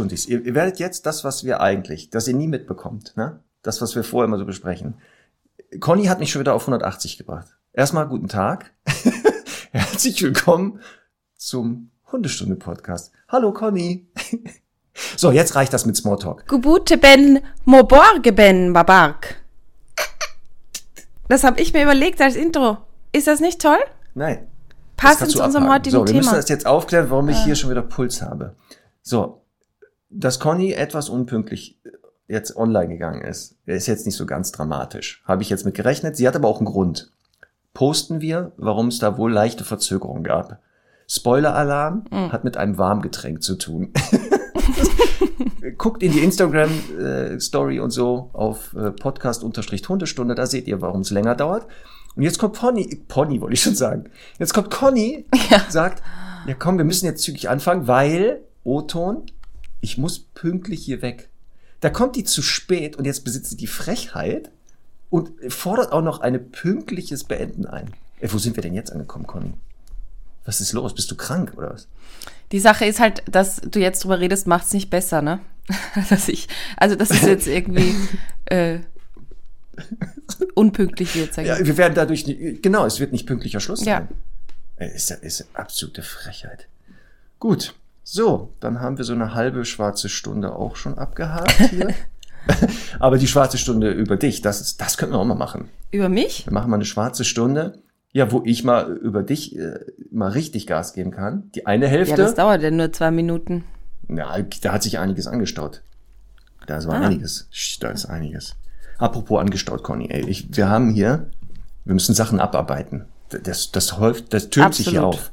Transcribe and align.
Stundis, 0.00 0.26
ihr, 0.26 0.42
ihr 0.46 0.54
werdet 0.54 0.78
jetzt 0.78 1.04
das, 1.04 1.24
was 1.24 1.44
wir 1.44 1.60
eigentlich, 1.60 2.08
das 2.08 2.26
ihr 2.26 2.32
nie 2.34 2.48
mitbekommt, 2.48 3.12
ne? 3.16 3.40
Das, 3.60 3.82
was 3.82 3.94
wir 3.94 4.02
vorher 4.02 4.28
immer 4.28 4.38
so 4.38 4.46
besprechen. 4.46 4.94
Conny 5.78 6.06
hat 6.06 6.20
mich 6.20 6.30
schon 6.30 6.40
wieder 6.40 6.54
auf 6.54 6.62
180 6.62 7.18
gebracht. 7.18 7.48
Erstmal 7.74 8.08
guten 8.08 8.28
Tag. 8.28 8.72
Herzlich 9.72 10.22
willkommen 10.22 10.80
zum 11.36 11.90
Hundestunde-Podcast. 12.10 13.12
Hallo 13.28 13.52
Conny. 13.52 14.08
so, 15.18 15.32
jetzt 15.32 15.54
reicht 15.54 15.74
das 15.74 15.84
mit 15.84 15.96
Smalltalk. 15.96 16.48
Gubute 16.48 16.96
ben 16.96 17.40
Moborge 17.66 18.32
ben 18.32 18.72
Babark. 18.72 19.36
Das 21.28 21.44
habe 21.44 21.60
ich 21.60 21.74
mir 21.74 21.82
überlegt 21.82 22.22
als 22.22 22.36
Intro. 22.36 22.78
Ist 23.12 23.26
das 23.26 23.40
nicht 23.40 23.60
toll? 23.60 23.78
Nein. 24.14 24.46
Passend 24.96 25.30
zu 25.30 25.44
unserem 25.44 25.64
abhaken. 25.64 25.78
heutigen 25.78 25.96
So, 25.96 26.06
wir 26.06 26.14
müssen 26.14 26.28
Thema. 26.30 26.40
das 26.40 26.48
jetzt 26.48 26.66
aufklären, 26.66 27.10
warum 27.10 27.28
ich 27.28 27.44
hier 27.44 27.54
schon 27.54 27.68
wieder 27.68 27.82
Puls 27.82 28.22
habe. 28.22 28.56
So, 29.02 29.39
dass 30.10 30.40
Conny 30.40 30.72
etwas 30.72 31.08
unpünktlich 31.08 31.78
jetzt 32.28 32.56
online 32.56 32.88
gegangen 32.88 33.22
ist, 33.22 33.56
ist 33.66 33.86
jetzt 33.86 34.06
nicht 34.06 34.16
so 34.16 34.26
ganz 34.26 34.52
dramatisch. 34.52 35.22
Habe 35.24 35.42
ich 35.42 35.50
jetzt 35.50 35.64
mit 35.64 35.74
gerechnet. 35.74 36.16
Sie 36.16 36.28
hat 36.28 36.36
aber 36.36 36.48
auch 36.48 36.58
einen 36.58 36.66
Grund. 36.66 37.10
Posten 37.74 38.20
wir, 38.20 38.52
warum 38.56 38.88
es 38.88 38.98
da 38.98 39.16
wohl 39.16 39.32
leichte 39.32 39.64
Verzögerungen 39.64 40.24
gab. 40.24 40.60
Spoiler-Alarm 41.08 42.04
Hm. 42.10 42.32
hat 42.32 42.44
mit 42.44 42.56
einem 42.56 42.78
Warmgetränk 42.78 43.42
zu 43.42 43.56
tun. 43.56 43.92
Guckt 45.76 46.02
in 46.02 46.12
die 46.12 46.20
Instagram-Story 46.20 47.80
und 47.80 47.90
so 47.90 48.30
auf 48.32 48.74
äh, 48.74 48.90
Podcast-Hundestunde, 48.92 50.34
da 50.34 50.46
seht 50.46 50.66
ihr, 50.68 50.80
warum 50.80 51.00
es 51.00 51.10
länger 51.10 51.34
dauert. 51.34 51.66
Und 52.16 52.22
jetzt 52.22 52.38
kommt 52.38 52.58
Pony, 52.58 53.02
Pony 53.08 53.40
wollte 53.40 53.54
ich 53.54 53.62
schon 53.62 53.74
sagen. 53.74 54.04
Jetzt 54.38 54.52
kommt 54.52 54.70
Conny, 54.70 55.26
sagt, 55.68 56.02
ja 56.46 56.54
komm, 56.54 56.78
wir 56.78 56.84
müssen 56.84 57.06
jetzt 57.06 57.22
zügig 57.22 57.48
anfangen, 57.48 57.86
weil, 57.86 58.40
O-Ton, 58.64 59.26
ich 59.80 59.98
muss 59.98 60.18
pünktlich 60.18 60.84
hier 60.84 61.02
weg. 61.02 61.28
Da 61.80 61.90
kommt 61.90 62.16
die 62.16 62.24
zu 62.24 62.42
spät 62.42 62.96
und 62.96 63.04
jetzt 63.06 63.24
besitzt 63.24 63.50
sie 63.50 63.56
die 63.56 63.66
Frechheit 63.66 64.50
und 65.08 65.30
fordert 65.52 65.92
auch 65.92 66.02
noch 66.02 66.20
ein 66.20 66.50
pünktliches 66.50 67.24
Beenden 67.24 67.66
ein. 67.66 67.92
Ey, 68.20 68.32
wo 68.32 68.38
sind 68.38 68.56
wir 68.56 68.62
denn 68.62 68.74
jetzt 68.74 68.92
angekommen, 68.92 69.26
Conny? 69.26 69.54
Was 70.44 70.60
ist 70.60 70.72
los? 70.72 70.94
Bist 70.94 71.10
du 71.10 71.16
krank 71.16 71.54
oder 71.56 71.70
was? 71.72 71.88
Die 72.52 72.60
Sache 72.60 72.84
ist 72.84 73.00
halt, 73.00 73.22
dass 73.30 73.56
du 73.60 73.78
jetzt 73.78 74.04
drüber 74.04 74.20
redest, 74.20 74.46
macht's 74.46 74.72
nicht 74.72 74.90
besser, 74.90 75.22
ne? 75.22 75.40
dass 76.10 76.28
ich, 76.28 76.48
also 76.76 76.96
das 76.96 77.10
ist 77.10 77.22
jetzt 77.24 77.46
irgendwie 77.46 77.94
äh, 78.46 78.80
unpünktlich 80.54 81.14
wird. 81.14 81.36
Ja, 81.36 81.64
wir 81.64 81.76
werden 81.76 81.94
dadurch 81.94 82.26
nicht, 82.26 82.62
genau, 82.62 82.84
es 82.86 83.00
wird 83.00 83.12
nicht 83.12 83.26
pünktlicher 83.26 83.60
Schluss 83.60 83.84
Ja. 83.84 83.98
sein. 83.98 84.08
Äh, 84.76 84.94
Ist 84.94 85.10
ist 85.10 85.40
ja 85.40 85.46
absolute 85.54 86.02
Frechheit. 86.02 86.66
Gut, 87.38 87.74
so, 88.12 88.52
dann 88.60 88.80
haben 88.80 88.98
wir 88.98 89.04
so 89.04 89.12
eine 89.12 89.34
halbe 89.34 89.64
schwarze 89.64 90.08
Stunde 90.08 90.54
auch 90.54 90.76
schon 90.76 90.98
abgehakt 90.98 91.52
hier. 91.70 91.94
Aber 92.98 93.18
die 93.18 93.28
schwarze 93.28 93.58
Stunde 93.58 93.90
über 93.92 94.16
dich, 94.16 94.40
das 94.42 94.60
ist, 94.60 94.80
das 94.80 94.96
könnten 94.98 95.14
wir 95.14 95.18
auch 95.20 95.24
mal 95.24 95.34
machen. 95.34 95.68
Über 95.90 96.08
mich? 96.08 96.46
Wir 96.46 96.52
machen 96.52 96.70
mal 96.70 96.76
eine 96.76 96.84
schwarze 96.84 97.24
Stunde, 97.24 97.78
ja, 98.12 98.32
wo 98.32 98.42
ich 98.44 98.64
mal 98.64 98.90
über 98.96 99.22
dich 99.22 99.56
äh, 99.56 99.78
mal 100.10 100.30
richtig 100.30 100.66
Gas 100.66 100.94
geben 100.94 101.10
kann. 101.10 101.50
Die 101.54 101.66
eine 101.66 101.84
Ja, 101.86 101.90
Hälfte, 101.92 102.16
das 102.16 102.34
dauert 102.34 102.62
ja 102.62 102.70
nur 102.70 102.92
zwei 102.92 103.10
Minuten. 103.10 103.64
ja, 104.08 104.36
da 104.62 104.72
hat 104.72 104.82
sich 104.82 104.98
einiges 104.98 105.26
angestaut. 105.26 105.82
Da 106.66 106.78
ist 106.78 106.86
Ah. 106.88 106.92
einiges. 107.00 107.48
Da 107.80 107.90
ist 107.90 108.06
einiges. 108.06 108.56
Apropos 108.98 109.40
angestaut, 109.40 109.82
Conny, 109.82 110.08
ey, 110.10 110.28
ich, 110.28 110.48
wir 110.56 110.68
haben 110.68 110.90
hier, 110.90 111.30
wir 111.84 111.94
müssen 111.94 112.14
Sachen 112.14 112.40
abarbeiten. 112.40 113.04
Das, 113.44 113.70
das 113.70 113.98
häuft, 113.98 114.32
das 114.34 114.50
türmt 114.50 114.74
sich 114.74 114.88
hier 114.88 115.02
Absolut. 115.02 115.14
auf. 115.26 115.32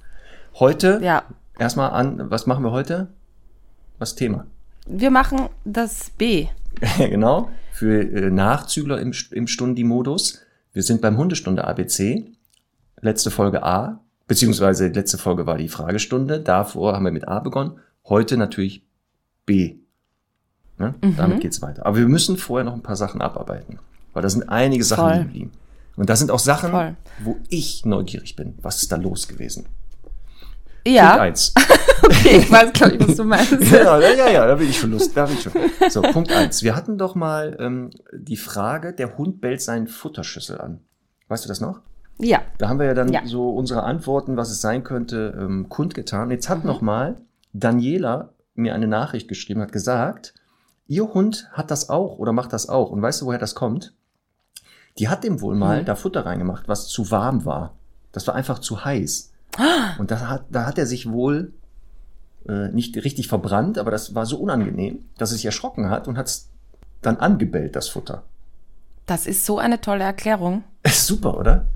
Heute, 0.59 0.99
Ja. 1.01 1.23
Erstmal 1.57 1.91
an, 1.91 2.29
was 2.29 2.45
machen 2.45 2.63
wir 2.63 2.71
heute? 2.71 3.09
Was 3.99 4.15
Thema? 4.15 4.45
Wir 4.87 5.11
machen 5.11 5.49
das 5.65 6.11
B. 6.11 6.47
genau, 6.97 7.49
für 7.71 8.01
äh, 8.01 8.29
Nachzügler 8.29 8.99
im, 8.99 9.13
im 9.31 9.47
Stundi-Modus. 9.47 10.41
Wir 10.73 10.83
sind 10.83 11.01
beim 11.01 11.17
Hundestunde 11.17 11.65
ABC. 11.65 12.31
Letzte 13.01 13.31
Folge 13.31 13.63
A, 13.63 13.99
beziehungsweise 14.27 14.87
letzte 14.87 15.17
Folge 15.17 15.45
war 15.45 15.57
die 15.57 15.69
Fragestunde. 15.69 16.39
Davor 16.39 16.93
haben 16.93 17.05
wir 17.05 17.11
mit 17.11 17.27
A 17.27 17.39
begonnen. 17.39 17.79
Heute 18.05 18.37
natürlich 18.37 18.83
B. 19.45 19.77
Ne? 20.77 20.95
Damit 21.15 21.41
geht's 21.41 21.61
weiter. 21.61 21.85
Aber 21.85 21.97
wir 21.97 22.07
müssen 22.07 22.37
vorher 22.37 22.63
noch 22.65 22.73
ein 22.73 22.83
paar 22.83 22.95
Sachen 22.95 23.21
abarbeiten. 23.21 23.79
Weil 24.13 24.23
da 24.23 24.29
sind 24.29 24.49
einige 24.49 24.83
Sachen 24.83 25.11
liegen 25.11 25.23
geblieben. 25.25 25.51
Und 25.95 26.09
da 26.09 26.15
sind 26.15 26.29
auch 26.29 26.39
Sachen, 26.39 26.71
Voll. 26.71 26.95
wo 27.19 27.37
ich 27.49 27.83
neugierig 27.85 28.35
bin. 28.35 28.55
Was 28.61 28.83
ist 28.83 28.91
da 28.91 28.95
los 28.95 29.27
gewesen? 29.27 29.65
Punkt 30.87 30.95
Ja, 31.15 31.19
eins. 31.19 31.53
okay, 32.03 32.37
ich 32.37 32.51
weiß, 32.51 32.73
glaube 32.73 32.95
ich, 32.95 33.07
was 33.07 33.15
du 33.15 33.23
meinst. 33.23 33.51
ja, 33.71 33.99
ja, 33.99 34.13
ja, 34.13 34.29
ja, 34.29 34.47
da 34.47 34.55
bin 34.55 34.69
ich 34.69 34.77
schon 34.79 34.91
Lust, 34.91 35.15
da 35.15 35.25
bin 35.25 35.35
ich 35.35 35.43
schon. 35.43 35.51
So, 35.89 36.01
Punkt 36.01 36.31
eins. 36.31 36.63
Wir 36.63 36.75
hatten 36.75 36.97
doch 36.97 37.15
mal 37.15 37.55
ähm, 37.59 37.89
die 38.13 38.37
Frage, 38.37 38.93
der 38.93 39.17
Hund 39.17 39.41
bellt 39.41 39.61
seinen 39.61 39.87
Futterschüssel 39.87 40.59
an. 40.59 40.79
Weißt 41.27 41.43
du 41.45 41.47
das 41.49 41.59
noch? 41.61 41.81
Ja, 42.19 42.41
Da 42.57 42.69
haben 42.69 42.79
wir 42.79 42.87
ja 42.87 42.93
dann 42.95 43.11
Ja. 43.11 43.21
so 43.25 43.51
unsere 43.51 43.83
Antworten, 43.83 44.37
was 44.37 44.49
es 44.49 44.59
sein 44.61 44.83
könnte, 44.83 45.37
ähm, 45.39 45.69
kundgetan. 45.69 46.31
Jetzt 46.31 46.47
Mhm. 46.49 46.53
hat 46.53 46.65
noch 46.65 46.81
mal 46.81 47.17
Daniela 47.53 48.29
mir 48.55 48.73
eine 48.73 48.87
Nachricht 48.87 49.27
geschrieben, 49.27 49.61
hat 49.61 49.71
gesagt, 49.71 50.33
ihr 50.87 51.13
Hund 51.13 51.47
hat 51.51 51.69
das 51.69 51.89
auch 51.89 52.17
oder 52.17 52.31
macht 52.33 52.53
das 52.53 52.69
auch. 52.69 52.89
Und 52.91 53.01
weißt 53.01 53.21
du, 53.21 53.25
woher 53.27 53.37
das 53.39 53.53
kommt? 53.55 53.93
Die 54.97 55.09
hat 55.09 55.23
dem 55.23 55.41
wohl 55.41 55.55
mal 55.55 55.81
Mhm. 55.81 55.85
da 55.85 55.95
Futter 55.95 56.25
reingemacht, 56.25 56.67
was 56.67 56.87
zu 56.87 57.11
warm 57.11 57.45
war. 57.45 57.75
Das 58.13 58.25
war 58.25 58.33
einfach 58.33 58.59
zu 58.59 58.83
heiß. 58.83 59.31
Und 59.97 60.11
da 60.11 60.27
hat, 60.27 60.45
da 60.49 60.65
hat 60.65 60.77
er 60.77 60.85
sich 60.85 61.09
wohl 61.09 61.53
äh, 62.47 62.69
nicht 62.69 62.95
richtig 62.97 63.27
verbrannt, 63.27 63.77
aber 63.77 63.91
das 63.91 64.13
war 64.15 64.25
so 64.25 64.37
unangenehm, 64.37 65.05
dass 65.17 65.31
er 65.31 65.35
sich 65.37 65.45
erschrocken 65.45 65.89
hat 65.89 66.07
und 66.07 66.17
hat 66.17 66.27
es 66.27 66.49
dann 67.01 67.17
angebellt, 67.17 67.75
das 67.75 67.89
Futter. 67.89 68.23
das 69.05 69.25
ist 69.27 69.45
so 69.45 69.57
eine 69.59 69.79
tolle 69.81 70.03
Erklärung. 70.03 70.63
Super, 70.87 71.37
oder? 71.37 71.67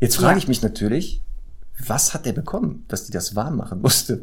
Jetzt 0.00 0.16
frage 0.16 0.32
Ja. 0.34 0.38
ich 0.38 0.48
mich 0.48 0.62
natürlich, 0.62 1.22
was 1.86 2.14
hat 2.14 2.24
der 2.26 2.32
bekommen, 2.32 2.84
dass 2.88 3.04
die 3.06 3.12
das 3.12 3.34
warm 3.36 3.56
machen 3.56 3.80
musste? 3.80 4.22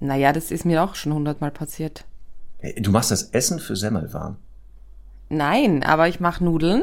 Naja, 0.00 0.32
das 0.32 0.50
ist 0.50 0.64
mir 0.64 0.82
auch 0.82 0.94
schon 0.94 1.12
hundertmal 1.14 1.50
passiert. 1.50 2.04
Hey, 2.58 2.80
Du 2.82 2.90
machst 2.90 3.10
das 3.10 3.24
Essen 3.30 3.58
für 3.60 3.76
Semmel 3.76 4.12
warm. 4.12 4.36
Nein, 5.28 5.82
aber 5.82 6.08
ich 6.08 6.20
mache 6.20 6.44
Nudeln 6.44 6.82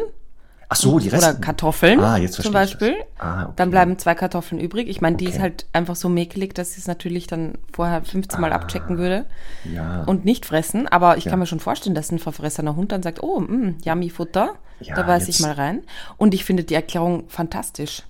Ach 0.73 0.75
so, 0.75 0.97
die 1.00 1.09
Reste. 1.09 1.29
oder 1.31 1.39
Kartoffeln 1.39 2.00
Ah, 2.00 2.17
jetzt 2.17 2.34
zum 2.34 2.51
verstehe 2.51 2.63
ich 2.63 2.72
Beispiel. 2.95 2.95
Ah, 3.19 3.44
okay. 3.44 3.53
Dann 3.57 3.69
bleiben 3.72 4.00
zwei 4.00 4.16
Kartoffeln 4.16 4.59
übrig. 4.59 4.88
Ich 4.89 5.01
meine, 5.01 5.17
die 5.17 5.28
Okay. 5.28 5.35
ist 5.35 5.41
halt 5.41 5.66
einfach 5.72 5.95
so 5.95 6.09
mäkelig, 6.09 6.53
dass 6.56 6.72
ich 6.72 6.79
es 6.79 6.88
natürlich 6.88 7.28
dann 7.28 7.53
vorher 7.72 8.03
15 8.03 8.41
Mal 8.41 8.51
abchecken 8.53 8.97
würde 8.97 9.25
Ah, 9.66 9.69
Ja. 9.73 10.03
und 10.06 10.25
nicht 10.25 10.45
fressen. 10.45 10.88
Aber 10.88 11.17
ich 11.17 11.25
Ja. 11.25 11.29
kann 11.31 11.39
mir 11.39 11.45
schon 11.45 11.59
vorstellen, 11.59 11.94
dass 11.95 12.12
ein 12.12 12.19
verfressener 12.19 12.75
Hund 12.75 12.91
dann 12.91 13.03
sagt, 13.03 13.22
oh, 13.22 13.39
mh, 13.39 13.75
yummy 13.85 14.09
Futter. 14.09 14.56
Ja, 14.79 14.95
da 14.95 15.03
beiß 15.03 15.28
jetzt- 15.28 15.35
ich 15.39 15.41
mal 15.45 15.53
rein. 15.53 15.83
Und 16.17 16.33
ich 16.33 16.44
finde 16.44 16.63
die 16.63 16.73
Erklärung 16.73 17.25
fantastisch. 17.29 18.01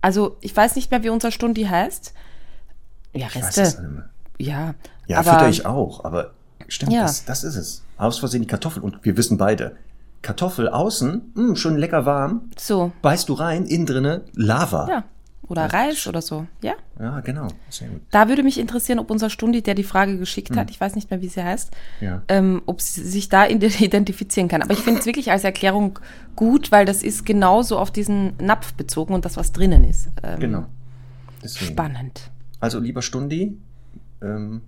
Also, 0.00 0.36
ich 0.40 0.56
weiß 0.56 0.76
nicht 0.76 0.90
mehr, 0.90 1.02
wie 1.02 1.10
unser 1.10 1.30
Stundi 1.30 1.64
heißt. 1.64 2.14
Ja, 3.12 3.26
ich 3.28 3.36
weiß 3.36 3.44
Reste. 3.46 3.62
es 3.62 3.78
nicht 3.78 3.90
mehr. 3.90 4.08
ja, 4.38 4.74
Ja, 5.06 5.18
aber 5.20 5.32
fütter 5.32 5.48
ich 5.48 5.66
auch, 5.66 6.04
aber 6.04 6.30
stimmt, 6.68 6.92
das, 6.94 7.24
das 7.24 7.44
ist 7.44 7.56
es. 7.56 7.82
Aus 7.96 8.18
Versehen 8.18 8.42
die 8.42 8.46
Kartoffel 8.48 8.82
und 8.82 9.04
wir 9.04 9.16
wissen 9.16 9.38
beide, 9.38 9.76
Kartoffel 10.22 10.68
außen, 10.68 11.32
mh, 11.34 11.56
schon 11.56 11.76
lecker 11.76 12.04
warm, 12.06 12.50
so, 12.58 12.92
beißt 13.02 13.28
du 13.28 13.34
rein, 13.34 13.64
innen 13.66 13.86
drinne 13.86 14.22
Lava. 14.34 14.88
ja. 14.88 15.04
Oder 15.50 15.64
Reis 15.72 16.06
oder 16.06 16.20
so, 16.20 16.46
ja. 16.62 16.74
Ja, 17.00 17.20
genau. 17.20 17.48
Sehr 17.70 17.88
gut. 17.88 18.02
Da 18.10 18.28
würde 18.28 18.42
mich 18.42 18.58
interessieren, 18.60 18.98
ob 18.98 19.10
unser 19.10 19.30
Stundi, 19.30 19.62
der 19.62 19.74
die 19.74 19.82
Frage 19.82 20.18
geschickt 20.18 20.54
hat, 20.54 20.68
ich 20.68 20.78
weiß 20.78 20.94
nicht 20.94 21.10
mehr, 21.10 21.22
wie 21.22 21.28
sie 21.28 21.42
heißt, 21.42 21.74
Hm. 22.00 22.06
Ja. 22.06 22.22
ähm, 22.28 22.60
ob 22.66 22.82
sie 22.82 23.02
sich 23.02 23.30
da 23.30 23.46
ide- 23.46 23.68
identifizieren 23.82 24.48
kann. 24.48 24.60
Aber 24.60 24.74
ich 24.74 24.80
finde 24.80 25.00
es 25.00 25.06
wirklich 25.06 25.30
als 25.30 25.44
Erklärung 25.44 25.98
gut, 26.36 26.70
weil 26.70 26.84
das 26.84 27.02
ist 27.02 27.24
genauso 27.24 27.78
auf 27.78 27.90
diesen 27.90 28.34
Napf 28.38 28.74
bezogen 28.74 29.14
und 29.14 29.24
das, 29.24 29.38
was 29.38 29.52
drinnen 29.52 29.84
ist. 29.84 30.08
Ähm, 30.22 30.38
Genau. 30.38 30.66
Deswegen. 31.42 31.70
Spannend. 31.72 32.30
Also, 32.60 32.78
lieber 32.78 33.00
Stundi, 33.00 33.56
ähm, 34.20 34.60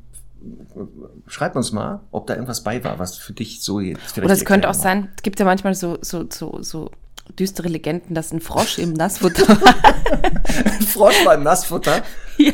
schreib 1.27 1.57
uns 1.57 1.73
mal, 1.73 2.01
ob 2.11 2.27
da 2.27 2.35
irgendwas 2.35 2.63
bei 2.63 2.83
war, 2.85 2.99
was 2.99 3.17
für 3.17 3.33
dich 3.33 3.63
so 3.63 3.81
jetzt 3.81 4.01
vielleicht 4.13 4.25
Oder 4.25 4.35
es 4.35 4.45
könnte 4.45 4.69
auch 4.71 4.75
sein, 4.75 5.11
es 5.17 5.23
gibt 5.23 5.39
ja 5.39 5.45
manchmal 5.45 5.75
so, 5.75 5.99
so, 6.01 6.27
so, 6.31 6.63
so 6.63 6.91
düstere 7.39 7.69
Legenden, 7.69 8.15
dass 8.15 8.33
ein 8.33 8.41
Frosch 8.41 8.79
im 8.79 8.93
Nassfutter 8.95 9.47
war. 9.49 9.61
war. 9.61 10.83
Frosch 10.87 11.25
beim 11.25 11.43
Nassfutter. 11.43 12.03
ja, 12.39 12.53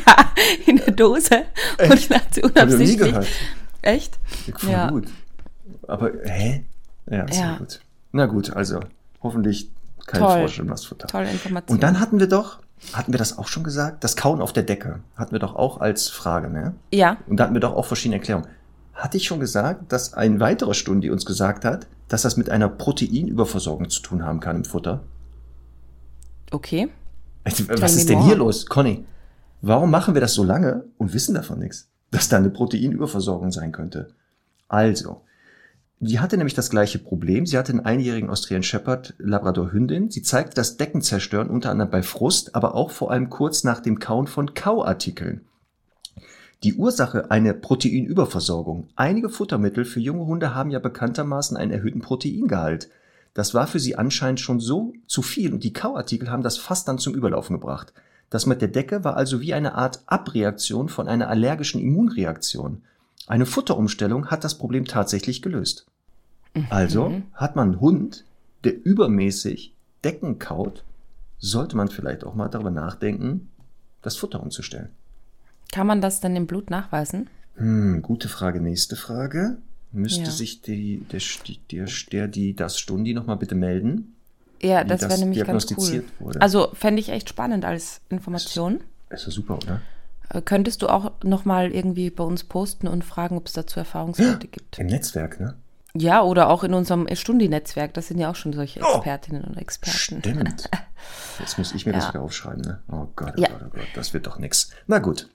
in 0.67 0.77
der 0.77 0.93
Dose. 0.93 1.45
Und 1.83 1.95
ich 1.95 2.09
dachte 2.09 2.19
Hab 2.19 2.37
ich 2.37 2.43
nie 2.45 2.51
unabsichtlich. 2.51 2.99
gehört. 2.99 3.27
Echt? 3.83 4.19
Voll 4.59 4.71
Ja. 4.71 4.91
gut. 4.91 5.07
Aber, 5.87 6.11
hä? 6.25 6.65
Ja, 7.11 7.27
sehr 7.33 7.41
Ja. 7.45 7.57
gut. 7.59 7.81
Na 8.13 8.27
gut, 8.27 8.53
also 8.55 8.81
hoffentlich 9.23 9.71
kein 10.07 10.21
Toll. 10.21 10.41
Frosch 10.41 10.59
im 10.59 10.67
Nassfutter. 10.67 11.07
Tolle 11.09 11.31
Information. 11.31 11.75
Und 11.77 11.83
dann 11.83 12.01
hatten 12.01 12.19
wir 12.21 12.27
doch, 12.27 12.59
hatten 12.93 13.13
wir 13.13 13.19
das 13.19 13.39
auch 13.39 13.49
schon 13.49 13.65
gesagt? 13.65 14.05
Das 14.05 14.17
Kauen 14.17 14.41
auf 14.41 14.53
der 14.53 14.63
Decke 14.63 15.01
hatten 15.17 15.33
wir 15.33 15.39
doch 15.39 15.55
auch 15.55 15.81
als 15.81 16.09
Frage, 16.09 16.51
ne? 16.51 16.75
ja, 16.93 17.17
Und 17.27 17.39
da 17.39 17.45
hatten 17.45 17.55
wir 17.55 17.61
doch 17.61 17.75
auch 17.75 17.87
verschiedene 17.87 18.17
Erklärungen. 18.17 18.49
Hatte 18.95 19.17
ich 19.17 19.27
schon 19.27 19.41
gesagt, 19.41 19.93
dass 19.93 20.15
ein 20.15 20.41
weiterer 20.41 20.75
Stundi 20.75 21.11
uns 21.11 21.27
gesagt 21.27 21.65
hat, 21.65 21.87
dass 22.09 22.23
das 22.23 22.37
mit 22.37 22.51
einer 22.51 22.69
Proteinüberversorgung 22.69 23.91
zu 23.91 24.01
tun 24.01 24.25
haben 24.25 24.41
kann 24.41 24.57
im 24.57 24.65
Futter? 24.65 25.03
okay. 26.51 26.89
Was 27.45 27.61
me 27.61 28.01
ist 28.01 28.09
denn 28.09 28.23
hier 28.23 28.37
los, 28.37 28.67
Conny? 28.67 29.05
Warum 29.61 29.91
machen 29.91 30.15
wir 30.15 30.21
das 30.21 30.35
so 30.35 30.43
lange 30.43 30.85
und 30.99 31.15
wissen 31.15 31.35
davon 31.35 31.59
nichts? 31.61 31.89
Dass 32.11 32.29
da 32.29 32.37
eine 32.39 32.51
Proteinüberversorgung 32.51 33.53
sein 33.53 33.73
könnte. 33.73 34.09
Also, 34.69 35.23
die 35.99 36.21
hatte 36.21 36.37
nämlich 36.37 36.55
das 36.55 36.69
gleiche 36.69 36.99
Problem. 36.99 37.47
Sie 37.47 37.57
hatte 37.57 37.73
einen 37.73 37.87
einjährigen 37.87 38.29
Australian 38.29 38.63
Shepherd 38.63 39.15
Labrador 39.19 39.73
Hündin. 39.73 40.11
Sie 40.11 40.23
zeigte 40.23 40.55
das 40.55 40.77
Deckenzerstören 40.77 41.49
unter 41.49 41.71
anderem 41.71 41.91
bei 41.91 42.03
Frust, 42.03 42.55
aber 42.55 42.75
auch 42.75 42.91
vor 42.91 43.11
allem 43.11 43.31
kurz 43.31 43.65
nach 43.65 43.81
dem 43.81 43.99
Kauen 43.99 44.27
von 44.27 44.53
Kauartikeln. 44.53 45.41
Die 46.63 46.75
Ursache 46.75 47.31
eine 47.31 47.55
Proteinüberversorgung. 47.55 48.89
Einige 48.97 49.29
Futtermittel 49.29 49.85
für 49.85 50.01
junge 50.01 50.27
Hunde 50.27 50.55
haben 50.55 50.71
ja 50.71 50.79
bekanntermaßen 50.79 51.57
einen 51.57 51.73
erhöhten 51.73 52.01
Proteingehalt. 52.01 52.89
Das 53.33 53.55
war 53.55 53.67
für 53.67 53.79
sie 53.79 53.97
anscheinend 53.97 54.41
schon 54.41 54.61
so 54.61 54.93
zu 55.07 55.23
viel 55.23 55.53
und 55.53 55.65
die 55.65 55.73
Kauartikel 55.73 56.31
haben 56.31 56.43
das 56.43 56.57
fast 56.59 56.89
dann 56.89 56.99
zum 56.99 57.15
Überlaufen 57.15 57.55
gebracht. 57.59 57.93
Das 58.31 58.47
mit 58.47 58.61
der 58.61 58.69
Decke 58.69 59.05
war 59.05 59.17
also 59.17 59.41
wie 59.41 59.55
eine 59.55 59.75
Art 59.75 60.01
Abreaktion 60.07 60.89
von 60.89 61.09
einer 61.09 61.29
allergischen 61.29 61.81
Immunreaktion. 61.81 62.83
Eine 63.27 63.47
Futterumstellung 63.47 64.27
hat 64.31 64.45
das 64.45 64.57
Problem 64.57 64.85
tatsächlich 64.85 65.43
gelöst. 65.43 65.87
Also 66.71 67.23
hat 67.35 67.55
man 67.57 67.73
einen 67.73 67.81
Hund, 67.81 68.25
der 68.65 68.85
übermäßig 68.85 69.75
Decken 70.05 70.39
kaut, 70.39 70.85
sollte 71.39 71.77
man 71.77 71.89
vielleicht 71.89 72.25
auch 72.25 72.35
mal 72.35 72.49
darüber 72.49 72.71
nachdenken, 72.71 73.51
das 74.03 74.17
Futter 74.17 74.43
umzustellen. 74.43 74.89
Kann 75.73 75.87
man 75.87 76.01
das 76.01 76.21
denn 76.21 76.35
im 76.37 76.47
Blut 76.47 76.71
nachweisen? 76.71 77.29
Hm, 77.57 78.01
gute 78.03 78.29
Frage. 78.29 78.61
Nächste 78.61 78.97
Frage. 78.97 79.59
Müsste 79.93 80.25
Ja. 80.25 80.31
sich 80.31 80.63
die, 80.63 80.99
der, 81.13 81.21
der, 81.71 81.87
der, 82.13 82.29
die, 82.29 82.55
das 82.55 82.79
Stundi 82.79 83.13
nochmal 83.15 83.37
bitte 83.37 83.55
melden? 83.55 84.15
Ja, 84.63 84.85
das 84.85 85.01
das 85.01 85.11
wäre 85.11 85.21
nämlich 85.21 85.45
ganz 85.45 85.67
cool. 85.77 86.05
wurde. 86.19 86.41
Also 86.41 86.71
fände 86.73 87.01
ich 87.01 87.11
echt 87.11 87.29
spannend 87.29 87.65
als 87.65 88.01
Information. 88.09 88.81
Ist 89.11 89.27
ja 89.27 89.31
super, 89.33 89.57
oder? 89.59 89.83
Äh, 90.31 90.43
Könntest 90.43 90.83
du 90.83 90.89
auch 90.89 91.13
nochmal 91.23 91.71
irgendwie 91.73 92.11
bei 92.11 92.25
uns 92.25 92.45
posten 92.45 92.89
und 92.89 93.05
fragen, 93.05 93.37
ob 93.37 93.47
es 93.47 93.53
dazu 93.53 93.79
Erfahrungswerte 93.81 94.49
gibt? 94.49 94.79
Im 94.79 94.87
Netzwerk, 94.87 95.41
ne? 95.41 95.55
Ja, 95.99 96.23
oder 96.23 96.51
auch 96.51 96.63
in 96.63 96.75
unserem 96.75 97.07
Stundi-Netzwerk. 97.11 97.95
Das 97.95 98.09
sind 98.09 98.19
ja 98.19 98.31
auch 98.31 98.37
schon 98.37 98.53
solche 98.53 98.81
Oh. 98.83 98.97
Expertinnen 98.97 99.45
und 99.45 99.57
Experten. 99.57 99.97
Stimmt. 100.21 100.69
Jetzt 101.41 101.57
muss 101.57 101.73
ich 101.75 101.87
mir 101.87 101.93
das 101.93 102.05
Ja. 102.05 102.11
wieder 102.11 102.21
aufschreiben, 102.23 102.61
ne? 102.63 102.81
Oh 102.93 103.07
Gott, 103.17 103.33
oh 103.37 103.41
Ja. 103.41 103.49
Gott, 103.49 103.63
oh 103.67 103.71
Gott, 103.71 103.87
das 103.95 104.13
wird 104.13 104.27
doch 104.27 104.39
nix. 104.39 104.71
Na 104.87 104.99
gut. 104.99 105.31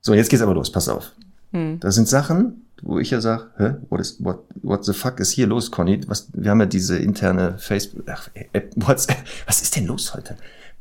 So, 0.00 0.14
jetzt 0.14 0.30
geht's 0.30 0.42
aber 0.42 0.54
los, 0.54 0.70
pass 0.72 0.88
auf. 0.88 1.12
Hm. 1.52 1.80
Das 1.80 1.96
sind 1.96 2.08
Sachen, 2.08 2.66
wo 2.82 2.98
ich 2.98 3.10
ja 3.10 3.20
sage, 3.20 3.50
hä, 3.58 3.74
what, 3.90 4.00
is, 4.00 4.22
what, 4.24 4.44
what 4.62 4.84
the 4.84 4.92
fuck 4.92 5.18
ist 5.20 5.32
hier 5.32 5.46
los, 5.48 5.70
Conny? 5.72 6.00
Was, 6.06 6.28
wir 6.32 6.50
haben 6.52 6.60
ja 6.60 6.66
diese 6.66 6.96
interne 6.98 7.58
Facebook, 7.58 8.04
ach, 8.08 8.28
App, 8.34 8.72
WhatsApp, 8.76 9.18
was 9.46 9.60
ist 9.60 9.74
denn 9.76 9.86
los 9.86 10.14
heute? 10.14 10.36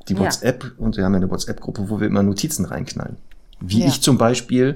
Die 0.07 0.13
Ja. 0.13 0.19
WhatsApp, 0.19 0.71
und 0.77 0.95
wir 0.98 1.03
haben 1.03 1.13
ja 1.13 1.18
eine 1.18 1.30
WhatsApp-Gruppe, 1.31 1.89
wo 1.89 2.00
wir 2.00 2.07
immer 2.07 2.21
Notizen 2.24 2.63
reinknallen. 2.65 3.18
Wie 3.59 3.80
Ja. 3.81 3.88
ich 3.88 4.01
zum 4.01 4.18
Beispiel, 4.18 4.75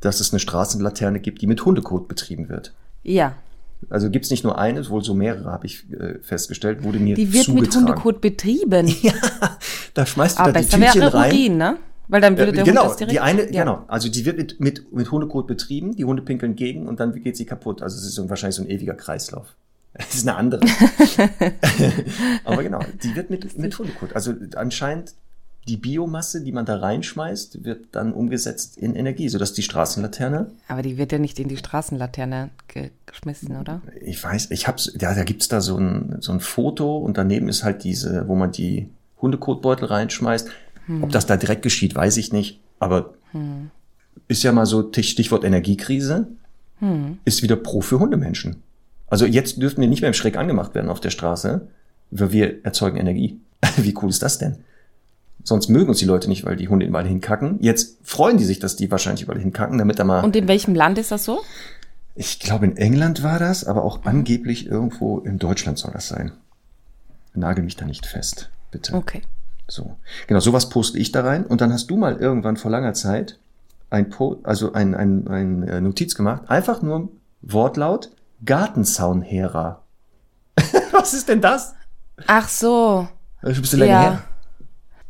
dass 0.00 0.20
es 0.20 0.32
eine 0.32 0.40
Straßenlaterne 0.40 1.20
gibt, 1.20 1.42
die 1.42 1.46
mit 1.46 1.64
Hundekot 1.64 2.08
betrieben 2.08 2.48
wird. 2.48 2.72
Ja, 3.02 3.34
Also 3.88 4.10
gibt's 4.10 4.30
nicht 4.30 4.44
nur 4.44 4.58
eine, 4.58 4.86
wohl 4.90 5.02
so 5.02 5.14
mehrere, 5.14 5.50
habe 5.50 5.66
ich 5.66 5.90
äh, 5.92 6.18
festgestellt, 6.22 6.82
wurde 6.84 6.98
mir 6.98 7.14
die 7.16 7.32
wird 7.32 7.48
mit 7.48 7.72
zugetragen. 7.72 7.86
Hundekot 7.88 8.20
betrieben. 8.20 8.94
Da 9.94 10.06
schmeißt 10.06 10.38
du 10.38 10.42
Aber 10.42 10.52
da 10.52 10.60
die 10.60 10.66
Tütchen 10.68 11.02
rein. 11.02 11.32
Urin, 11.32 11.56
ne? 11.56 11.76
Weil 12.08 12.20
dann 12.20 12.36
würde 12.38 12.52
Äh, 12.52 12.56
der 12.56 12.64
genau, 12.64 12.82
Hund 12.82 12.90
das 12.90 12.96
direkt... 12.98 13.12
die 13.14 13.20
eine, 13.20 13.52
ja. 13.52 13.64
genau. 13.64 13.84
Also 13.88 14.08
die 14.08 14.24
wird 14.24 14.36
mit, 14.38 14.60
mit, 14.60 14.92
mit 14.92 15.10
Hundekot 15.10 15.46
betrieben, 15.46 15.96
die 15.96 16.04
Hunde 16.04 16.22
pinkeln 16.22 16.54
gegen 16.56 16.86
und 16.88 17.00
dann 17.00 17.12
geht 17.22 17.36
sie 17.36 17.44
kaputt. 17.46 17.82
Also 17.82 17.96
es 17.96 18.04
ist 18.06 18.14
so, 18.14 18.28
wahrscheinlich 18.30 18.56
so 18.56 18.62
ein 18.62 18.68
ewiger 18.70 18.94
Kreislauf. 18.94 19.46
Es 19.94 20.14
ist 20.14 20.28
eine 20.28 20.36
andere. 20.36 20.60
Aber 22.44 22.62
genau, 22.62 22.80
die 23.02 23.14
wird 23.16 23.30
mit, 23.30 23.58
mit 23.58 23.76
Hundekot. 23.78 24.14
Also 24.14 24.34
anscheinend 24.56 25.14
die 25.68 25.76
Biomasse, 25.76 26.42
die 26.42 26.52
man 26.52 26.64
da 26.66 26.76
reinschmeißt, 26.76 27.64
wird 27.64 27.86
dann 27.92 28.12
umgesetzt 28.12 28.76
in 28.78 28.94
Energie, 28.96 29.28
sodass 29.28 29.52
die 29.52 29.62
Straßenlaterne, 29.62 30.50
Aber 30.68 30.82
die 30.82 30.96
wird 30.98 31.12
ja 31.12 31.18
nicht 31.18 31.38
in 31.38 31.48
die 31.48 31.56
Straßenlaterne 31.58 32.50
ge 32.68 32.90
geschmissen, 33.06 33.56
oder? 33.56 33.82
ich 34.00 34.22
weiß, 34.22 34.50
ich 34.52 34.66
hab's, 34.68 34.92
ja, 35.00 35.14
da 35.14 35.24
gibt's 35.24 35.48
da 35.48 35.60
so 35.60 35.76
ein, 35.76 36.16
so 36.20 36.32
ein 36.32 36.40
Foto 36.40 36.96
und 36.98 37.18
daneben 37.18 37.48
ist 37.48 37.62
halt 37.64 37.84
diese, 37.84 38.26
wo 38.28 38.34
man 38.36 38.52
die 38.52 38.88
Hundekotbeutel 39.20 39.86
reinschmeißt. 39.86 40.48
Ob 41.02 41.10
das 41.12 41.26
da 41.26 41.36
direkt 41.36 41.62
geschieht, 41.62 41.94
weiß 41.94 42.16
ich 42.16 42.32
nicht. 42.32 42.58
Aber 42.80 43.14
ist 44.28 44.42
ja 44.42 44.50
mal 44.52 44.66
so 44.66 44.82
Tich- 44.82 45.10
Stichwort 45.10 45.44
Energiekrise, 45.44 46.26
ist 47.26 47.42
wieder 47.42 47.56
pro 47.56 47.80
für 47.82 48.00
Hundemenschen. 48.00 48.56
Also 49.08 49.26
jetzt 49.26 49.60
dürften 49.60 49.82
wir 49.82 49.88
nicht 49.88 50.00
mehr 50.00 50.08
im 50.08 50.14
Schreck 50.14 50.36
angemacht 50.36 50.74
werden 50.74 50.88
auf 50.90 51.00
der 51.00 51.10
Straße, 51.10 51.68
weil 52.10 52.32
wir 52.32 52.64
erzeugen 52.64 52.96
Energie. 52.96 53.38
Wie 53.76 53.94
cool 54.02 54.08
ist 54.08 54.22
das 54.22 54.38
denn? 54.38 54.56
Sonst 55.44 55.68
mögen 55.68 55.88
uns 55.88 55.98
die 55.98 56.04
Leute 56.04 56.28
nicht, 56.28 56.44
weil 56.44 56.56
die 56.56 56.68
Hunde 56.68 56.86
überall 56.86 57.06
hinkacken. 57.06 57.58
Jetzt 57.60 57.98
freuen 58.02 58.36
die 58.36 58.44
sich, 58.44 58.58
dass 58.58 58.76
die 58.76 58.90
wahrscheinlich 58.90 59.22
überall 59.22 59.40
hinkacken, 59.40 59.78
damit 59.78 59.98
da 59.98 60.04
mal. 60.04 60.22
Und 60.24 60.36
in 60.36 60.48
welchem 60.48 60.74
Land 60.74 60.98
ist 60.98 61.10
das 61.10 61.24
so? 61.24 61.40
ich 62.16 62.38
glaube, 62.40 62.66
in 62.66 62.76
England 62.76 63.22
war 63.22 63.38
das, 63.38 63.64
aber 63.64 63.82
auch 63.82 64.04
angeblich 64.04 64.66
irgendwo 64.66 65.20
in 65.20 65.38
Deutschland 65.38 65.78
soll 65.78 65.92
das 65.92 66.08
sein. 66.08 66.32
Nagel 67.32 67.64
mich 67.64 67.76
da 67.76 67.86
nicht 67.86 68.04
fest, 68.04 68.50
bitte. 68.70 68.94
Okay. 68.94 69.22
So. 69.68 69.96
Genau, 70.26 70.40
sowas 70.40 70.68
poste 70.68 70.98
ich 70.98 71.12
da 71.12 71.22
rein. 71.22 71.46
Und 71.46 71.60
dann 71.62 71.72
hast 71.72 71.86
du 71.86 71.96
mal 71.96 72.16
irgendwann 72.16 72.56
vor 72.58 72.70
langer 72.70 72.92
Zeit 72.92 73.38
ein, 73.88 74.10
po 74.10 74.38
also 74.42 74.72
ein, 74.72 74.94
ein, 74.94 75.28
ein 75.28 75.62
äh, 75.62 75.80
Notiz 75.80 76.14
gemacht. 76.14 76.42
Einfach 76.48 76.82
nur 76.82 77.08
Wortlaut 77.40 78.10
Gartenzaunherer. 78.44 79.82
Was 80.92 81.14
ist 81.14 81.28
denn 81.28 81.40
das? 81.40 81.74
Ach 82.26 82.48
so. 82.48 83.08
Das 83.40 83.52
ist 83.52 83.58
ein 83.58 83.62
bisschen 83.62 83.78
länger 83.78 83.92
Ja. 83.92 84.00
her. 84.02 84.22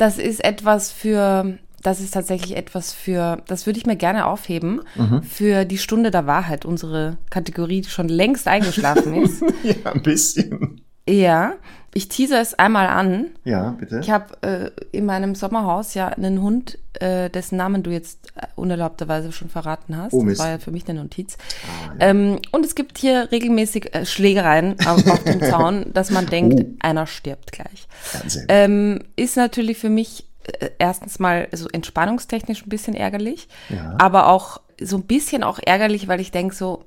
Das 0.01 0.17
ist 0.19 0.43
etwas 0.43 0.91
für, 0.91 1.59
das 1.83 2.01
ist 2.01 2.13
tatsächlich 2.15 2.57
etwas 2.57 2.93
für, 2.93 3.43
das 3.47 3.67
würde 3.67 3.79
ich 3.79 3.87
mir 3.87 3.97
gerne 3.97 4.27
aufheben, 4.27 4.81
Mhm. 4.97 5.23
für 5.23 5.65
die 5.67 5.79
Stunde 5.79 6.11
der 6.11 6.27
Wahrheit, 6.27 6.65
unsere 6.65 7.19
Kategorie, 7.29 7.83
die 7.83 7.89
schon 7.91 8.09
längst 8.09 8.49
eingeschlafen 8.49 9.15
ist. 9.15 9.43
Ja, 9.63 9.93
ein 9.93 10.03
bisschen. 10.03 10.81
ja, 11.09 11.53
ich 11.93 12.09
tease 12.09 12.37
es 12.39 12.55
einmal 12.55 12.87
an. 12.87 13.27
Ja, 13.45 13.71
bitte. 13.79 13.99
Ich 14.01 14.11
habe 14.11 14.27
äh, 14.43 14.71
in 14.97 15.07
meinem 15.07 15.35
Sommerhaus 15.35 15.95
ja 15.95 16.09
einen 16.09 16.41
Hund, 16.41 16.79
äh, 17.01 17.29
dessen 17.31 17.57
Namen 17.57 17.83
du 17.83 17.91
jetzt 17.91 18.33
äh, 18.37 18.47
unerlaubterweise 18.57 19.33
schon 19.33 19.49
verraten 19.49 19.97
hast. 19.97 20.13
Oh, 20.13 20.19
das 20.19 20.27
Mist. 20.27 20.41
war 20.41 20.51
ja 20.51 20.59
für 20.59 20.71
mich 20.71 20.89
eine 20.89 21.01
Notiz. 21.03 21.37
Ah, 21.65 21.87
ja. 21.99 22.11
ähm, 22.11 22.39
und 22.53 22.65
es 22.65 22.75
gibt 22.75 22.99
hier 22.99 23.31
regelmäßig 23.33 23.95
äh, 23.95 24.07
Schlägereien 24.07 24.77
auf, 24.87 25.05
auf 25.07 25.25
dem 25.25 25.41
Zaun, 25.51 25.87
dass 25.93 26.11
man 26.11 26.27
denkt, 26.27 26.61
Oh. 26.65 26.75
einer 26.81 27.07
stirbt 27.07 27.53
gleich. 27.53 27.89
Gut. 28.13 28.39
Ähm, 28.49 29.01
ist 29.17 29.37
natürlich 29.37 29.79
für 29.79 29.91
mich 29.91 30.27
äh, 30.61 30.71
erstens 30.79 31.19
mal 31.19 31.49
so 31.53 31.69
entspannungstechnisch 31.69 32.65
ein 32.65 32.69
bisschen 32.69 32.95
ärgerlich, 32.95 33.49
Ja. 33.69 33.97
aber 33.99 34.29
auch 34.29 34.61
so 34.81 34.97
ein 34.97 35.03
bisschen 35.05 35.43
auch 35.43 35.59
ärgerlich, 35.63 36.07
weil 36.09 36.21
ich 36.21 36.31
denke 36.31 36.55
so, 36.55 36.85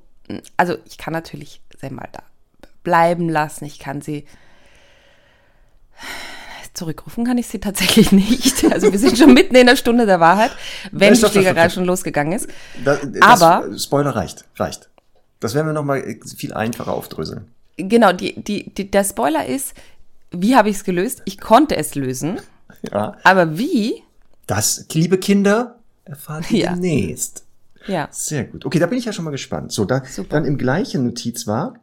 also 0.58 0.76
ich 0.86 0.98
kann 0.98 1.12
natürlich 1.14 1.62
sie 1.80 1.90
mal 1.90 2.08
da 2.12 2.24
bleiben 2.84 3.30
lassen, 3.30 3.66
ich 3.66 3.80
kann 3.80 4.02
sie 4.02 4.26
zurückrufen 6.74 7.24
kann 7.26 7.38
ich 7.38 7.48
sie 7.48 7.60
tatsächlich 7.60 8.12
nicht. 8.12 8.64
Also 8.72 8.92
wir 8.92 9.00
sind 9.00 9.18
schon 9.18 9.34
mitten 9.34 9.56
in 9.56 9.68
der 9.68 9.76
Stunde 9.76 10.06
der 10.06 10.20
Wahrheit, 10.20 10.52
wenn 10.92 11.14
die 11.14 11.20
Schlägerei 11.20 11.70
schon 11.70 11.86
losgegangen 11.86 12.34
ist. 12.34 12.48
Da, 12.84 12.96
das, 12.96 13.42
aber- 13.42 13.78
Spoiler 13.78 14.12
reicht, 14.16 14.46
reicht. 14.56 14.90
Das 15.40 15.54
werden 15.54 15.68
wir 15.68 15.74
nochmal 15.74 16.04
viel 16.38 16.54
einfacher 16.54 16.94
aufdröseln. 16.94 17.48
Genau, 17.78 18.14
die, 18.14 18.42
die, 18.42 18.70
die, 18.74 18.90
der 18.90 19.04
Spoiler 19.04 19.46
ist, 19.46 19.74
wie 20.32 20.56
habe 20.56 20.70
ich 20.70 20.78
es 20.78 20.84
gelöst? 20.84 21.22
Ich 21.26 21.40
konnte 21.40 21.76
es 21.76 21.96
lösen, 21.96 22.40
Ja. 22.92 23.18
aber 23.24 23.58
wie? 23.58 24.02
Das, 24.48 24.86
liebe 24.94 25.18
Kinder, 25.18 25.80
erfahren 26.06 26.44
Sie 26.44 26.62
Ja. 26.62 26.72
demnächst. 26.74 27.46
Ja. 27.88 28.08
Sehr 28.12 28.46
gut. 28.46 28.66
Okay, 28.66 28.80
da 28.80 28.86
bin 28.88 28.98
ich 28.98 29.06
ja 29.06 29.12
schon 29.14 29.26
mal 29.26 29.32
gespannt. 29.32 29.72
So, 29.74 29.86
da, 29.86 30.04
Super. 30.06 30.30
dann 30.30 30.46
im 30.46 30.58
gleichen 30.58 31.04
Notiz 31.06 31.46
war 31.48 31.76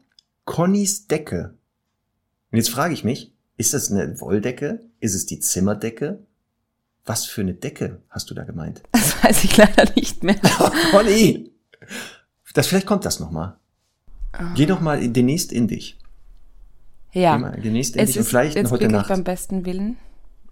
Connys 0.46 1.06
Decke. 1.06 1.54
Und 2.50 2.56
jetzt 2.56 2.70
frage 2.70 2.94
ich 2.94 3.04
mich, 3.04 3.32
ist 3.60 3.74
das 3.74 3.90
eine 3.92 4.18
Wolldecke? 4.22 4.80
Ist 5.00 5.14
es 5.14 5.26
die 5.26 5.38
Zimmerdecke? 5.38 6.18
Was 7.04 7.26
für 7.26 7.42
eine 7.42 7.52
Decke 7.52 7.98
hast 8.08 8.30
du 8.30 8.34
da 8.34 8.44
gemeint? 8.44 8.82
Das 8.92 9.22
weiß 9.22 9.44
ich 9.44 9.56
leider 9.58 9.84
nicht 9.94 10.24
mehr. 10.24 10.36
Oh, 10.60 10.70
Conny! 10.90 11.50
Das, 12.54 12.66
vielleicht 12.68 12.86
kommt 12.86 13.04
das 13.04 13.20
noch 13.20 13.30
mal. 13.30 13.58
Ah. 14.32 14.54
Geh 14.56 14.64
doch 14.64 14.80
mal 14.80 15.06
demnächst 15.06 15.52
in 15.52 15.68
dich. 15.68 15.98
Ja. 17.12 17.36
Geh 17.36 17.42
mal 17.42 17.60
demnächst 17.60 17.96
in 17.96 18.02
Es 18.02 18.08
dich 18.08 18.16
und 18.16 18.22
ist 18.22 18.28
vielleicht 18.30 18.56
jetzt 18.56 18.70
heute 18.70 18.88
Nacht. 18.88 19.08
beim 19.08 19.24
besten 19.24 19.66
Willen. 19.66 19.98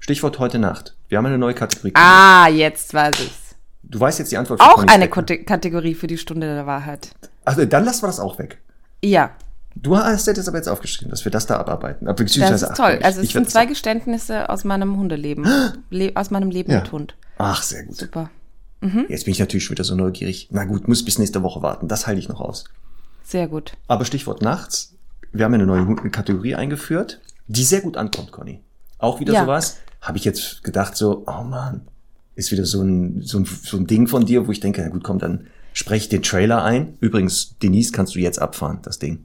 Stichwort 0.01 0.39
heute 0.39 0.59
Nacht. 0.59 0.95
Wir 1.09 1.17
haben 1.17 1.27
eine 1.27 1.39
neue 1.39 1.55
Kategorie. 1.55 1.93
Ah, 1.95 2.49
jetzt 2.49 2.93
weiß 2.93 3.15
ich's. 3.21 3.55
Du 3.85 3.99
weißt 3.99 4.19
jetzt 4.19 4.31
die 4.31 4.37
Antwort. 4.37 4.61
für 4.61 4.69
Auch 4.69 4.85
eine 4.85 5.09
Kategorie 5.09 5.95
für 5.95 6.09
die 6.09 6.19
Stunde 6.19 6.47
der 6.47 6.67
Wahrheit. 6.67 7.13
Also 7.47 7.65
dann 7.65 7.87
lassen 7.87 8.03
wir 8.03 8.09
das 8.09 8.21
auch 8.21 8.39
weg. 8.39 8.59
Ja. 9.03 9.31
Du 9.83 9.97
hast 9.97 10.27
dir 10.27 10.35
das 10.35 10.49
aber 10.49 10.57
jetzt 10.57 10.69
aufgeschrieben, 10.69 11.11
dass 11.11 11.25
wir 11.25 11.31
das 11.31 11.47
da 11.47 11.57
abarbeiten. 11.59 12.07
Das 12.07 12.19
ist 12.19 12.77
toll. 12.77 12.99
Also 13.03 13.21
es 13.21 13.31
sind 13.31 13.49
zwei 13.49 13.67
Geständnisse 13.67 14.49
aus 14.49 14.65
meinem 14.65 14.97
Hundeleben. 14.97 15.47
Le 15.91 16.13
aus 16.15 16.31
meinem 16.31 16.51
Leben 16.51 16.73
ja. 16.73 16.81
mit 16.81 16.93
Hund. 16.93 17.15
Ach, 17.39 17.63
sehr 17.63 17.85
gut. 17.85 17.97
Super. 17.97 18.31
Mhm. 18.81 19.07
Jetzt 19.09 19.25
bin 19.25 19.33
ich 19.33 19.39
natürlich 19.39 19.65
schon 19.65 19.75
wieder 19.75 19.85
so 19.85 19.95
neugierig. 19.95 20.49
Na 20.51 20.65
gut, 20.65 20.89
muss 20.89 21.05
bis 21.05 21.19
nächste 21.19 21.43
Woche 21.43 21.63
warten. 21.63 21.89
Das 21.89 22.07
halte 22.07 22.19
ich 22.19 22.29
noch 22.29 22.41
aus. 22.41 22.65
Sehr 23.23 23.47
gut. 23.47 23.73
Aber 23.87 24.05
Stichwort 24.05 24.43
nachts. 24.43 24.95
Wir 25.33 25.45
haben 25.45 25.55
eine 25.55 25.67
neue 25.67 25.95
Kategorie 26.11 26.55
eingeführt, 26.55 27.21
die 27.47 27.65
sehr 27.65 27.81
gut 27.81 27.97
ankommt, 27.97 28.33
Conny. 28.33 28.61
Auch 28.99 29.21
wieder 29.21 29.35
ja. 29.35 29.43
sowas. 29.43 29.77
Habe 30.01 30.17
ich 30.17 30.25
jetzt 30.25 30.65
gedacht 30.65 30.97
so, 30.97 31.25
oh 31.27 31.45
man, 31.45 31.83
ist 32.35 32.51
wieder 32.51 32.65
so 32.65 32.83
ein, 32.83 33.23
so, 33.23 33.39
ein, 33.39 33.45
so 33.45 33.77
ein 33.77 33.87
Ding 33.87 34.07
von 34.07 34.25
dir, 34.25 34.47
wo 34.47 34.53
ich 34.53 34.61
denke, 34.61 34.81
na 34.83 34.89
gut, 34.89 35.05
komm, 35.05 35.19
dann 35.19 35.47
sprech 35.73 36.09
den 36.09 36.23
Trailer 36.23 36.65
ein. 36.65 36.97
Übrigens, 37.01 37.59
Denise, 37.59 37.93
kannst 37.93 38.15
du 38.15 38.21
jetzt 38.21 38.41
abfahren, 38.41 38.79
das 38.83 38.99
Ding. 38.99 39.25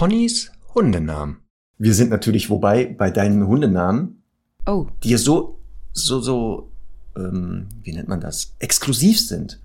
Connys 0.00 0.50
Hundenamen. 0.74 1.42
Wir 1.76 1.92
sind 1.92 2.08
natürlich, 2.08 2.48
wobei, 2.48 2.86
bei 2.86 3.10
deinen 3.10 3.46
Hundenamen, 3.46 4.22
oh. 4.64 4.86
die 5.02 5.10
ja 5.10 5.18
so, 5.18 5.60
so, 5.92 6.20
so, 6.20 6.72
ähm, 7.18 7.68
wie 7.82 7.92
nennt 7.92 8.08
man 8.08 8.18
das, 8.18 8.54
exklusiv 8.60 9.20
sind. 9.20 9.60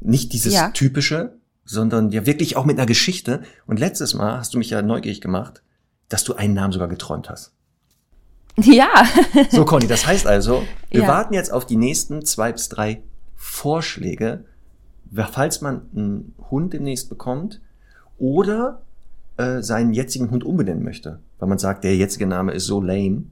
Nicht 0.00 0.32
dieses 0.32 0.54
ja. 0.54 0.70
typische, 0.70 1.34
sondern 1.66 2.10
ja 2.12 2.24
wirklich 2.24 2.56
auch 2.56 2.64
mit 2.64 2.78
einer 2.78 2.86
Geschichte. 2.86 3.42
Und 3.66 3.78
letztes 3.78 4.14
Mal 4.14 4.38
hast 4.38 4.54
du 4.54 4.58
mich 4.58 4.70
ja 4.70 4.80
neugierig 4.80 5.20
gemacht, 5.20 5.62
dass 6.08 6.24
du 6.24 6.32
einen 6.32 6.54
Namen 6.54 6.72
sogar 6.72 6.88
geträumt 6.88 7.28
hast. 7.28 7.52
Ja. 8.56 8.88
so, 9.50 9.66
Conny, 9.66 9.86
das 9.86 10.06
heißt 10.06 10.26
also, 10.26 10.64
wir 10.88 11.02
ja. 11.02 11.08
warten 11.08 11.34
jetzt 11.34 11.52
auf 11.52 11.66
die 11.66 11.76
nächsten 11.76 12.24
zwei 12.24 12.52
bis 12.52 12.70
drei 12.70 13.02
Vorschläge, 13.36 14.46
falls 15.30 15.60
man 15.60 15.82
einen 15.94 16.34
Hund 16.50 16.72
demnächst 16.72 17.10
bekommt 17.10 17.60
oder 18.16 18.83
äh, 19.36 19.62
seinen 19.62 19.92
jetzigen 19.92 20.30
Hund 20.30 20.44
umbenennen 20.44 20.84
möchte. 20.84 21.20
Weil 21.38 21.48
man 21.48 21.58
sagt, 21.58 21.84
der 21.84 21.96
jetzige 21.96 22.26
Name 22.26 22.52
ist 22.52 22.66
so 22.66 22.80
lame. 22.80 23.24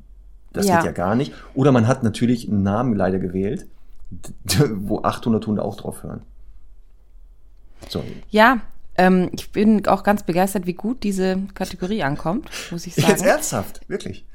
Das 0.52 0.66
ja. 0.66 0.76
geht 0.76 0.86
ja 0.86 0.92
gar 0.92 1.14
nicht. 1.14 1.32
Oder 1.54 1.72
man 1.72 1.86
hat 1.86 2.02
natürlich 2.02 2.48
einen 2.48 2.62
Namen 2.62 2.94
leider 2.94 3.18
gewählt, 3.18 3.66
wo 4.74 5.02
800 5.02 5.46
Hunde 5.46 5.64
auch 5.64 5.76
drauf 5.76 6.02
hören. 6.02 6.22
So. 7.88 8.04
Ja, 8.30 8.60
ähm, 8.96 9.30
ich 9.32 9.50
bin 9.50 9.86
auch 9.86 10.02
ganz 10.02 10.22
begeistert, 10.22 10.66
wie 10.66 10.74
gut 10.74 11.02
diese 11.02 11.38
Kategorie 11.54 12.02
ankommt, 12.02 12.50
muss 12.70 12.86
ich 12.86 12.94
sagen. 12.94 13.08
Jetzt 13.08 13.24
ernsthaft, 13.24 13.80
wirklich. 13.88 14.26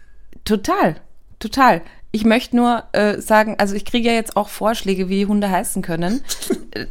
Total, 0.44 0.96
total. 1.40 1.82
Ich 2.12 2.26
möchte 2.26 2.56
nur 2.56 2.84
äh, 2.94 3.22
sagen, 3.22 3.56
also 3.58 3.76
ich 3.76 3.86
kriege 3.86 4.08
ja 4.08 4.14
jetzt 4.14 4.38
auch 4.38 4.50
Vorschläge, 4.50 5.10
wie 5.10 5.26
Hunde 5.26 5.50
heißen 5.50 5.82
können. 5.82 6.22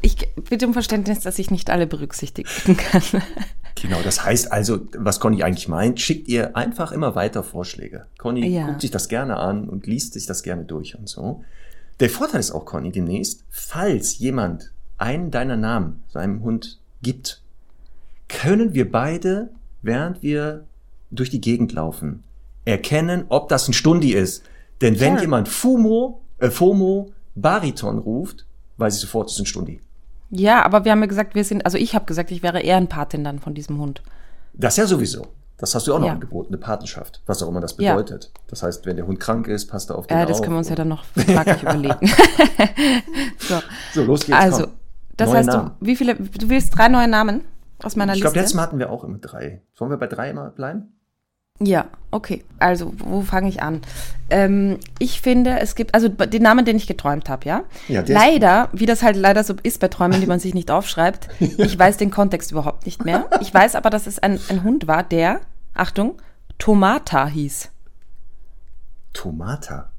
Ich 0.02 0.16
bitte 0.34 0.66
um 0.66 0.72
Verständnis, 0.72 1.20
dass 1.20 1.38
ich 1.38 1.52
nicht 1.52 1.70
alle 1.70 1.86
berücksichtigen 1.86 2.76
kann. 2.76 3.22
Genau, 3.80 3.98
das 4.02 4.24
heißt 4.24 4.50
also, 4.50 4.80
was 4.96 5.20
Conny 5.20 5.44
eigentlich 5.44 5.68
meint, 5.68 6.00
schickt 6.00 6.26
ihr 6.26 6.56
einfach 6.56 6.90
immer 6.90 7.14
weiter 7.14 7.44
Vorschläge. 7.44 8.06
Conny 8.18 8.48
ja. 8.48 8.66
guckt 8.66 8.80
sich 8.80 8.90
das 8.90 9.06
gerne 9.06 9.36
an 9.36 9.68
und 9.68 9.86
liest 9.86 10.14
sich 10.14 10.26
das 10.26 10.42
gerne 10.42 10.64
durch 10.64 10.98
und 10.98 11.08
so. 11.08 11.44
Der 12.00 12.10
Vorteil 12.10 12.40
ist 12.40 12.50
auch, 12.50 12.64
Conny, 12.64 12.90
demnächst, 12.90 13.44
falls 13.48 14.18
jemand 14.18 14.72
einen 14.98 15.30
deiner 15.30 15.56
Namen 15.56 16.02
seinem 16.08 16.42
Hund 16.42 16.78
gibt, 17.02 17.42
können 18.28 18.74
wir 18.74 18.90
beide, 18.90 19.50
während 19.82 20.22
wir 20.22 20.64
durch 21.10 21.30
die 21.30 21.40
Gegend 21.40 21.72
laufen, 21.72 22.24
erkennen, 22.64 23.26
ob 23.28 23.48
das 23.48 23.68
ein 23.68 23.72
Stundi 23.72 24.12
ist. 24.12 24.42
Denn 24.80 25.00
wenn 25.00 25.14
ja. 25.16 25.22
jemand 25.22 25.48
Fumo, 25.48 26.22
äh, 26.38 26.50
FOMO 26.50 27.12
Bariton 27.34 27.98
ruft, 27.98 28.46
weiß 28.76 28.94
ich 28.94 29.00
sofort, 29.00 29.28
es 29.28 29.34
ist 29.34 29.40
ein 29.40 29.46
Stundi. 29.46 29.80
Ja, 30.30 30.64
aber 30.64 30.84
wir 30.84 30.92
haben 30.92 31.00
ja 31.00 31.06
gesagt, 31.06 31.34
wir 31.34 31.44
sind, 31.44 31.64
also 31.64 31.78
ich 31.78 31.94
habe 31.94 32.04
gesagt, 32.04 32.30
ich 32.30 32.42
wäre 32.42 32.60
Ehrenpatin 32.60 33.24
dann 33.24 33.38
von 33.38 33.54
diesem 33.54 33.78
Hund. 33.78 34.02
Das 34.54 34.76
ja 34.76 34.86
sowieso. 34.86 35.26
Das 35.58 35.74
hast 35.74 35.86
du 35.86 35.94
auch 35.94 35.98
noch 35.98 36.06
ja. 36.06 36.12
angeboten, 36.12 36.48
eine 36.48 36.58
Patenschaft, 36.58 37.22
was 37.24 37.42
auch 37.42 37.48
immer 37.48 37.62
das 37.62 37.74
bedeutet. 37.74 38.24
Ja. 38.34 38.40
Das 38.48 38.62
heißt, 38.62 38.84
wenn 38.84 38.96
der 38.96 39.06
Hund 39.06 39.20
krank 39.20 39.48
ist, 39.48 39.68
passt 39.68 39.88
er 39.88 39.96
auf 39.96 40.06
den 40.06 40.18
äh, 40.18 40.26
Das 40.26 40.42
können 40.42 40.54
wir 40.54 40.58
uns 40.58 40.68
ja 40.68 40.74
dann 40.74 40.88
noch 40.88 41.04
fraglich 41.16 41.62
überlegen. 41.62 42.06
so. 43.38 43.62
so, 43.94 44.04
los 44.04 44.26
geht's. 44.26 44.38
Also, 44.38 44.64
komm. 44.64 44.72
das 45.16 45.30
neue 45.30 45.38
heißt, 45.38 45.48
du, 45.48 45.70
wie 45.80 45.96
viele, 45.96 46.16
du 46.16 46.48
willst 46.50 46.76
drei 46.76 46.88
neue 46.88 47.08
Namen 47.08 47.42
aus 47.82 47.96
meiner 47.96 48.12
ich 48.12 48.16
Liste? 48.16 48.28
Ich 48.28 48.32
glaube, 48.32 48.38
letztes 48.40 48.54
Mal 48.54 48.62
hatten 48.64 48.78
wir 48.78 48.90
auch 48.90 49.02
immer 49.04 49.16
drei. 49.16 49.62
Sollen 49.72 49.90
wir 49.90 49.96
bei 49.96 50.08
drei 50.08 50.28
immer 50.28 50.50
bleiben? 50.50 50.95
Ja, 51.58 51.86
okay. 52.10 52.44
Also, 52.58 52.92
wo 52.98 53.22
fange 53.22 53.48
ich 53.48 53.62
an? 53.62 53.80
Ähm, 54.28 54.78
ich 54.98 55.20
finde, 55.20 55.58
es 55.60 55.74
gibt, 55.74 55.94
also 55.94 56.08
den 56.08 56.42
Namen, 56.42 56.64
den 56.64 56.76
ich 56.76 56.86
geträumt 56.86 57.28
habe, 57.28 57.46
ja? 57.46 57.64
ja 57.88 58.02
leider, 58.06 58.68
wie 58.72 58.86
das 58.86 59.02
halt 59.02 59.16
leider 59.16 59.44
so 59.44 59.54
ist 59.62 59.80
bei 59.80 59.88
Träumen, 59.88 60.20
die 60.20 60.26
man 60.26 60.40
sich 60.40 60.52
nicht 60.52 60.70
aufschreibt, 60.70 61.28
ich 61.40 61.78
weiß 61.78 61.96
den 61.96 62.10
Kontext 62.10 62.50
überhaupt 62.50 62.86
nicht 62.86 63.04
mehr. 63.04 63.28
Ich 63.40 63.52
weiß 63.52 63.74
aber, 63.74 63.90
dass 63.90 64.06
es 64.06 64.18
ein, 64.18 64.38
ein 64.48 64.64
Hund 64.64 64.86
war, 64.86 65.02
der, 65.02 65.40
Achtung, 65.74 66.20
Tomata 66.58 67.26
hieß. 67.26 67.70
Tomata? 69.12 69.90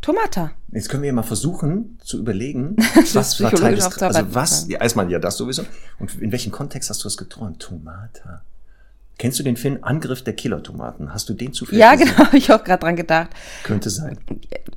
Tomata. 0.00 0.52
Jetzt 0.72 0.88
können 0.88 1.02
wir 1.02 1.08
ja 1.08 1.12
mal 1.12 1.22
versuchen 1.22 1.98
zu 2.02 2.18
überlegen, 2.18 2.76
was 3.12 3.40
war 3.40 3.50
Teil 3.50 3.74
des, 3.74 4.02
also 4.02 4.34
was, 4.34 4.68
ja, 4.68 4.80
erstmal 4.80 5.10
ja 5.10 5.18
das 5.18 5.36
sowieso. 5.36 5.64
Und 5.98 6.14
in 6.20 6.32
welchem 6.32 6.52
Kontext 6.52 6.90
hast 6.90 7.02
du 7.02 7.04
das 7.04 7.16
geträumt? 7.16 7.60
Tomata. 7.60 8.42
Kennst 9.18 9.38
du 9.38 9.42
den 9.42 9.56
Film 9.56 9.78
Angriff 9.82 10.22
der 10.22 10.34
Killer-Tomaten? 10.34 11.12
Hast 11.12 11.28
du 11.28 11.34
den 11.34 11.52
zufällig 11.52 11.80
Ja, 11.80 11.94
gesehen? 11.94 12.14
genau, 12.16 12.28
ich 12.32 12.52
auch 12.52 12.62
gerade 12.62 12.80
dran 12.80 12.96
gedacht. 12.96 13.30
Könnte 13.62 13.90
sein. 13.90 14.18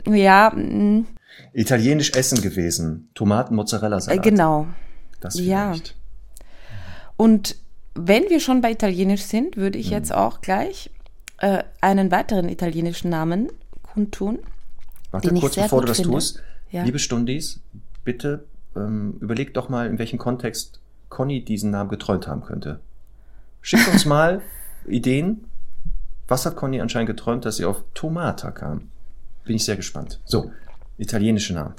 Ja. 0.06 0.52
Mh. 0.56 0.62
Mm. 0.62 1.08
Italienisch 1.54 2.12
Essen 2.14 2.42
gewesen. 2.42 3.10
Tomaten, 3.16 3.56
Mozzarella 3.56 4.00
Salat. 4.00 4.20
Äh, 4.20 4.30
genau. 4.30 4.68
Das 5.20 5.36
vielleicht. 5.38 5.90
Ja. 5.90 5.96
Und 7.18 7.56
wenn 7.96 8.30
wir 8.30 8.40
schon 8.40 8.62
bei 8.62 8.72
Italienisch 8.72 9.24
sind, 9.24 9.58
würde 9.58 9.78
ich 9.78 9.88
hm. 9.88 9.94
jetzt 9.94 10.14
auch 10.14 10.42
gleich 10.42 10.90
äh, 11.40 11.64
einen 11.82 12.12
weiteren 12.12 12.50
italienischen 12.50 13.10
Namen 13.10 13.50
kundtun. 13.84 14.40
Warte 15.12 15.34
kurz, 15.34 15.56
bevor 15.56 15.82
du 15.82 15.88
das 15.88 15.98
finde. 15.98 16.14
tust. 16.14 16.42
Ja. 16.72 16.84
Liebe 16.84 17.00
Stundis, 17.00 17.60
bitte 18.06 18.46
ähm, 18.76 19.18
überleg 19.20 19.54
doch 19.54 19.70
mal, 19.70 19.88
in 19.88 19.98
welchem 19.98 20.20
Kontext 20.20 20.80
Conny 21.10 21.44
diesen 21.44 21.72
Namen 21.72 21.90
geträumt 21.90 22.28
haben 22.28 22.42
könnte. 22.42 22.80
Schickt 23.62 23.88
uns 23.88 24.06
mal 24.06 24.42
Ideen. 24.88 25.46
Was 26.28 26.46
hat 26.46 26.56
Conny 26.56 26.80
anscheinend 26.80 27.08
geträumt, 27.08 27.46
dass 27.46 27.58
sie 27.58 27.66
auf 27.66 27.84
Tomata 27.94 28.52
kam? 28.52 28.90
Bin 29.46 29.56
ich 29.56 29.66
sehr 29.66 29.76
gespannt. 29.76 30.20
So, 30.26 30.52
italienische 30.98 31.54
Namen. 31.54 31.74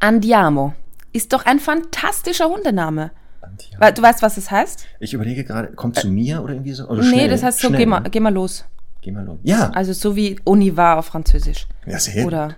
Andiamo. 0.00 0.74
Ist 1.12 1.32
doch 1.32 1.46
ein 1.46 1.60
fantastischer 1.60 2.48
Hundename. 2.48 3.12
Andiamo. 3.40 3.92
Du 3.94 4.02
weißt, 4.02 4.22
was 4.22 4.36
es 4.36 4.50
heißt? 4.50 4.86
Ich 5.00 5.14
überlege 5.14 5.44
gerade, 5.44 5.68
kommt 5.72 5.96
zu 5.96 6.08
mir 6.08 6.42
oder 6.42 6.54
irgendwie 6.54 6.72
so? 6.72 6.86
Oder 6.88 7.02
nee, 7.02 7.08
schnell, 7.08 7.28
das 7.28 7.42
heißt 7.42 7.60
so, 7.60 7.68
schnell, 7.68 7.80
geh, 7.80 7.86
mal, 7.86 8.00
ne? 8.00 8.10
geh 8.10 8.20
mal 8.20 8.34
los. 8.34 8.64
Geh 9.00 9.12
mal 9.12 9.24
los. 9.24 9.38
Ja. 9.42 9.70
Also 9.70 9.92
so 9.92 10.16
wie 10.16 10.38
Onivar 10.44 10.98
auf 10.98 11.06
Französisch. 11.06 11.66
Ja, 11.86 11.98
sehr 11.98 12.26
Oder 12.26 12.56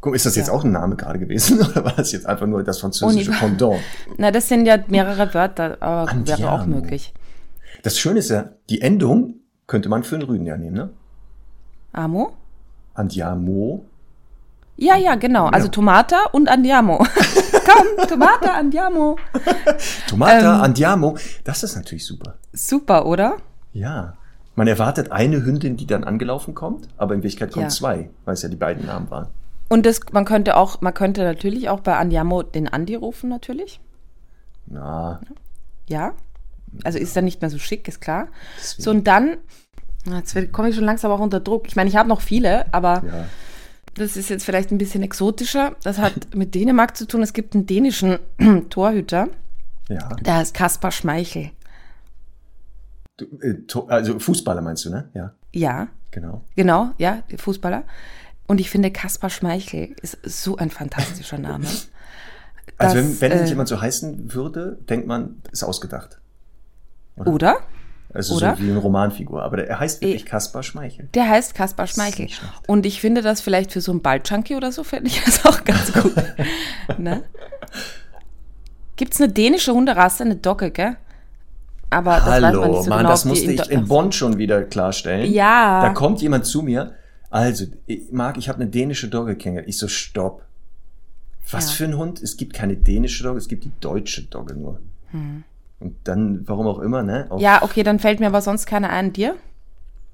Guck, 0.00 0.14
ist 0.14 0.26
das 0.26 0.36
jetzt 0.36 0.48
ja. 0.48 0.52
auch 0.52 0.64
ein 0.64 0.72
Name 0.72 0.96
gerade 0.96 1.18
gewesen 1.18 1.60
oder 1.66 1.82
war 1.82 1.94
das 1.96 2.12
jetzt 2.12 2.26
einfach 2.26 2.46
nur 2.46 2.62
das 2.62 2.78
französische 2.78 3.30
Pendant? 3.30 3.80
Na, 4.18 4.30
das 4.30 4.48
sind 4.48 4.66
ja 4.66 4.78
mehrere 4.88 5.32
Wörter, 5.32 5.78
aber 5.80 6.10
Andiamo. 6.10 6.42
wäre 6.42 6.52
auch 6.52 6.66
möglich. 6.66 7.14
Das 7.84 7.98
Schöne 7.98 8.20
ist 8.20 8.30
ja, 8.30 8.48
die 8.70 8.80
Endung 8.80 9.34
könnte 9.66 9.90
man 9.90 10.04
für 10.04 10.16
einen 10.16 10.24
Rüden 10.24 10.46
ja 10.46 10.56
nehmen, 10.56 10.74
ne? 10.74 10.90
Amo? 11.92 12.32
Andiamo. 12.94 13.84
Ja, 14.76 14.96
ja, 14.96 15.16
genau. 15.16 15.48
Also 15.48 15.68
Tomata 15.68 16.16
und 16.32 16.48
Andiamo. 16.48 16.96
Komm, 17.66 18.08
Tomata, 18.08 18.54
Andiamo. 18.54 19.18
Tomata, 20.08 20.56
ähm, 20.56 20.62
Andiamo. 20.62 21.18
Das 21.44 21.62
ist 21.62 21.76
natürlich 21.76 22.06
super. 22.06 22.38
Super, 22.54 23.04
oder? 23.04 23.36
Ja. 23.74 24.14
Man 24.54 24.66
erwartet 24.66 25.12
eine 25.12 25.44
Hündin, 25.44 25.76
die 25.76 25.86
dann 25.86 26.04
angelaufen 26.04 26.54
kommt, 26.54 26.88
aber 26.96 27.12
in 27.12 27.20
Wirklichkeit 27.20 27.52
kommen 27.52 27.66
ja. 27.66 27.68
zwei, 27.70 28.08
weil 28.24 28.32
es 28.32 28.40
ja 28.40 28.48
die 28.48 28.56
beiden 28.56 28.86
Namen 28.86 29.10
waren. 29.10 29.28
Und 29.68 29.84
das, 29.84 30.00
man 30.10 30.24
könnte 30.24 30.56
auch, 30.56 30.80
man 30.80 30.94
könnte 30.94 31.22
natürlich 31.22 31.68
auch 31.68 31.80
bei 31.80 31.98
Andiamo 31.98 32.42
den 32.42 32.66
Andi 32.66 32.94
rufen, 32.94 33.28
natürlich. 33.28 33.78
Na. 34.66 35.20
Ja. 35.86 36.14
Also 36.82 36.98
ist 36.98 37.16
dann 37.16 37.24
nicht 37.24 37.40
mehr 37.40 37.50
so 37.50 37.58
schick, 37.58 37.86
ist 37.88 38.00
klar. 38.00 38.28
Deswegen. 38.58 38.82
So, 38.82 38.90
und 38.90 39.06
dann, 39.06 39.36
jetzt 40.06 40.52
komme 40.52 40.68
ich 40.68 40.74
schon 40.74 40.84
langsam 40.84 41.10
auch 41.12 41.20
unter 41.20 41.40
Druck. 41.40 41.66
Ich 41.68 41.76
meine, 41.76 41.88
ich 41.88 41.96
habe 41.96 42.08
noch 42.08 42.20
viele, 42.20 42.72
aber 42.72 43.02
ja. 43.06 43.26
das 43.94 44.16
ist 44.16 44.30
jetzt 44.30 44.44
vielleicht 44.44 44.70
ein 44.70 44.78
bisschen 44.78 45.02
exotischer. 45.02 45.76
Das 45.82 45.98
hat 45.98 46.12
mit 46.34 46.54
Dänemark 46.54 46.96
zu 46.96 47.06
tun. 47.06 47.22
Es 47.22 47.32
gibt 47.32 47.54
einen 47.54 47.66
dänischen 47.66 48.18
Torhüter. 48.70 49.28
Ja. 49.88 50.08
Der 50.24 50.36
heißt 50.36 50.54
Kaspar 50.54 50.90
Schmeichel. 50.90 51.50
Du, 53.16 53.26
äh, 53.40 53.56
also 53.88 54.18
Fußballer 54.18 54.60
meinst 54.62 54.84
du, 54.84 54.90
ne? 54.90 55.10
Ja. 55.14 55.34
Ja. 55.52 55.88
Genau. 56.14 56.44
Genau, 56.54 56.92
ja, 56.98 57.24
Fußballer. 57.36 57.82
Und 58.46 58.60
ich 58.60 58.70
finde, 58.70 58.92
Kaspar 58.92 59.30
Schmeichel 59.30 59.96
ist 60.00 60.18
so 60.24 60.56
ein 60.56 60.70
fantastischer 60.70 61.38
Name. 61.38 61.66
also 62.78 62.96
wenn, 62.96 63.20
wenn 63.20 63.32
äh, 63.32 63.44
jemand 63.46 63.68
so 63.68 63.80
heißen 63.80 64.32
würde, 64.32 64.78
denkt 64.88 65.08
man, 65.08 65.42
ist 65.50 65.64
ausgedacht. 65.64 66.20
Oder? 67.16 67.58
Also 68.12 68.36
Oder? 68.36 68.56
so 68.56 68.62
wie 68.62 68.70
eine 68.70 68.78
Romanfigur. 68.78 69.42
Aber 69.42 69.56
der, 69.56 69.68
er 69.68 69.80
heißt 69.80 70.00
wirklich 70.00 70.24
Kaspar 70.24 70.62
Schmeichel. 70.62 71.08
Der 71.14 71.28
heißt 71.28 71.54
Kaspar 71.54 71.86
Schmeichel. 71.86 72.28
Und 72.68 72.86
ich 72.86 73.00
finde 73.00 73.22
das 73.22 73.40
vielleicht 73.40 73.72
für 73.72 73.80
so 73.80 73.90
einen 73.90 74.02
Baldjunkie 74.02 74.54
oder 74.54 74.70
so, 74.70 74.84
finde 74.84 75.08
ich 75.08 75.22
das 75.24 75.44
auch 75.44 75.64
ganz 75.64 75.92
gut. 75.92 76.14
ne? 76.98 77.24
Gibt 78.96 79.14
es 79.14 79.20
eine 79.20 79.32
dänische 79.32 79.72
Hunderasse, 79.72 80.22
eine 80.22 80.36
Dogge, 80.36 80.70
gell? 80.70 80.96
Aber 81.90 82.24
Hallo, 82.24 82.82
so 82.82 82.88
Mann, 82.88 82.98
genau, 82.98 83.10
das 83.10 83.24
musste 83.24 83.52
ich 83.52 83.70
in 83.70 83.86
Bonn 83.86 84.10
schon 84.12 84.38
wieder 84.38 84.62
klarstellen. 84.62 85.32
Ja. 85.32 85.82
Da 85.82 85.88
kommt 85.90 86.22
jemand 86.22 86.46
zu 86.46 86.62
mir. 86.62 86.94
Also, 87.30 87.66
ich, 87.86 88.12
Marc, 88.12 88.36
ich 88.36 88.48
habe 88.48 88.60
eine 88.60 88.70
dänische 88.70 89.08
Dogge 89.08 89.36
kennengelernt. 89.36 89.68
Ich 89.68 89.78
so, 89.78 89.88
stopp. 89.88 90.44
Was 91.50 91.70
ja. 91.70 91.76
für 91.76 91.84
ein 91.84 91.96
Hund? 91.96 92.22
Es 92.22 92.36
gibt 92.36 92.54
keine 92.54 92.76
dänische 92.76 93.22
Dogge, 93.24 93.38
es 93.38 93.48
gibt 93.48 93.64
die 93.64 93.72
deutsche 93.80 94.22
Dogge 94.22 94.54
nur. 94.54 94.80
Hm. 95.10 95.44
Und 95.84 95.96
dann, 96.04 96.48
warum 96.48 96.66
auch 96.66 96.78
immer, 96.78 97.02
ne? 97.02 97.28
ja, 97.36 97.62
okay, 97.62 97.82
dann 97.82 97.98
fällt 97.98 98.18
mir 98.18 98.28
aber 98.28 98.40
sonst 98.40 98.64
keiner 98.64 98.88
ein. 98.88 99.12
Dir? 99.12 99.36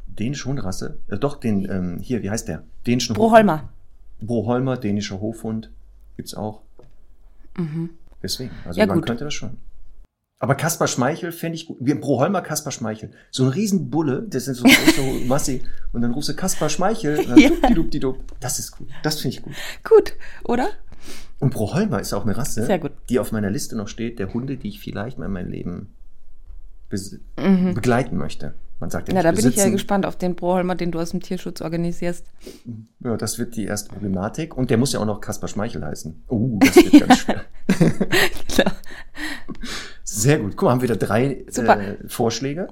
Dänische 0.09 0.49
Hunderasse? 0.49 0.99
Äh, 1.07 1.17
doch, 1.17 1.37
den, 1.39 1.65
ähm, 1.71 1.99
hier, 2.03 2.25
wie 2.25 2.31
heißt 2.31 2.49
der? 2.49 2.65
Dänischen 2.89 3.15
Broholmer. 3.15 3.69
Broholmer, 4.21 4.77
dänischer 4.77 5.21
Hofhund. 5.21 5.71
Gibt's 6.17 6.35
auch. 6.35 6.63
Mhm. 7.57 7.91
Deswegen, 8.21 8.51
also 8.67 8.81
ja, 8.81 8.87
man 8.87 8.97
gut. 8.97 9.07
könnte 9.07 9.23
das 9.23 9.33
schon. 9.33 9.59
Aber 10.41 10.57
Kaspar 10.57 10.89
Schmeichel 10.89 11.31
fände 11.31 11.55
ich 11.55 11.67
gut. 11.67 11.77
Wie 11.79 11.95
Broholmer 11.95 12.43
Kaspar 12.43 12.73
Schmeichel. 12.73 13.13
So 13.31 13.45
ein 13.45 13.51
Riesenbulle, 13.51 14.25
das 14.29 14.49
ist 14.49 14.57
so 14.59 14.65
ein 14.69 14.73
großer 14.73 15.27
Massi. 15.27 15.63
Und 15.93 16.01
dann 16.03 16.11
rufst 16.11 16.31
du 16.31 16.35
Kaspar 16.35 16.69
Schmeichel. 16.69 17.17
Und 17.17 17.31
dann 17.31 17.39
ja. 17.39 17.51
Das 18.41 18.59
ist 18.59 18.73
gut. 18.73 18.89
Das 19.05 19.21
finde 19.21 19.37
ich 19.37 19.43
gut. 19.45 19.55
Gut, 19.85 20.15
oder? 20.43 20.71
Und 21.41 21.55
Broholmer 21.55 22.01
ist 22.01 22.13
auch 22.13 22.25
eine 22.25 22.37
Rasse, 22.37 22.69
die 23.09 23.19
auf 23.19 23.33
meiner 23.33 23.51
Liste 23.51 23.77
noch 23.77 23.89
steht, 23.89 24.19
der 24.19 24.33
Hunde, 24.33 24.57
die 24.57 24.69
ich 24.69 24.81
vielleicht 24.81 25.19
mal 25.19 25.27
in 25.27 25.33
meinem 25.33 25.51
Leben 25.51 25.89
mhm. 27.37 27.75
begleiten 27.75 28.17
möchte. 28.17 28.55
Man 28.79 28.89
sagt 28.89 29.09
ja, 29.09 29.15
ja 29.15 29.23
da 29.23 29.33
bin 29.33 29.47
ich 29.47 29.57
ja 29.57 29.69
gespannt 29.69 30.07
auf 30.07 30.17
den 30.17 30.35
Broholmer, 30.35 30.75
den 30.75 30.91
du 30.91 31.01
aus 31.01 31.11
dem 31.11 31.21
Tierschutz 31.21 31.61
organisierst. 31.61 32.27
Ja, 33.01 33.17
das 33.17 33.39
wird 33.39 33.57
die 33.57 33.65
erste 33.65 33.91
Problematik. 33.91 34.57
Und 34.57 34.71
der 34.71 34.79
muss 34.79 34.93
ja 34.93 35.01
auch 35.01 35.07
noch 35.07 35.21
Kaspar 35.21 35.49
Schmeichel 35.49 35.85
heißen. 35.85 36.23
Oh, 36.29 36.37
uh, 36.37 36.59
das 36.61 36.77
wird 36.77 37.01
ganz 37.09 37.19
schwer. 37.19 37.45
Klar. 38.49 38.73
Sehr 40.03 40.39
gut. 40.39 40.57
Guck 40.57 40.67
mal, 40.67 40.71
haben 40.73 40.81
wir 40.81 40.89
da 40.89 40.97
drei 40.97 41.33
äh, 41.33 41.97
Vorschläge. 42.09 42.69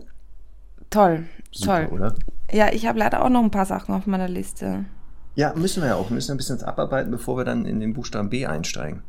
Toll, 0.91 1.25
Super, 1.53 1.89
toll. 1.89 1.99
oder? 1.99 2.15
Ja, 2.51 2.73
ich 2.73 2.87
habe 2.87 2.99
leider 2.99 3.23
auch 3.23 3.29
noch 3.29 3.43
ein 3.43 3.51
paar 3.51 3.67
Sachen 3.67 3.95
auf 3.95 4.07
meiner 4.07 4.29
Liste. 4.29 4.87
Ja, 5.35 5.55
müssen 5.55 5.83
wir 5.83 5.91
ja 5.91 5.95
auch. 5.97 6.11
Wir 6.11 6.15
müssen 6.15 6.33
ein 6.33 6.37
bisschen 6.37 6.61
abarbeiten, 6.63 7.11
bevor 7.11 7.37
wir 7.37 7.45
dann 7.45 7.65
in 7.65 7.81
den 7.81 7.95
Buchstaben 7.95 8.29
B 8.29 8.47
einsteigen. 8.47 9.03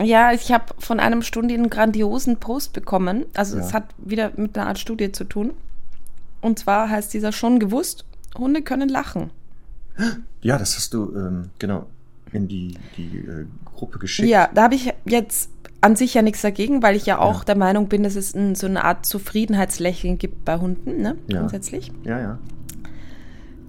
Ja, 0.00 0.32
ich 0.32 0.50
habe 0.50 0.64
von 0.78 0.98
einem 0.98 1.22
Studi 1.22 1.54
einen 1.54 1.68
grandiosen 1.68 2.38
Post 2.38 2.72
bekommen. 2.72 3.26
Also 3.34 3.58
ja. 3.58 3.64
es 3.64 3.74
hat 3.74 3.84
wieder 3.98 4.32
mit 4.36 4.56
einer 4.56 4.66
Art 4.66 4.78
Studie 4.78 5.12
zu 5.12 5.24
tun. 5.24 5.52
Und 6.40 6.58
zwar 6.58 6.88
heißt 6.88 7.12
dieser 7.12 7.32
schon 7.32 7.58
gewusst, 7.58 8.04
Hunde 8.38 8.62
können 8.62 8.88
lachen. 8.88 9.30
Ja, 10.40 10.56
das 10.56 10.76
hast 10.76 10.94
du, 10.94 11.12
ähm, 11.14 11.50
genau, 11.58 11.86
in 12.32 12.48
die, 12.48 12.78
die 12.96 13.18
äh, 13.18 13.46
Gruppe 13.76 13.98
geschickt. 13.98 14.28
Ja, 14.28 14.48
da 14.54 14.62
habe 14.62 14.74
ich 14.74 14.92
jetzt 15.04 15.50
an 15.82 15.96
sich 15.96 16.14
ja 16.14 16.22
nichts 16.22 16.42
dagegen, 16.42 16.82
weil 16.82 16.96
ich 16.96 17.06
ja 17.06 17.18
auch 17.18 17.40
ja. 17.40 17.44
der 17.44 17.56
Meinung 17.56 17.88
bin, 17.88 18.02
dass 18.02 18.16
es 18.16 18.34
ein, 18.34 18.54
so 18.54 18.66
eine 18.66 18.84
Art 18.84 19.04
Zufriedenheitslächeln 19.06 20.18
gibt 20.18 20.44
bei 20.44 20.58
Hunden, 20.58 21.02
ne? 21.02 21.16
Ja. 21.26 21.40
Grundsätzlich. 21.40 21.92
Ja, 22.04 22.18
ja. 22.20 22.38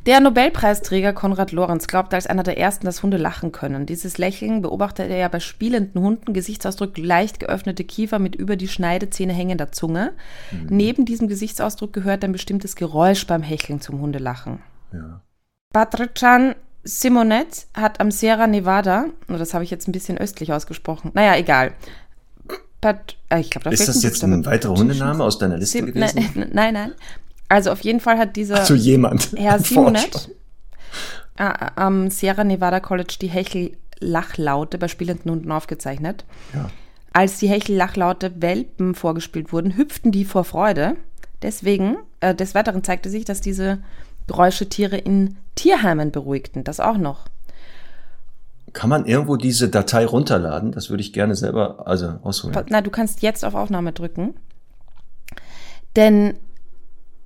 Der 0.07 0.19
Nobelpreisträger 0.19 1.13
Konrad 1.13 1.51
Lorenz 1.51 1.85
glaubt 1.85 2.13
als 2.15 2.25
einer 2.25 2.41
der 2.41 2.57
ersten, 2.57 2.85
dass 2.85 3.03
Hunde 3.03 3.17
lachen 3.17 3.51
können. 3.51 3.85
Dieses 3.85 4.17
Lächeln 4.17 4.63
beobachtet 4.63 5.11
er 5.11 5.17
ja 5.17 5.27
bei 5.27 5.39
spielenden 5.39 6.01
Hunden, 6.01 6.33
Gesichtsausdruck 6.33 6.97
leicht 6.97 7.39
geöffnete 7.39 7.83
Kiefer 7.83 8.17
mit 8.17 8.35
über 8.35 8.55
die 8.55 8.67
Schneidezähne 8.67 9.33
hängender 9.33 9.71
Zunge. 9.71 10.13
Mhm. 10.51 10.75
Neben 10.75 11.05
diesem 11.05 11.27
Gesichtsausdruck 11.27 11.93
gehört 11.93 12.23
ein 12.23 12.31
bestimmtes 12.31 12.75
Geräusch 12.75 13.27
beim 13.27 13.43
Hecheln 13.43 13.79
zum 13.79 14.01
Hundelachen. 14.01 14.59
Ja. 14.91 15.21
Patrician 15.71 16.55
Simonet 16.83 17.67
hat 17.75 17.99
am 17.99 18.09
Sierra 18.09 18.47
Nevada, 18.47 19.05
oh, 19.29 19.37
das 19.37 19.53
habe 19.53 19.63
ich 19.63 19.69
jetzt 19.69 19.87
ein 19.87 19.91
bisschen 19.91 20.17
östlich 20.17 20.51
ausgesprochen, 20.51 21.11
naja, 21.13 21.37
egal. 21.37 21.73
Pat, 22.81 23.15
äh, 23.29 23.39
ich 23.39 23.51
glaub, 23.51 23.63
da 23.63 23.69
Ist 23.69 23.87
das 23.87 24.01
jetzt 24.01 24.23
ein 24.23 24.43
weiterer 24.43 24.73
Hundename 24.75 25.23
aus 25.23 25.37
deiner 25.37 25.57
Liste 25.57 25.77
Sim 25.77 25.85
gewesen? 25.85 26.27
Nein, 26.33 26.49
nein, 26.51 26.73
nein. 26.73 26.91
Also 27.51 27.71
auf 27.71 27.81
jeden 27.81 27.99
Fall 27.99 28.17
hat 28.17 28.37
dieser 28.37 28.61
also 28.61 28.75
jemand, 28.75 29.33
Herr 29.35 29.59
Simonet 29.59 30.29
äh, 31.37 31.51
am 31.75 32.09
Sierra 32.09 32.45
Nevada 32.45 32.79
College 32.79 33.17
die 33.19 33.27
Hechel-Lachlaute 33.27 34.77
bei 34.77 34.87
spielenden 34.87 35.29
Hunden 35.29 35.51
aufgezeichnet. 35.51 36.23
Ja. 36.53 36.69
Als 37.11 37.39
die 37.39 37.49
Hechel-Lachlaute 37.49 38.41
Welpen 38.41 38.95
vorgespielt 38.95 39.51
wurden, 39.51 39.75
hüpften 39.75 40.13
die 40.13 40.23
vor 40.23 40.45
Freude. 40.45 40.95
Deswegen, 41.41 41.97
äh, 42.21 42.33
des 42.33 42.55
Weiteren 42.55 42.85
zeigte 42.85 43.09
sich, 43.09 43.25
dass 43.25 43.41
diese 43.41 43.79
Geräusche 44.27 44.69
Tiere 44.69 44.95
in 44.95 45.35
Tierheimen 45.55 46.11
beruhigten. 46.11 46.63
Das 46.63 46.79
auch 46.79 46.97
noch. 46.97 47.25
Kann 48.71 48.89
man 48.89 49.05
irgendwo 49.05 49.35
diese 49.35 49.67
Datei 49.67 50.05
runterladen? 50.05 50.71
Das 50.71 50.89
würde 50.89 51.01
ich 51.01 51.11
gerne 51.11 51.35
selber 51.35 51.85
also 51.85 52.13
ausholen. 52.23 52.55
Na, 52.69 52.79
du 52.79 52.91
kannst 52.91 53.21
jetzt 53.21 53.43
auf 53.43 53.55
Aufnahme 53.55 53.91
drücken. 53.91 54.35
Denn 55.97 56.35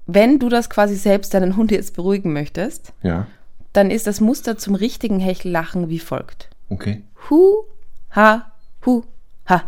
wenn 0.08 0.40
du 0.40 0.50
das 0.50 0.70
quasi 0.70 0.96
selbst 0.96 1.34
deinen 1.34 1.56
Hund 1.56 1.72
jetzt 1.72 1.96
beruhigen 1.96 2.34
möchtest, 2.34 2.94
ja. 3.02 3.28
dann 3.74 3.92
ist 3.92 4.08
das 4.08 4.22
Muster 4.22 4.58
zum 4.58 4.76
richtigen 4.76 5.20
Hechtellachen 5.20 5.90
wie 5.90 6.00
folgt. 6.00 6.50
Okay. 6.70 7.04
Hu, 7.30 7.64
ha, 8.12 8.52
hu, 8.86 9.04
ha. 9.48 9.64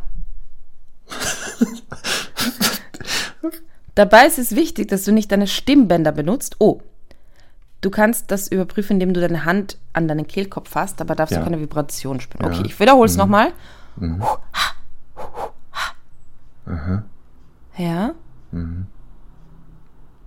Dabei 3.95 4.27
ist 4.27 4.37
es 4.37 4.55
wichtig, 4.55 4.89
dass 4.89 5.05
du 5.05 5.11
nicht 5.11 5.31
deine 5.31 5.47
Stimmbänder 5.47 6.11
benutzt. 6.11 6.57
Oh, 6.59 6.81
du 7.81 7.89
kannst 7.89 8.29
das 8.29 8.47
überprüfen, 8.47 8.93
indem 8.93 9.13
du 9.13 9.21
deine 9.21 9.43
Hand 9.43 9.79
an 9.93 10.07
deinen 10.07 10.27
Kehlkopf 10.27 10.69
fasst, 10.69 11.01
aber 11.01 11.15
darfst 11.15 11.31
ja. 11.31 11.39
du 11.39 11.45
keine 11.45 11.59
Vibration 11.59 12.19
spüren. 12.19 12.45
Okay, 12.45 12.59
ja. 12.59 12.65
ich 12.65 12.79
wiederhole 12.79 13.07
es 13.07 13.13
mhm. 13.13 13.19
nochmal. 13.19 13.53
Mhm. 13.95 14.21
Hu, 14.21 14.27
ha, 14.27 14.75
hu, 15.15 15.49
ha. 15.71 16.71
Aha. 16.71 17.03
Ja. 17.77 18.13
Mhm. 18.51 18.85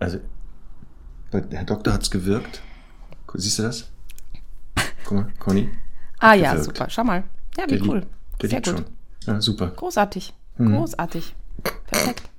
Also, 0.01 0.19
der 1.33 1.59
Herr 1.59 1.65
Doktor 1.65 1.93
hat 1.93 2.03
es 2.03 2.11
gewirkt. 2.11 2.63
Siehst 3.35 3.61
du 3.61 3.63
das? 3.63 3.89
Guck 5.05 5.13
mal, 5.13 5.33
Conny. 5.39 5.69
Ah 6.19 6.35
ja, 6.35 6.53
gewirkt. 6.53 6.65
super. 6.65 6.91
Schau 6.91 7.05
mal. 7.05 7.23
Ja, 7.57 7.65
wie 7.69 7.79
der 7.79 7.87
cool. 7.87 8.07
Der 8.43 8.49
Sehr 8.49 8.61
gut. 8.61 8.67
Schon. 8.67 8.85
Ja, 9.27 9.41
super. 9.41 9.69
Großartig. 9.69 10.35
Mhm. 10.57 10.77
Großartig. 10.77 11.35
Perfekt. 11.87 12.31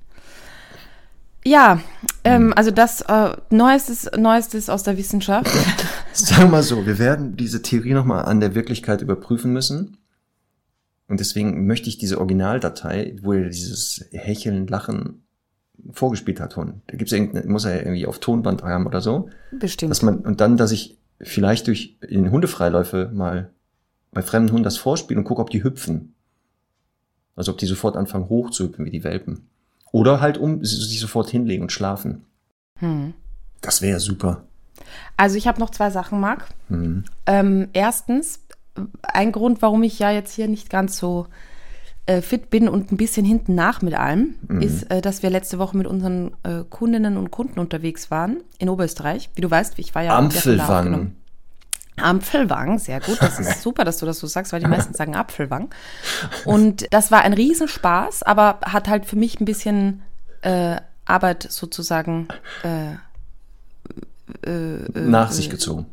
Ja, 1.44 1.80
ähm, 2.24 2.46
mhm. 2.46 2.52
also 2.54 2.70
das 2.70 3.00
äh, 3.02 3.36
Neuestes, 3.50 4.10
Neuestes 4.16 4.68
aus 4.68 4.82
der 4.82 4.96
Wissenschaft. 4.96 5.50
Sagen 6.12 6.44
wir 6.44 6.48
mal 6.50 6.62
so, 6.62 6.86
wir 6.86 6.98
werden 6.98 7.36
diese 7.36 7.62
Theorie 7.62 7.94
nochmal 7.94 8.26
an 8.26 8.40
der 8.40 8.54
Wirklichkeit 8.54 9.00
überprüfen 9.00 9.52
müssen. 9.52 9.98
Und 11.08 11.20
deswegen 11.20 11.66
möchte 11.66 11.88
ich 11.88 11.98
diese 11.98 12.18
Originaldatei, 12.18 13.16
wo 13.22 13.32
ihr 13.32 13.48
dieses 13.48 14.04
Hecheln, 14.12 14.66
Lachen 14.66 15.21
vorgespielt 15.90 16.40
hat, 16.40 16.52
Ton. 16.52 16.82
Da 16.86 16.96
gibt's 16.96 17.12
irgendeine, 17.12 17.46
muss 17.46 17.64
er 17.64 17.80
irgendwie 17.80 18.06
auf 18.06 18.18
Tonband 18.18 18.62
haben 18.62 18.86
oder 18.86 19.00
so. 19.00 19.28
Bestimmt. 19.50 19.90
Dass 19.90 20.02
man, 20.02 20.18
und 20.18 20.40
dann, 20.40 20.56
dass 20.56 20.72
ich 20.72 20.96
vielleicht 21.20 21.66
durch 21.66 21.96
in 22.00 22.30
Hundefreiläufe 22.30 23.10
mal 23.12 23.50
bei 24.12 24.22
fremden 24.22 24.52
Hunden 24.52 24.64
das 24.64 24.76
vorspiele 24.76 25.18
und 25.18 25.24
gucke, 25.24 25.40
ob 25.40 25.50
die 25.50 25.64
hüpfen. 25.64 26.14
Also 27.34 27.52
ob 27.52 27.58
die 27.58 27.66
sofort 27.66 27.96
anfangen 27.96 28.28
hochzuhüpfen 28.28 28.84
wie 28.84 28.90
die 28.90 29.04
Welpen. 29.04 29.46
Oder 29.90 30.20
halt 30.20 30.38
um 30.38 30.64
sich 30.64 31.00
sofort 31.00 31.30
hinlegen 31.30 31.62
und 31.62 31.72
schlafen. 31.72 32.24
Hm. 32.78 33.14
Das 33.60 33.80
wäre 33.82 34.00
super. 34.00 34.44
Also 35.16 35.36
ich 35.36 35.46
habe 35.46 35.60
noch 35.60 35.70
zwei 35.70 35.90
Sachen, 35.90 36.20
Marc. 36.20 36.48
Hm. 36.68 37.04
Ähm, 37.26 37.68
erstens, 37.72 38.40
ein 39.02 39.32
Grund, 39.32 39.62
warum 39.62 39.82
ich 39.82 39.98
ja 39.98 40.10
jetzt 40.10 40.34
hier 40.34 40.48
nicht 40.48 40.70
ganz 40.70 40.98
so 40.98 41.26
äh, 42.06 42.20
fit 42.20 42.50
bin 42.50 42.68
und 42.68 42.90
ein 42.90 42.96
bisschen 42.96 43.24
hinten 43.24 43.54
nach 43.54 43.82
mit 43.82 43.94
allem, 43.94 44.34
mhm. 44.48 44.60
ist, 44.60 44.90
äh, 44.90 45.00
dass 45.00 45.22
wir 45.22 45.30
letzte 45.30 45.58
Woche 45.58 45.76
mit 45.76 45.86
unseren 45.86 46.32
äh, 46.42 46.64
Kundinnen 46.68 47.16
und 47.16 47.30
Kunden 47.30 47.60
unterwegs 47.60 48.10
waren 48.10 48.38
in 48.58 48.68
Oberösterreich. 48.68 49.30
Wie 49.34 49.40
du 49.40 49.50
weißt, 49.50 49.74
ich 49.78 49.94
war 49.94 50.02
ja 50.02 50.16
Ampfelwang. 50.16 51.12
Apfelwang, 51.96 52.78
sehr 52.78 53.00
gut. 53.00 53.18
Das 53.20 53.38
ist 53.38 53.62
super, 53.62 53.84
dass 53.84 53.98
du 53.98 54.06
das 54.06 54.18
so 54.18 54.26
sagst, 54.26 54.52
weil 54.52 54.60
die 54.60 54.66
meisten 54.66 54.94
sagen 54.94 55.14
Apfelwang. 55.14 55.70
Und 56.44 56.86
das 56.90 57.10
war 57.10 57.22
ein 57.22 57.34
Riesenspaß, 57.34 58.22
aber 58.22 58.58
hat 58.64 58.88
halt 58.88 59.06
für 59.06 59.16
mich 59.16 59.40
ein 59.40 59.44
bisschen 59.44 60.02
äh, 60.40 60.76
Arbeit 61.04 61.46
sozusagen 61.50 62.28
äh, 62.64 62.94
äh, 64.48 64.88
nach 64.94 65.30
sich 65.30 65.50
gezogen. 65.50 65.86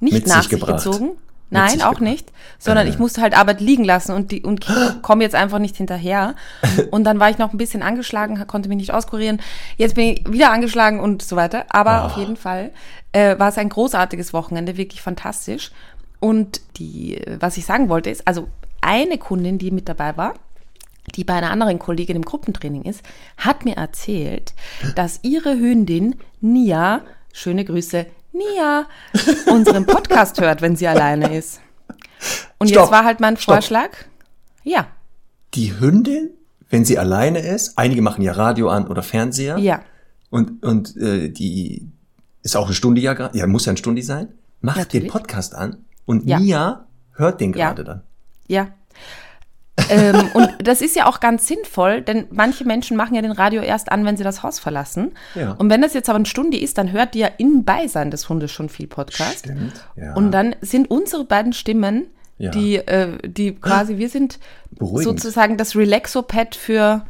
Nicht 0.00 0.12
Mit 0.12 0.26
nach 0.26 0.42
sich, 0.42 0.50
sich 0.50 0.66
gezogen, 0.66 1.16
Nein, 1.48 1.80
auch 1.82 2.00
nicht, 2.00 2.32
sondern 2.58 2.86
äh. 2.86 2.90
ich 2.90 2.98
musste 2.98 3.22
halt 3.22 3.36
Arbeit 3.36 3.60
liegen 3.60 3.84
lassen 3.84 4.12
und 4.12 4.32
die 4.32 4.42
und 4.42 4.66
komme 5.02 5.22
jetzt 5.22 5.34
einfach 5.34 5.58
nicht 5.58 5.76
hinterher. 5.76 6.34
Und 6.90 7.04
dann 7.04 7.20
war 7.20 7.30
ich 7.30 7.38
noch 7.38 7.52
ein 7.52 7.58
bisschen 7.58 7.82
angeschlagen, 7.82 8.44
konnte 8.46 8.68
mich 8.68 8.78
nicht 8.78 8.92
auskurieren. 8.92 9.40
Jetzt 9.76 9.94
bin 9.94 10.08
ich 10.08 10.30
wieder 10.30 10.50
angeschlagen 10.50 11.00
und 11.00 11.22
so 11.22 11.36
weiter. 11.36 11.66
Aber 11.68 12.02
oh. 12.02 12.06
auf 12.06 12.16
jeden 12.16 12.36
Fall 12.36 12.70
äh, 13.12 13.38
war 13.38 13.48
es 13.48 13.58
ein 13.58 13.68
großartiges 13.68 14.32
Wochenende, 14.32 14.76
wirklich 14.76 15.02
fantastisch. 15.02 15.70
Und 16.20 16.60
die, 16.76 17.20
was 17.38 17.56
ich 17.56 17.66
sagen 17.66 17.88
wollte, 17.88 18.10
ist, 18.10 18.26
also 18.26 18.48
eine 18.80 19.18
Kundin, 19.18 19.58
die 19.58 19.70
mit 19.70 19.88
dabei 19.88 20.16
war, 20.16 20.34
die 21.14 21.24
bei 21.24 21.34
einer 21.34 21.50
anderen 21.50 21.78
Kollegin 21.78 22.16
im 22.16 22.24
Gruppentraining 22.24 22.82
ist, 22.82 23.02
hat 23.36 23.64
mir 23.64 23.76
erzählt, 23.76 24.54
dass 24.94 25.20
ihre 25.22 25.58
Hündin 25.58 26.16
Nia, 26.40 27.02
schöne 27.32 27.64
Grüße, 27.64 28.06
Nia 28.36 28.86
unseren 29.46 29.86
Podcast 29.86 30.40
hört, 30.40 30.62
wenn 30.62 30.76
sie 30.76 30.86
alleine 30.86 31.36
ist. 31.36 31.60
Und 32.58 32.68
Stopp. 32.68 32.82
jetzt 32.84 32.92
war 32.92 33.04
halt 33.04 33.20
mein 33.20 33.36
Vorschlag. 33.36 33.94
Stopp. 33.94 34.10
Ja. 34.64 34.86
Die 35.54 35.78
Hündin 35.78 36.30
wenn 36.68 36.84
sie 36.84 36.98
alleine 36.98 37.38
ist, 37.40 37.78
einige 37.78 38.02
machen 38.02 38.22
ja 38.22 38.32
Radio 38.32 38.68
an 38.68 38.88
oder 38.88 39.02
Fernseher. 39.02 39.58
Ja. 39.58 39.82
Und, 40.30 40.64
und 40.64 40.96
äh, 40.96 41.28
die 41.30 41.88
ist 42.42 42.56
auch 42.56 42.66
eine 42.66 42.74
Stunde 42.74 43.00
ja 43.00 43.14
gerade, 43.14 43.38
ja, 43.38 43.46
muss 43.46 43.66
ja 43.66 43.70
eine 43.70 43.78
Stunde 43.78 44.02
sein, 44.02 44.28
macht 44.60 44.78
Natürlich. 44.78 45.06
den 45.06 45.12
Podcast 45.12 45.54
an 45.54 45.84
und 46.04 46.26
Ja. 46.26 46.38
Mia 46.40 46.86
hört 47.12 47.40
den 47.40 47.52
Ja. 47.52 47.68
gerade 47.68 47.84
dann. 47.84 48.02
Ja. 48.48 48.68
Ähm, 49.88 50.28
und 50.34 50.48
das 50.62 50.80
ist 50.80 50.96
ja 50.96 51.06
auch 51.06 51.20
ganz 51.20 51.46
sinnvoll, 51.46 52.02
denn 52.02 52.26
manche 52.30 52.64
Menschen 52.64 52.96
machen 52.96 53.14
ja 53.14 53.22
den 53.22 53.32
Radio 53.32 53.62
erst 53.62 53.92
an, 53.92 54.04
wenn 54.04 54.16
sie 54.16 54.24
das 54.24 54.42
Haus 54.42 54.58
verlassen. 54.58 55.12
Ja. 55.34 55.52
Und 55.52 55.70
wenn 55.70 55.82
das 55.82 55.94
jetzt 55.94 56.08
aber 56.08 56.16
eine 56.16 56.26
Stunde 56.26 56.58
ist, 56.58 56.78
dann 56.78 56.92
hört 56.92 57.14
die 57.14 57.20
ja 57.20 57.28
im 57.38 57.64
Beisein 57.64 58.10
des 58.10 58.28
Hundes 58.28 58.50
schon 58.52 58.68
viel 58.68 58.86
Podcast. 58.86 59.40
Stimmt. 59.40 59.72
Ja. 59.96 60.14
Und 60.14 60.32
dann 60.32 60.56
sind 60.60 60.90
unsere 60.90 61.24
beiden 61.24 61.52
Stimmen, 61.52 62.06
Ja. 62.38 62.50
die, 62.50 62.76
äh, 62.76 63.18
die 63.28 63.54
quasi, 63.54 63.98
wir 63.98 64.08
sind 64.08 64.38
Beruhigend. 64.70 65.04
sozusagen 65.20 65.56
das 65.56 65.74
Relaxo-Pad 65.76 66.54
für, 66.54 67.02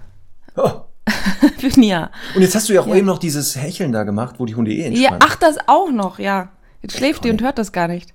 Oh. 0.57 0.70
für 1.59 1.68
Nia. 1.81 2.11
Und 2.35 2.42
jetzt 2.42 2.55
hast 2.55 2.68
du 2.68 2.72
ja 2.74 2.81
auch 2.81 2.87
Ja. 2.88 2.96
eben 2.96 3.07
noch 3.07 3.18
dieses 3.18 3.55
Hecheln 3.57 3.92
da 3.92 4.02
gemacht, 4.05 4.37
wo 4.38 4.46
die 4.46 4.55
Hunde 4.57 4.72
eh 4.72 4.81
Ja, 4.81 4.87
entspannen. 5.11 5.20
ach, 5.24 5.37
das 5.37 5.57
auch 5.66 5.90
noch, 5.90 6.18
ja. 6.18 6.48
Jetzt 6.83 6.96
schläft 6.96 7.24
die 7.24 7.31
und 7.31 7.42
hört 7.42 7.59
das 7.59 7.72
gar 7.72 7.87
nicht. 7.88 8.12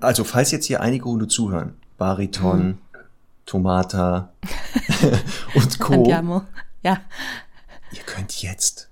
Also, 0.00 0.24
falls 0.24 0.50
jetzt 0.50 0.64
hier 0.66 0.80
einige 0.80 1.04
Hunde 1.04 1.28
zuhören, 1.28 1.74
Bariton, 1.98 2.60
Hm. 2.60 2.78
Tomata 3.46 4.32
und 5.54 5.78
Co., 5.78 5.94
Andiamo. 5.94 6.42
Ja. 6.82 7.00
ihr 7.92 8.02
könnt 8.02 8.42
jetzt 8.42 8.88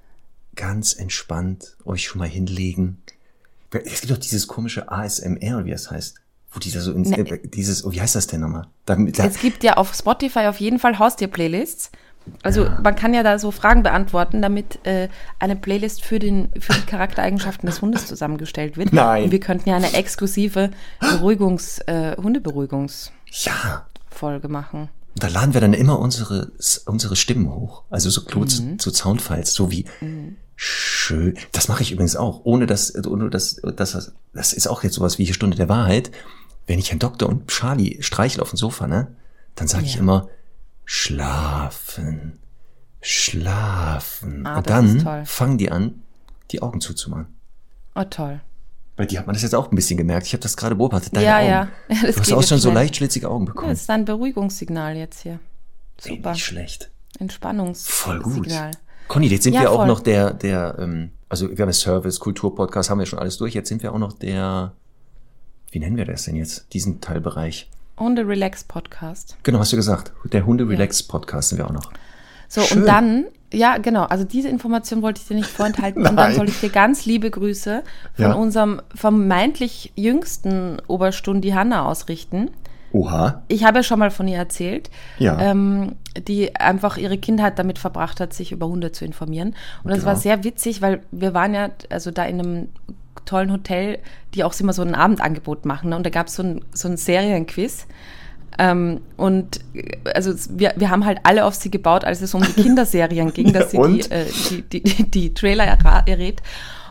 ganz 0.57 0.93
entspannt 0.95 1.77
euch 1.85 2.05
schon 2.05 2.19
mal 2.19 2.29
hinlegen. 2.29 3.03
Es 3.71 4.01
gibt 4.03 4.13
doch 4.13 4.19
dieses 4.19 4.47
komische 4.47 4.91
ASMR, 4.91 5.65
wie 5.65 5.71
das 5.71 5.91
heißt. 5.91 6.17
Wo 6.55 6.59
die 6.61 6.71
da 6.71 6.81
so 6.81 6.93
ins, 6.93 7.09
Ne. 7.09 7.19
äh, 7.19 7.49
dieses, 7.49 7.85
oh, 7.85 7.93
wie 7.93 8.01
heißt 8.03 8.15
das 8.15 8.27
denn 8.27 8.41
nochmal? 8.41 8.67
Da, 8.85 8.97
da, 8.97 9.25
Es 9.25 9.39
gibt 9.41 9.65
ja 9.65 9.79
auf 9.79 9.95
Spotify 9.95 10.41
auf 10.49 10.61
jeden 10.61 10.79
Fall 10.79 10.99
Haustier-Playlists. 10.99 11.91
Also 12.43 12.69
man 12.83 12.95
kann 12.95 13.15
ja 13.15 13.23
da 13.23 13.39
so 13.39 13.51
Fragen 13.51 13.83
beantworten, 13.83 14.43
damit 14.43 14.85
äh, 14.87 15.09
eine 15.39 15.57
Playlist 15.57 16.05
für, 16.05 16.19
den, 16.19 16.51
für 16.61 16.73
die 16.75 16.83
Charaktereigenschaften 16.87 17.67
des 17.67 17.81
Hundes 17.81 18.07
zusammengestellt 18.07 18.77
wird. 18.77 18.93
Nein. 18.93 19.25
Und 19.25 19.33
wir 19.33 19.41
könnten 19.41 19.69
ja 19.71 19.77
eine 19.77 19.95
exklusive 19.95 20.71
Beruhigungs, 21.01 21.79
äh, 21.87 22.15
Hundeberuhigungsfolge 22.17 23.17
ja, 23.33 23.87
machen. 24.49 24.89
da 25.17 25.29
laden 25.29 25.53
wir 25.55 25.61
dann 25.61 25.75
immer 25.75 25.99
unsere, 25.99 26.53
unsere 26.87 27.17
Stimmen 27.17 27.51
hoch. 27.55 27.83
Also 27.91 28.09
so 28.11 28.23
klar 28.25 28.45
Mhm. 28.45 28.79
zu, 28.79 28.91
Soundfiles, 28.91 29.53
so 29.53 29.71
wie 29.71 29.85
schön. 30.57 31.37
Das 31.53 31.69
mache 31.69 31.83
ich 31.83 31.93
übrigens 31.93 32.17
auch, 32.17 32.41
ohne 32.45 32.67
dass, 32.67 32.95
ohne 33.07 33.29
dass, 33.29 33.61
das, 33.77 34.13
das 34.33 34.53
ist 34.53 34.69
auch 34.69 34.83
jetzt 34.85 34.95
sowas 34.95 35.19
wie 35.19 35.25
hier 35.25 35.35
Stunde 35.35 35.57
der 35.57 35.69
Wahrheit. 35.69 36.11
Wenn 36.67 36.79
ich 36.79 36.91
Herrn 36.91 36.99
Doktor 37.01 37.29
und 37.29 37.49
Charlie 37.49 38.01
streichle 38.03 38.41
auf 38.43 38.51
dem 38.51 38.57
Sofa, 38.57 38.87
ne, 38.87 39.09
dann 39.55 39.67
sage 39.69 39.85
ich 39.85 39.95
Ja. 39.95 40.01
immer 40.01 40.29
schlafen, 40.85 42.39
schlafen. 43.01 44.47
Ah, 44.47 44.59
und 44.59 44.71
dann 44.71 45.27
fangen 45.27 45.59
die 45.59 45.71
an, 45.71 46.03
die 46.51 46.63
Augen 46.63 46.81
zuzumachen. 46.81 47.27
Oh, 47.95 48.05
toll. 48.05 48.41
Bei 48.97 49.07
dir 49.07 49.19
hat 49.21 49.27
man 49.27 49.35
das 49.35 49.43
jetzt 49.43 49.55
auch 49.55 49.71
ein 49.71 49.75
bisschen 49.75 49.97
gemerkt. 49.97 50.27
Ich 50.27 50.33
habe 50.35 50.43
das 50.43 50.57
gerade 50.57 50.75
beobachtet. 50.75 51.17
Deine 51.17 51.27
Ja, 51.27 51.39
Augen. 51.39 51.47
ja. 51.49 51.69
Ja, 51.89 51.97
das 52.07 52.15
du 52.17 52.21
hast 52.21 52.33
auch 52.33 52.43
schon 52.43 52.59
so 52.59 52.71
schnell. 52.71 52.75
leicht 52.83 52.97
schlitzige 52.97 53.29
Augen 53.31 53.45
Ja, 53.47 53.53
bekommen. 53.53 53.71
das 53.71 53.81
ist 53.83 53.91
ein 53.91 54.05
Beruhigungssignal 54.05 54.97
jetzt 54.97 55.21
hier. 55.23 55.39
Ey, 56.05 56.17
Super. 56.17 56.33
nicht 56.33 56.45
schlecht. 56.45 56.91
Entspannungssignal. 57.19 58.21
Voll 58.23 58.33
gut. 58.35 58.49
Conny, 59.09 59.27
jetzt 59.29 59.45
sind 59.45 59.55
Ja, 59.55 59.63
wir 59.63 59.71
auch 59.71 59.77
voll. 59.77 59.87
noch 59.87 60.01
der, 60.01 60.33
der, 60.35 60.77
ähm, 60.79 61.11
also 61.29 61.49
wir 61.51 61.59
haben 61.63 61.69
ja 61.69 61.73
Service, 61.73 62.19
Kulturpodcast, 62.21 62.91
haben 62.91 62.99
wir 62.99 63.07
schon 63.07 63.19
alles 63.19 63.37
durch. 63.39 63.55
Jetzt 63.55 63.69
sind 63.69 63.83
wir 63.83 63.93
auch 63.93 63.99
noch 63.99 64.13
der, 64.13 64.73
wie 65.71 65.79
nennen 65.79 65.97
wir 65.97 66.05
das 66.05 66.25
denn 66.25 66.37
jetzt, 66.37 66.73
diesen 66.73 67.01
Teilbereich? 67.01 67.71
Hunde-Relax-Podcast. 67.99 69.37
Genau, 69.43 69.59
hast 69.59 69.73
du 69.73 69.77
gesagt. 69.77 70.13
Der 70.33 70.45
Hunde-Relax-Podcast 70.47 71.51
sind 71.51 71.59
wir 71.59 71.67
auch 71.67 71.73
noch. 71.73 71.93
So, 72.49 72.63
Schön. 72.63 72.81
und 72.81 72.87
dann, 72.87 73.25
ja, 73.53 73.79
genau, 73.79 74.05
also 74.05 74.25
diese 74.25 74.49
Information 74.49 75.03
wollte 75.03 75.21
ich 75.21 75.29
dir 75.29 75.35
nicht 75.35 75.49
vorenthalten. 75.51 76.07
und 76.07 76.17
dann 76.17 76.35
soll 76.37 76.49
ich 76.49 76.61
dir 76.61 76.71
ganz 76.71 77.05
liebe 77.07 77.31
Grüße 77.31 77.83
von 78.15 78.25
Ja. 78.25 78.33
unserem 78.33 78.81
vermeintlich 78.95 79.93
jüngsten 79.97 80.79
Oberstundi 80.89 81.51
Hanna 81.51 81.85
ausrichten. 81.87 82.51
Oha. 82.93 83.43
Ich 83.49 83.65
habe 83.65 83.79
ja 83.79 83.83
schon 83.83 83.99
mal 83.99 84.11
von 84.11 84.29
ihr 84.29 84.37
erzählt, 84.37 84.91
Ja. 85.19 85.39
ähm, 85.41 85.93
die 86.29 86.55
einfach 86.57 86.99
ihre 86.99 87.17
Kindheit 87.17 87.59
damit 87.59 87.79
verbracht 87.79 88.21
hat, 88.21 88.35
sich 88.35 88.53
über 88.53 88.67
Hunde 88.69 88.93
zu 88.93 89.05
informieren. 89.07 89.55
Und 89.83 89.91
das 89.91 90.01
Genau. 90.01 90.09
war 90.11 90.17
sehr 90.17 90.45
witzig, 90.45 90.83
weil 90.83 91.01
wir 91.11 91.33
waren 91.33 91.55
ja 91.55 91.71
also 91.91 92.11
da 92.11 92.25
in 92.25 92.39
einem 92.41 92.69
tollen 93.25 93.51
Hotel, 93.53 93.99
die 94.35 94.45
auch 94.45 94.59
immer 94.61 94.73
so 94.75 94.83
ein 94.83 94.95
Abendangebot 94.95 95.65
machen. 95.65 95.91
Ne? 95.91 95.97
Und 95.97 96.05
da 96.05 96.11
gab 96.11 96.27
es 96.27 96.35
so 96.35 96.43
ein, 96.43 96.65
so 96.73 96.89
ein 96.89 96.97
Serienquiz. 96.99 97.87
Ähm, 98.59 99.01
und 99.17 99.61
also 100.15 100.33
wir, 100.51 100.75
wir 100.77 100.91
haben 100.91 101.05
halt 101.05 101.19
alle 101.23 101.45
auf 101.45 101.55
sie 101.55 101.71
gebaut, 101.71 102.05
als 102.05 102.21
es 102.21 102.35
um 102.35 102.43
die 102.43 102.63
Kinderserien 102.63 103.33
ging, 103.33 103.53
dass 103.53 103.71
sie 103.71 103.79
die, 103.79 104.01
äh, 104.11 104.27
die, 104.51 104.63
die, 104.63 104.81
die, 104.83 105.11
die 105.11 105.35
Trailer 105.35 105.65
errät. 106.07 106.43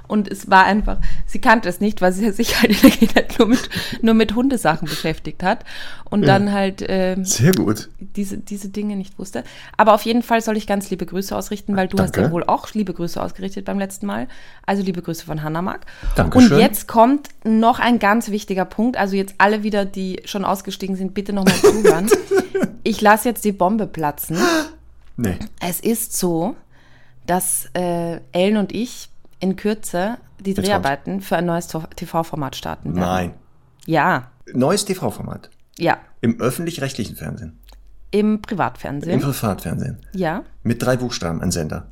Und 0.07 0.29
es 0.29 0.49
war 0.49 0.65
einfach, 0.65 0.97
sie 1.25 1.39
kannte 1.39 1.69
es 1.69 1.79
nicht, 1.79 2.01
weil 2.01 2.11
sie 2.11 2.29
sich 2.31 2.61
halt 2.61 2.71
in 2.71 2.81
der 2.81 2.91
Kindheit 2.91 3.39
nur 3.39 3.47
mit, 3.47 3.69
nur 4.01 4.13
mit 4.13 4.35
Hundesachen 4.35 4.87
beschäftigt 4.87 5.43
hat. 5.43 5.63
Und 6.09 6.23
dann 6.23 6.51
halt 6.51 6.83
ähm, 6.87 7.23
Sehr 7.23 7.53
gut. 7.53 7.89
diese, 7.99 8.37
diese 8.37 8.67
Dinge 8.67 8.97
nicht 8.97 9.17
wusste. 9.17 9.45
Aber 9.77 9.93
auf 9.93 10.03
jeden 10.03 10.23
Fall 10.23 10.41
soll 10.41 10.57
ich 10.57 10.67
ganz 10.67 10.89
liebe 10.89 11.05
Grüße 11.05 11.33
ausrichten, 11.33 11.77
weil 11.77 11.87
du 11.87 11.97
hast 11.99 12.17
Danke. 12.17 12.27
ja 12.27 12.31
wohl 12.33 12.43
auch 12.43 12.73
liebe 12.73 12.93
Grüße 12.93 13.21
ausgerichtet 13.21 13.63
beim 13.63 13.79
letzten 13.79 14.07
Mal. 14.07 14.27
Also 14.65 14.83
liebe 14.83 15.01
Grüße 15.01 15.25
von 15.25 15.41
Hannah 15.41 15.61
Mark. 15.61 15.85
Dankeschön. 16.15 16.51
Und 16.51 16.59
jetzt 16.59 16.89
kommt 16.89 17.29
noch 17.45 17.79
ein 17.79 17.99
ganz 17.99 18.29
wichtiger 18.29 18.65
Punkt. 18.65 18.97
Also 18.97 19.15
jetzt 19.15 19.35
alle 19.37 19.63
wieder, 19.63 19.85
die 19.85 20.21
schon 20.25 20.43
ausgestiegen 20.43 20.97
sind, 20.97 21.13
bitte 21.13 21.31
nochmal 21.31 21.55
zuhören. 21.55 22.09
ich 22.83 22.99
lasse 22.99 23.29
jetzt 23.29 23.45
die 23.45 23.53
Bombe 23.53 23.87
platzen. 23.87 24.37
Nee. 25.15 25.37
Es 25.61 25.79
ist 25.79 26.17
so, 26.17 26.55
dass 27.25 27.69
äh, 27.73 28.19
Ellen 28.33 28.57
und 28.57 28.73
ich 28.73 29.10
in 29.41 29.57
Kürze 29.57 30.17
die. 30.39 30.53
Dreharbeiten 30.53 31.19
für 31.21 31.35
ein 31.35 31.45
neues 31.45 31.67
TV-Format 31.67 32.55
starten 32.55 32.95
werden. 32.95 33.05
Nein. 33.05 33.33
Ja, 33.85 34.31
Neues 34.53 34.85
TV-Format. 34.85 35.49
ja. 35.77 35.97
Im 36.21 36.39
öffentlich-rechtlichen 36.39 37.15
Fernsehen. 37.15 37.59
Im 38.11 38.35
Im 38.35 38.41
Privatfernsehen. 38.41 39.19
Privatfernsehen. 39.19 39.97
ja. 40.13 40.43
Mit 40.63 40.83
drei 40.83 40.97
Buchstaben, 40.97 41.41
ein 41.41 41.51
Sender. 41.51 41.87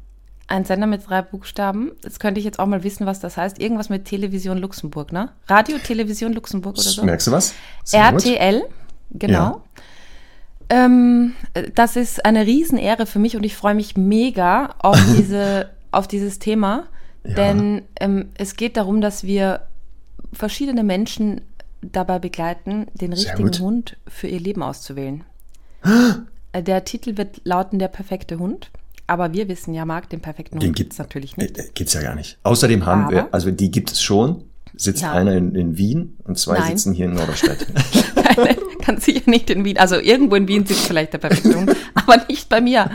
Ein 0.47 0.65
Sender 0.65 0.85
mit 0.87 1.07
drei 1.07 1.21
Buchstaben. 1.21 1.91
Jetzt 2.03 2.19
könnte 2.19 2.39
ich 2.39 2.45
jetzt 2.45 2.59
auch 2.59 2.65
mal 2.65 2.83
wissen, 2.83 3.05
was 3.05 3.19
das 3.19 3.37
heißt. 3.37 3.59
Irgendwas 3.59 3.89
mit 3.89 4.05
Television 4.05 4.57
Luxemburg, 4.57 5.11
ne? 5.11 5.29
Radio 5.47 5.77
Television 5.77 6.33
Luxemburg 6.33 6.73
oder 6.73 6.83
so. 6.83 7.03
Merkst 7.03 7.27
du 7.27 7.31
was? 7.31 7.53
Sehr 7.83 8.11
gut. 8.11 8.25
RTL, 8.25 8.63
genau. 9.11 9.63
Ja. 10.71 10.85
Ähm, 10.85 11.33
äh, 11.53 11.69
das 11.73 11.95
ist 11.95 12.25
eine 12.25 12.45
Riesenehre 12.45 13.05
für 13.05 13.19
mich 13.19 13.35
und 13.35 13.43
ich 13.43 13.55
freue 13.55 13.75
mich 13.75 13.95
mega 13.97 14.75
auf, 14.79 14.99
diese, 15.17 15.69
auf 15.91 16.07
dieses 16.07 16.39
Thema. 16.39 16.87
Ja. 17.29 17.35
Denn 17.35 17.83
ähm, 17.99 18.29
es 18.35 18.55
geht 18.55 18.75
darum, 18.77 19.01
dass 19.01 19.23
wir 19.23 19.61
verschiedene 20.33 20.83
Menschen 20.83 21.41
dabei 21.81 22.19
begleiten, 22.19 22.87
den 22.93 23.15
Sehr 23.15 23.29
richtigen 23.29 23.49
gut. 23.49 23.59
Hund 23.59 23.97
für 24.07 24.27
ihr 24.27 24.39
Leben 24.39 24.63
auszuwählen. 24.63 25.23
Äh, 26.51 26.63
Der 26.63 26.83
Titel 26.83 27.15
wird 27.15 27.41
lauten 27.43 27.77
Der 27.77 27.89
perfekte 27.89 28.39
Hund. 28.39 28.71
Aber 29.05 29.33
wir 29.33 29.47
wissen 29.49 29.73
ja, 29.75 29.85
Marc, 29.85 30.09
den 30.09 30.19
perfekten 30.19 30.59
Den 30.59 30.69
Hund 30.69 30.75
gibt 30.75 30.89
gibt 30.89 30.93
es 30.93 30.97
natürlich 30.99 31.37
nicht. 31.37 31.57
Äh, 31.59 31.61
äh, 31.61 31.69
Gibt's 31.75 31.93
ja 31.93 32.01
gar 32.01 32.15
nicht. 32.15 32.39
Außerdem 32.41 32.87
haben 32.87 33.03
Aber- 33.03 33.11
wir, 33.11 33.33
also 33.33 33.51
die 33.51 33.69
gibt 33.69 33.91
es 33.91 34.01
schon. 34.01 34.45
Sitzt 34.81 35.01
Ja. 35.01 35.11
einer 35.11 35.33
in, 35.35 35.55
in 35.55 35.77
Wien 35.77 36.17
und 36.23 36.39
zwei 36.39 36.57
Nein. 36.57 36.77
sitzen 36.77 36.93
hier 36.93 37.07
in 37.07 37.13
Norderstedt. 37.13 37.67
Nein, 38.37 38.55
ganz 38.85 39.03
sicher 39.03 39.29
nicht 39.29 39.49
in 39.49 39.65
Wien. 39.65 39.77
Also 39.77 39.97
irgendwo 39.97 40.35
in 40.35 40.47
Wien 40.47 40.65
sitzt 40.65 40.85
vielleicht 40.87 41.11
der 41.11 41.17
perfekte 41.17 41.53
Hund, 41.53 41.75
aber 41.95 42.23
nicht 42.29 42.47
bei 42.47 42.61
mir. 42.61 42.89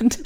Und, 0.00 0.18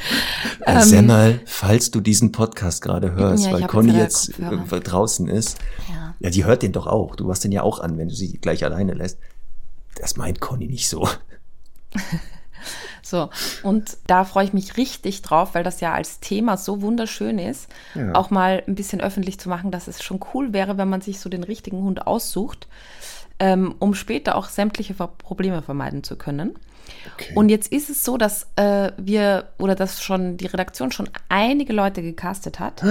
Äh, 0.60 0.72
ähm, 0.76 0.82
Semmel, 0.82 1.40
falls 1.44 1.90
du 1.90 2.00
diesen 2.00 2.32
Podcast 2.32 2.80
gerade 2.80 3.12
hörst, 3.12 3.44
Ja, 3.44 3.52
weil 3.52 3.66
Conny 3.66 3.92
jetzt 3.92 4.28
jetzt 4.38 4.72
äh, 4.72 4.80
draußen 4.80 5.28
ist. 5.28 5.58
Ja. 5.90 6.14
Ja, 6.18 6.30
die 6.30 6.46
hört 6.46 6.62
den 6.62 6.72
doch 6.72 6.86
auch. 6.86 7.14
Du 7.14 7.28
hast 7.30 7.44
den 7.44 7.52
ja 7.52 7.62
auch 7.62 7.78
an, 7.80 7.98
wenn 7.98 8.08
du 8.08 8.14
sie 8.14 8.38
gleich 8.38 8.64
alleine 8.64 8.94
lässt. 8.94 9.18
Das 10.00 10.16
meint 10.16 10.40
Conny 10.40 10.66
nicht 10.66 10.88
so. 10.88 11.06
So, 13.08 13.30
und 13.62 13.96
da 14.08 14.24
freue 14.24 14.44
ich 14.44 14.52
mich 14.52 14.76
richtig 14.76 15.22
drauf, 15.22 15.54
weil 15.54 15.62
das 15.62 15.80
ja 15.80 15.92
als 15.94 16.18
Thema 16.20 16.56
so 16.56 16.82
wunderschön 16.82 17.38
ist, 17.38 17.68
Ja. 17.94 18.14
auch 18.14 18.30
mal 18.30 18.62
ein 18.66 18.74
bisschen 18.74 19.00
öffentlich 19.00 19.38
zu 19.38 19.48
machen, 19.48 19.70
dass 19.70 19.86
es 19.86 20.02
schon 20.02 20.20
cool 20.34 20.52
wäre, 20.52 20.76
wenn 20.76 20.88
man 20.88 21.00
sich 21.00 21.20
so 21.20 21.28
den 21.28 21.44
richtigen 21.44 21.82
Hund 21.82 22.06
aussucht, 22.06 22.66
ähm, 23.38 23.74
um 23.78 23.94
später 23.94 24.34
auch 24.34 24.48
sämtliche 24.48 24.94
Probleme 24.94 25.62
vermeiden 25.62 26.02
zu 26.02 26.16
können. 26.16 26.56
Okay. 27.14 27.32
Und 27.34 27.48
jetzt 27.48 27.70
ist 27.72 27.90
es 27.90 28.02
so, 28.04 28.16
dass 28.16 28.48
äh, 28.56 28.90
wir 28.96 29.48
oder 29.58 29.74
dass 29.74 30.02
schon 30.02 30.36
die 30.36 30.46
Redaktion 30.46 30.90
schon 30.92 31.08
einige 31.28 31.72
Leute 31.72 32.02
gecastet 32.02 32.58
hat, 32.60 32.82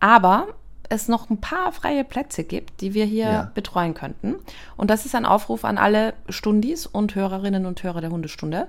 aber 0.00 0.48
es 0.88 1.08
noch 1.08 1.30
ein 1.30 1.40
paar 1.40 1.72
freie 1.72 2.04
Plätze 2.04 2.44
gibt, 2.44 2.80
die 2.80 2.94
wir 2.94 3.04
hier 3.04 3.26
Ja. 3.30 3.50
betreuen 3.54 3.94
könnten. 3.94 4.36
Und 4.76 4.90
das 4.90 5.06
ist 5.06 5.14
ein 5.14 5.26
Aufruf 5.26 5.64
an 5.64 5.78
alle 5.78 6.14
Stundis 6.28 6.86
und 6.86 7.14
Hörerinnen 7.14 7.66
und 7.66 7.82
Hörer 7.82 8.00
der 8.00 8.10
Hundestunde. 8.10 8.68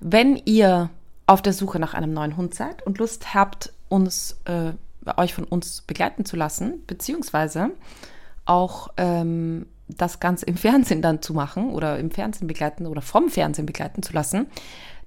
Wenn 0.00 0.36
ihr 0.44 0.90
auf 1.26 1.40
der 1.42 1.52
Suche 1.52 1.78
nach 1.78 1.94
einem 1.94 2.12
neuen 2.12 2.36
Hund 2.36 2.54
seid 2.54 2.86
und 2.86 2.98
Lust 2.98 3.34
habt, 3.34 3.72
uns, 3.88 4.38
äh, 4.44 4.72
euch 5.16 5.34
von 5.34 5.44
uns 5.44 5.82
begleiten 5.82 6.24
zu 6.24 6.36
lassen, 6.36 6.82
beziehungsweise 6.86 7.70
auch 8.44 8.88
ähm, 8.96 9.66
das 9.88 10.20
Ganze 10.20 10.46
im 10.46 10.56
Fernsehen 10.58 11.02
dann 11.02 11.22
zu 11.22 11.34
machen 11.34 11.70
oder 11.70 11.98
im 11.98 12.10
Fernsehen 12.10 12.46
begleiten 12.46 12.86
oder 12.86 13.02
vom 13.02 13.28
Fernsehen 13.30 13.66
begleiten 13.66 14.02
zu 14.02 14.12
lassen, 14.12 14.46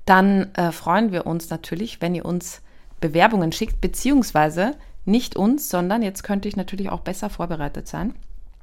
dann 0.05 0.53
äh, 0.55 0.71
freuen 0.71 1.11
wir 1.11 1.25
uns 1.27 1.49
natürlich, 1.49 2.01
wenn 2.01 2.15
ihr 2.15 2.25
uns 2.25 2.61
Bewerbungen 3.01 3.51
schickt, 3.51 3.81
beziehungsweise 3.81 4.75
nicht 5.07 5.35
uns, 5.35 5.69
sondern 5.69 6.01
jetzt 6.01 6.23
könnte 6.23 6.47
ich 6.47 6.55
natürlich 6.55 6.89
auch 6.89 7.01
besser 7.01 7.29
vorbereitet 7.29 7.87
sein, 7.87 8.15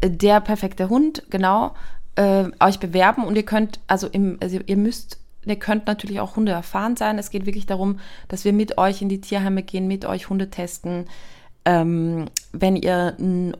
Der 0.03 0.40
perfekte 0.40 0.88
Hund, 0.88 1.25
genau, 1.31 1.75
äh, 2.16 2.45
euch 2.61 2.79
bewerben 2.79 3.25
und 3.25 3.37
ihr 3.37 3.45
könnt, 3.45 3.81
also, 3.87 4.09
im, 4.09 4.38
also 4.40 4.59
ihr 4.64 4.77
müsst 4.77 5.19
ihr 5.47 5.57
könnt 5.57 5.87
natürlich 5.87 6.21
auch 6.21 6.37
Hunde 6.37 6.53
erfahren 6.53 6.97
sein. 6.97 7.19
Es 7.19 7.31
geht 7.31 7.47
wirklich 7.47 7.66
darum, 7.66 8.01
dass 8.29 8.45
wir 8.45 8.53
mit 8.53 8.79
euch 8.79 9.01
in 9.01 9.09
die 9.09 9.21
Tierheime 9.21 9.62
gehen, 9.62 9.87
mit 9.87 10.05
euch 10.05 10.29
Hunde 10.29 10.51
testen. 10.51 11.07
Ähm, 11.64 12.27
wenn 12.53 12.77
ihr 12.77 13.14
einen 13.19 13.57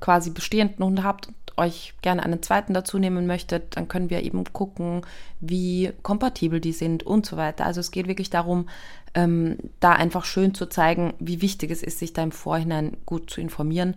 quasi 0.00 0.30
bestehenden 0.30 0.84
Hund 0.84 1.02
habt 1.02 1.28
euch 1.56 1.94
gerne 2.02 2.22
einen 2.22 2.42
zweiten 2.42 2.74
dazu 2.74 2.98
nehmen 2.98 3.26
möchtet, 3.26 3.76
dann 3.76 3.88
können 3.88 4.10
wir 4.10 4.22
eben 4.22 4.44
gucken, 4.52 5.02
wie 5.40 5.92
kompatibel 6.02 6.60
die 6.60 6.72
sind 6.72 7.02
und 7.04 7.26
so 7.26 7.36
weiter. 7.36 7.66
Also 7.66 7.80
es 7.80 7.90
geht 7.90 8.08
wirklich 8.08 8.30
darum, 8.30 8.68
ähm, 9.14 9.58
da 9.80 9.92
einfach 9.92 10.24
schön 10.24 10.54
zu 10.54 10.66
zeigen, 10.66 11.14
wie 11.18 11.40
wichtig 11.40 11.70
es 11.70 11.82
ist, 11.82 11.98
sich 11.98 12.12
da 12.12 12.22
im 12.22 12.32
Vorhinein 12.32 12.96
gut 13.06 13.30
zu 13.30 13.40
informieren 13.40 13.94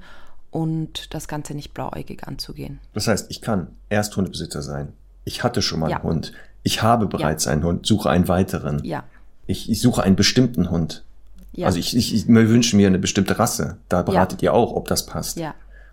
und 0.52 1.14
das 1.14 1.28
Ganze 1.28 1.54
nicht 1.54 1.74
blauäugig 1.74 2.28
anzugehen. 2.28 2.80
Das 2.94 3.08
heißt, 3.08 3.30
ich 3.30 3.42
kann 3.42 3.68
erst 3.90 4.16
Hundebesitzer 4.16 4.62
sein. 4.62 4.94
Ich 5.26 5.44
hatte 5.44 5.62
schon 5.62 5.80
mal 5.80 5.90
ja. 5.90 5.98
einen 5.98 6.04
Hund. 6.04 6.34
Ich 6.64 6.82
habe 6.82 7.08
bereits 7.08 7.46
ja. 7.46 7.52
einen 7.52 7.64
Hund, 7.64 7.86
suche 7.86 8.10
einen 8.10 8.28
weiteren. 8.28 8.84
Ja. 8.84 9.04
Ich, 9.46 9.70
ich 9.70 9.82
suche 9.82 10.04
einen 10.04 10.16
bestimmten 10.16 10.70
Hund. 10.70 11.04
Ja. 11.54 11.66
Also 11.66 11.80
ich, 11.80 11.96
ich, 11.96 12.14
ich 12.14 12.28
wünsche 12.28 12.76
mir 12.76 12.88
eine 12.88 13.00
bestimmte 13.00 13.40
Rasse. 13.40 13.78
Da 13.90 14.04
beratet 14.04 14.44
ihr 14.44 14.54
auch, 14.54 14.74
ob 14.74 14.88
das 14.88 15.06
passt. 15.06 15.42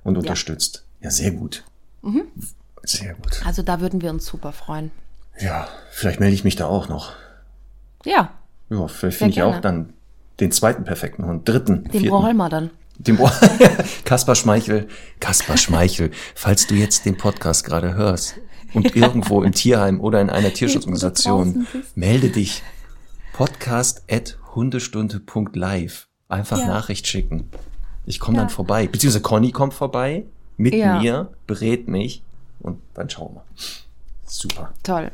Und 0.02 0.18
unterstützt. 0.18 0.84
Ja, 1.04 1.10
sehr 1.10 1.32
gut. 1.32 1.64
Mhm. 2.00 2.22
Sehr 2.82 3.12
gut. 3.12 3.42
Also 3.44 3.60
da 3.60 3.80
würden 3.82 4.00
wir 4.00 4.08
uns 4.08 4.24
super 4.24 4.52
freuen. 4.52 4.90
Ja, 5.38 5.68
vielleicht 5.90 6.18
melde 6.18 6.34
ich 6.34 6.44
mich 6.44 6.56
da 6.56 6.66
auch 6.66 6.88
noch. 6.88 7.12
Ja. 8.06 8.32
Ja, 8.70 8.88
vielleicht 8.88 9.18
finde 9.18 9.32
ich 9.32 9.42
auch 9.42 9.60
dann 9.60 9.92
den 10.40 10.50
zweiten 10.50 10.84
perfekten 10.84 11.26
Hund, 11.26 11.46
dritten, 11.46 11.84
Den 11.90 12.08
Bräumer 12.08 12.48
dann. 12.48 12.70
Dem 12.96 13.18
Kaspar 14.06 14.34
Schmeichel, 14.34 14.88
Kaspar 15.20 15.58
Schmeichel, 15.58 16.10
falls 16.34 16.66
du 16.68 16.74
jetzt 16.74 17.04
den 17.04 17.18
Podcast 17.18 17.64
gerade 17.64 17.94
hörst 17.94 18.36
und 18.72 18.96
irgendwo 18.96 19.42
im 19.42 19.52
Tierheim 19.52 20.00
oder 20.00 20.22
in 20.22 20.30
einer 20.30 20.54
Tierschutzorganisation, 20.54 21.66
melde 21.94 22.30
dich. 22.30 22.62
Podcast 23.34 24.04
at 24.10 24.38
hundestunde.live. 24.54 26.08
Einfach 26.28 26.60
ja. 26.60 26.66
Nachricht 26.66 27.06
schicken. 27.06 27.50
Ich 28.06 28.20
komme 28.20 28.38
ja. 28.38 28.44
dann 28.44 28.50
vorbei. 28.50 28.86
Beziehungsweise 28.86 29.22
Conny 29.22 29.52
kommt 29.52 29.74
vorbei 29.74 30.24
mit 30.56 30.74
ja. 30.74 31.00
mir, 31.00 31.32
berät 31.46 31.88
mich 31.88 32.22
und 32.60 32.80
dann 32.94 33.10
schauen 33.10 33.34
wir. 33.34 33.44
Super. 34.24 34.72
Toll. 34.82 35.10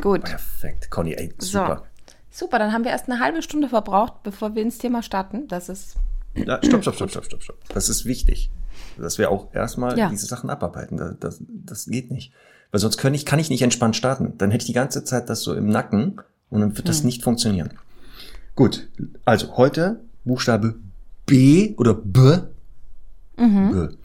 Gut. 0.00 0.24
Perfekt. 0.24 0.90
Conny, 0.90 1.14
ey, 1.14 1.32
super. 1.38 1.82
So. 2.30 2.46
Super, 2.46 2.58
dann 2.58 2.72
haben 2.72 2.82
wir 2.84 2.90
erst 2.90 3.08
eine 3.08 3.20
halbe 3.20 3.42
Stunde 3.42 3.68
verbraucht, 3.68 4.24
bevor 4.24 4.54
wir 4.56 4.62
ins 4.62 4.78
Thema 4.78 5.02
starten. 5.02 5.46
Das 5.46 5.68
ist 5.68 5.96
ja, 6.34 6.58
stopp, 6.64 6.82
stopp, 6.82 6.94
stopp, 6.96 7.10
stopp, 7.10 7.24
stopp, 7.24 7.42
stopp. 7.42 7.58
Das 7.68 7.88
ist 7.88 8.04
wichtig. 8.04 8.50
Dass 8.98 9.18
wir 9.18 9.30
auch 9.30 9.54
erstmal 9.54 9.96
ja. 9.96 10.08
diese 10.08 10.26
Sachen 10.26 10.50
abarbeiten. 10.50 10.96
Das, 10.96 11.14
das, 11.20 11.42
das 11.48 11.86
geht 11.86 12.10
nicht. 12.10 12.32
Weil 12.72 12.80
sonst 12.80 12.96
kann 12.96 13.14
ich, 13.14 13.24
kann 13.24 13.38
ich 13.38 13.50
nicht 13.50 13.62
entspannt 13.62 13.94
starten. 13.94 14.36
Dann 14.38 14.50
hätte 14.50 14.62
ich 14.62 14.66
die 14.66 14.72
ganze 14.72 15.04
Zeit 15.04 15.28
das 15.28 15.42
so 15.42 15.54
im 15.54 15.68
Nacken 15.68 16.20
und 16.50 16.60
dann 16.60 16.76
wird 16.76 16.88
das 16.88 16.98
hm. 16.98 17.06
nicht 17.06 17.22
funktionieren. 17.22 17.70
Gut, 18.56 18.88
also 19.24 19.56
heute 19.56 20.00
Buchstabe 20.24 20.76
B 21.26 21.74
oder 21.76 21.94
B. 21.94 22.38
Mhm. 23.36 23.88
B. 23.88 23.96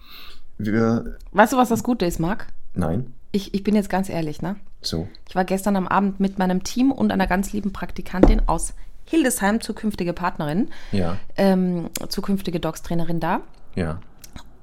Wir, 0.60 1.15
weißt 1.32 1.54
du, 1.54 1.58
was 1.58 1.69
das 1.69 1.84
Gute 1.84 2.06
ist, 2.06 2.19
Marc? 2.19 2.48
Nein. 2.74 3.13
Ich, 3.32 3.54
ich 3.54 3.63
bin 3.63 3.76
jetzt 3.76 3.89
ganz 3.89 4.10
ehrlich, 4.10 4.41
ne? 4.41 4.58
So. 4.82 5.08
Ich 5.28 5.34
war 5.34 5.45
gestern 5.45 5.78
am 5.78 5.88
Abend 5.88 6.19
mit 6.19 6.38
meinem 6.38 6.63
Team 6.63 6.91
und 6.91 7.12
einer 7.12 7.28
ganz 7.28 7.54
lieben 7.54 7.72
Praktikantin 7.72 8.41
aus 8.48 8.74
Hildesheim, 9.06 9.62
zukünftige 9.62 10.12
Partnerin, 10.13 10.67
ja. 10.91 11.17
ähm, 11.38 11.89
zukünftige 12.10 12.60
Dogs-Trainerin 12.60 13.22
da. 13.22 13.41
Ja. 13.76 14.00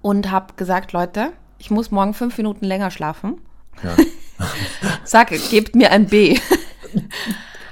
Und 0.02 0.30
habe 0.30 0.52
gesagt, 0.56 0.92
Leute, 0.92 1.32
ich 1.58 1.70
muss 1.70 1.90
morgen 1.90 2.12
fünf 2.12 2.36
Minuten 2.36 2.66
länger 2.66 2.90
schlafen. 2.90 3.40
Ja. 3.82 3.96
Sag, 5.04 5.30
gebt 5.50 5.74
mir 5.74 5.92
ein 5.92 6.06
B. 6.06 6.38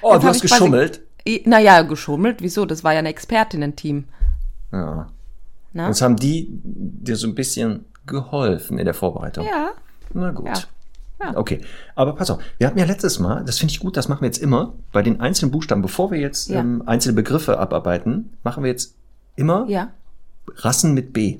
oh, 0.00 0.12
Jetzt 0.14 0.22
du 0.22 0.28
hast 0.28 0.40
geschummelt? 0.40 1.02
Naja, 1.44 1.82
geschummelt. 1.82 2.40
Wieso? 2.40 2.64
Das 2.64 2.84
war 2.84 2.94
ja 2.94 3.00
ein 3.00 3.06
Expertinnen-Team. 3.06 4.04
Ja. 4.72 5.08
Na? 5.74 5.88
Jetzt 5.88 6.00
haben 6.00 6.16
die 6.16 6.48
dir 6.50 7.16
so 7.16 7.26
ein 7.26 7.34
bisschen 7.34 7.84
geholfen 8.06 8.78
in 8.78 8.84
der 8.84 8.94
Vorbereitung. 8.94 9.46
Ja. 9.46 9.70
Na 10.12 10.30
gut. 10.30 10.46
Ja. 10.46 10.54
Ja. 11.20 11.36
Okay, 11.36 11.60
aber 11.94 12.14
pass 12.14 12.30
auf, 12.30 12.42
wir 12.58 12.66
hatten 12.66 12.78
ja 12.78 12.84
letztes 12.84 13.18
Mal, 13.18 13.44
das 13.44 13.58
finde 13.58 13.72
ich 13.72 13.80
gut, 13.80 13.96
das 13.96 14.08
machen 14.08 14.22
wir 14.22 14.26
jetzt 14.26 14.38
immer, 14.38 14.74
bei 14.92 15.00
den 15.02 15.20
einzelnen 15.20 15.52
Buchstaben, 15.52 15.80
bevor 15.80 16.10
wir 16.10 16.18
jetzt 16.18 16.48
ja. 16.48 16.60
ähm, 16.60 16.82
einzelne 16.86 17.14
Begriffe 17.14 17.58
abarbeiten, 17.58 18.36
machen 18.42 18.64
wir 18.64 18.70
jetzt 18.70 18.96
immer 19.36 19.64
ja. 19.68 19.92
Rassen 20.56 20.92
mit 20.92 21.12
B. 21.12 21.38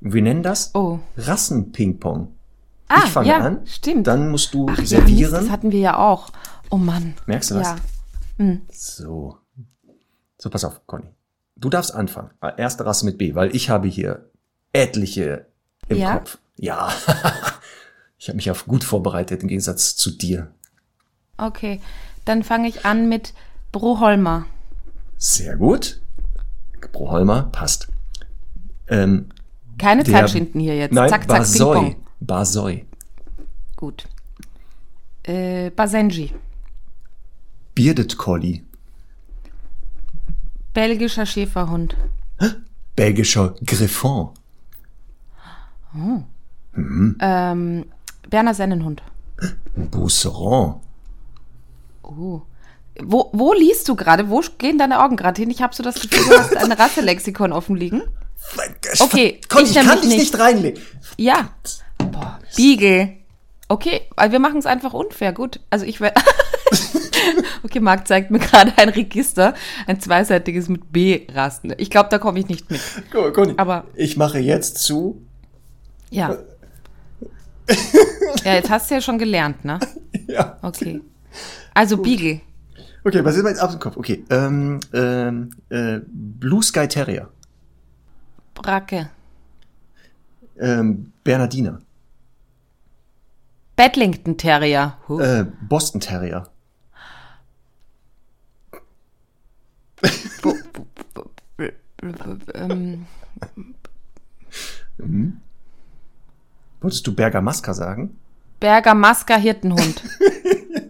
Wir 0.00 0.22
nennen 0.22 0.42
das 0.42 0.74
oh. 0.74 1.00
Rassen-Ping-Pong. 1.16 2.28
Ah, 2.88 3.02
ich 3.04 3.10
fange 3.10 3.28
ja, 3.28 3.38
an, 3.38 3.60
stimmt. 3.66 4.06
dann 4.06 4.30
musst 4.30 4.54
du 4.54 4.66
Ach, 4.68 4.84
servieren. 4.84 5.32
Ja, 5.32 5.40
das 5.40 5.50
hatten 5.50 5.72
wir 5.72 5.80
ja 5.80 5.98
auch. 5.98 6.30
Oh 6.70 6.76
Mann. 6.76 7.14
Merkst 7.26 7.50
du 7.50 7.54
das? 7.54 7.68
Ja. 7.68 7.76
Hm. 8.38 8.62
So. 8.70 9.38
So, 10.38 10.50
pass 10.50 10.64
auf, 10.64 10.86
Conny. 10.86 11.06
Du 11.56 11.70
darfst 11.70 11.94
anfangen. 11.94 12.30
Erste 12.56 12.84
Rasse 12.84 13.04
mit 13.04 13.18
B, 13.18 13.34
weil 13.34 13.54
ich 13.54 13.70
habe 13.70 13.86
hier 13.86 14.28
etliche 14.72 15.46
im 15.88 15.98
ja? 15.98 16.18
Kopf. 16.18 16.38
Ja. 16.56 16.92
Ich 18.18 18.28
habe 18.28 18.36
mich 18.36 18.52
auf 18.52 18.66
gut 18.66 18.84
vorbereitet 18.84 19.42
im 19.42 19.48
Gegensatz 19.48 19.96
zu 19.96 20.08
dir. 20.12 20.54
Okay, 21.38 21.80
dann 22.24 22.44
fange 22.44 22.68
ich 22.68 22.84
an 22.84 23.08
mit 23.08 23.34
Broholmer. 23.72 24.46
Sehr 25.16 25.56
gut. 25.56 26.00
Broholmer 26.92 27.48
passt. 27.50 27.88
Ähm, 28.86 29.30
Keine 29.76 30.04
Zeitschinden 30.04 30.60
hier 30.60 30.76
jetzt. 30.76 30.92
Nein, 30.92 31.08
zack, 31.08 31.22
zack, 31.22 31.38
Barsoi. 31.38 31.96
Barsoi. 32.20 32.86
Gut. 33.74 34.06
Äh, 35.24 35.70
Basenji. 35.70 36.32
Bearded 37.74 38.16
Collie. 38.18 38.62
Belgischer 40.74 41.26
Schäferhund. 41.26 41.96
Belgischer 42.94 43.56
Griffon. 43.64 44.30
Oh. 45.94 46.22
Mhm. 46.74 47.16
Ähm, 47.20 47.86
Berner 48.28 48.54
Sennenhund. 48.54 49.02
Bousseron. 49.76 50.80
Oh. 52.02 52.42
Wo, 53.02 53.30
wo 53.32 53.52
liest 53.54 53.88
du 53.88 53.96
gerade? 53.96 54.28
Wo 54.28 54.42
gehen 54.58 54.78
deine 54.78 55.02
Augen 55.02 55.16
gerade 55.16 55.40
hin? 55.40 55.50
Ich 55.50 55.62
habe 55.62 55.74
so 55.74 55.82
das 55.82 56.00
Gefühl, 56.00 56.24
du 56.28 56.38
hast 56.38 56.56
ein 56.56 56.72
Rasselexikon 56.72 57.52
offen 57.52 57.76
liegen. 57.76 58.02
Okay, 59.00 59.40
Conny, 59.48 59.64
ich, 59.64 59.76
ich 59.76 59.86
kann 59.86 60.00
dich 60.00 60.08
nicht, 60.08 60.18
nicht 60.18 60.38
reinlegen. 60.38 60.82
Ja. 61.16 61.50
Boah, 61.98 62.38
Beagle. 62.56 63.16
Okay, 63.68 64.02
weil 64.16 64.32
wir 64.32 64.38
machen 64.38 64.58
es 64.58 64.66
einfach 64.66 64.92
unfair. 64.92 65.32
Gut. 65.32 65.60
Also 65.70 65.86
ich 65.86 66.00
werde. 66.00 66.20
okay, 67.62 67.80
Marc 67.80 68.06
zeigt 68.06 68.30
mir 68.30 68.38
gerade 68.38 68.72
ein 68.76 68.90
Register, 68.90 69.54
ein 69.86 70.00
zweiseitiges 70.00 70.68
mit 70.68 70.92
B-Rasten. 70.92 71.72
Ich 71.78 71.88
glaube, 71.88 72.10
da 72.10 72.18
komme 72.18 72.38
ich 72.40 72.48
nicht 72.48 72.70
mit. 72.70 72.80
Conny, 73.10 73.54
Aber 73.56 73.84
ich 73.94 74.16
mache 74.16 74.38
jetzt 74.38 74.78
zu. 74.78 75.22
Ja. 76.12 76.36
ja, 78.44 78.54
jetzt 78.54 78.68
hast 78.68 78.90
du 78.90 78.94
ja 78.94 79.00
schon 79.00 79.18
gelernt, 79.18 79.64
ne? 79.64 79.78
Ja. 80.26 80.58
Okay. 80.62 81.00
Also 81.74 81.96
Gut. 81.96 82.04
Beagle. 82.04 82.40
Okay, 83.04 83.24
was 83.24 83.34
ist 83.34 83.42
mein 83.42 83.54
jetzt 83.54 83.62
ab 83.62 83.72
im 83.72 83.78
Kopf? 83.78 83.96
Okay, 83.96 84.24
ähm, 84.30 84.78
ähm, 84.92 85.50
äh, 85.70 86.00
Blue 86.06 86.62
Sky 86.62 86.86
Terrier. 86.86 87.28
Bracke. 88.54 89.10
Ähm, 90.58 91.12
Bernardiner. 91.24 91.80
Bedlington 93.74 94.36
Terrier. 94.36 94.98
Huh. 95.08 95.20
Äh, 95.20 95.46
Boston 95.62 96.00
Terrier. 96.00 96.48
Bo, 100.42 100.54
bo, 100.72 100.86
bo, 101.14 101.30
ähm. 102.54 103.06
mhm. 104.98 105.40
Wolltest 106.82 107.06
du 107.06 107.14
Bergamasca 107.14 107.74
sagen? 107.74 108.16
Bergamasca 108.60 109.36
Hirtenhund. 109.36 110.02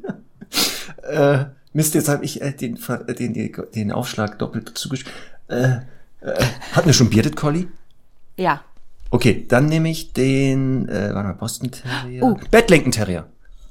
äh, 1.03 1.45
Mist, 1.73 1.95
jetzt 1.95 2.09
habe 2.09 2.25
ich 2.25 2.43
äh, 2.43 2.53
den, 2.53 2.77
äh, 2.77 3.15
den, 3.15 3.35
den, 3.35 3.53
den 3.75 3.93
Aufschlag 3.93 4.39
doppelt 4.39 4.77
zugeschrieben. 4.77 5.13
Äh, 5.49 5.79
äh, 6.21 6.45
hatten 6.73 6.87
wir 6.87 6.93
schon 6.93 7.11
Bearded 7.11 7.37
Collie? 7.37 7.69
Ja. 8.37 8.63
Okay, 9.11 9.45
dann 9.49 9.67
nehme 9.67 9.91
ich 9.91 10.13
den, 10.13 10.89
äh, 10.89 11.15
warte 11.15 11.29
mal, 11.29 11.35
Boston 11.35 11.71
Terrier. 11.71 12.23
Uh. 12.23 12.37
Bedlinken 12.51 12.93
Terrier. 12.93 13.27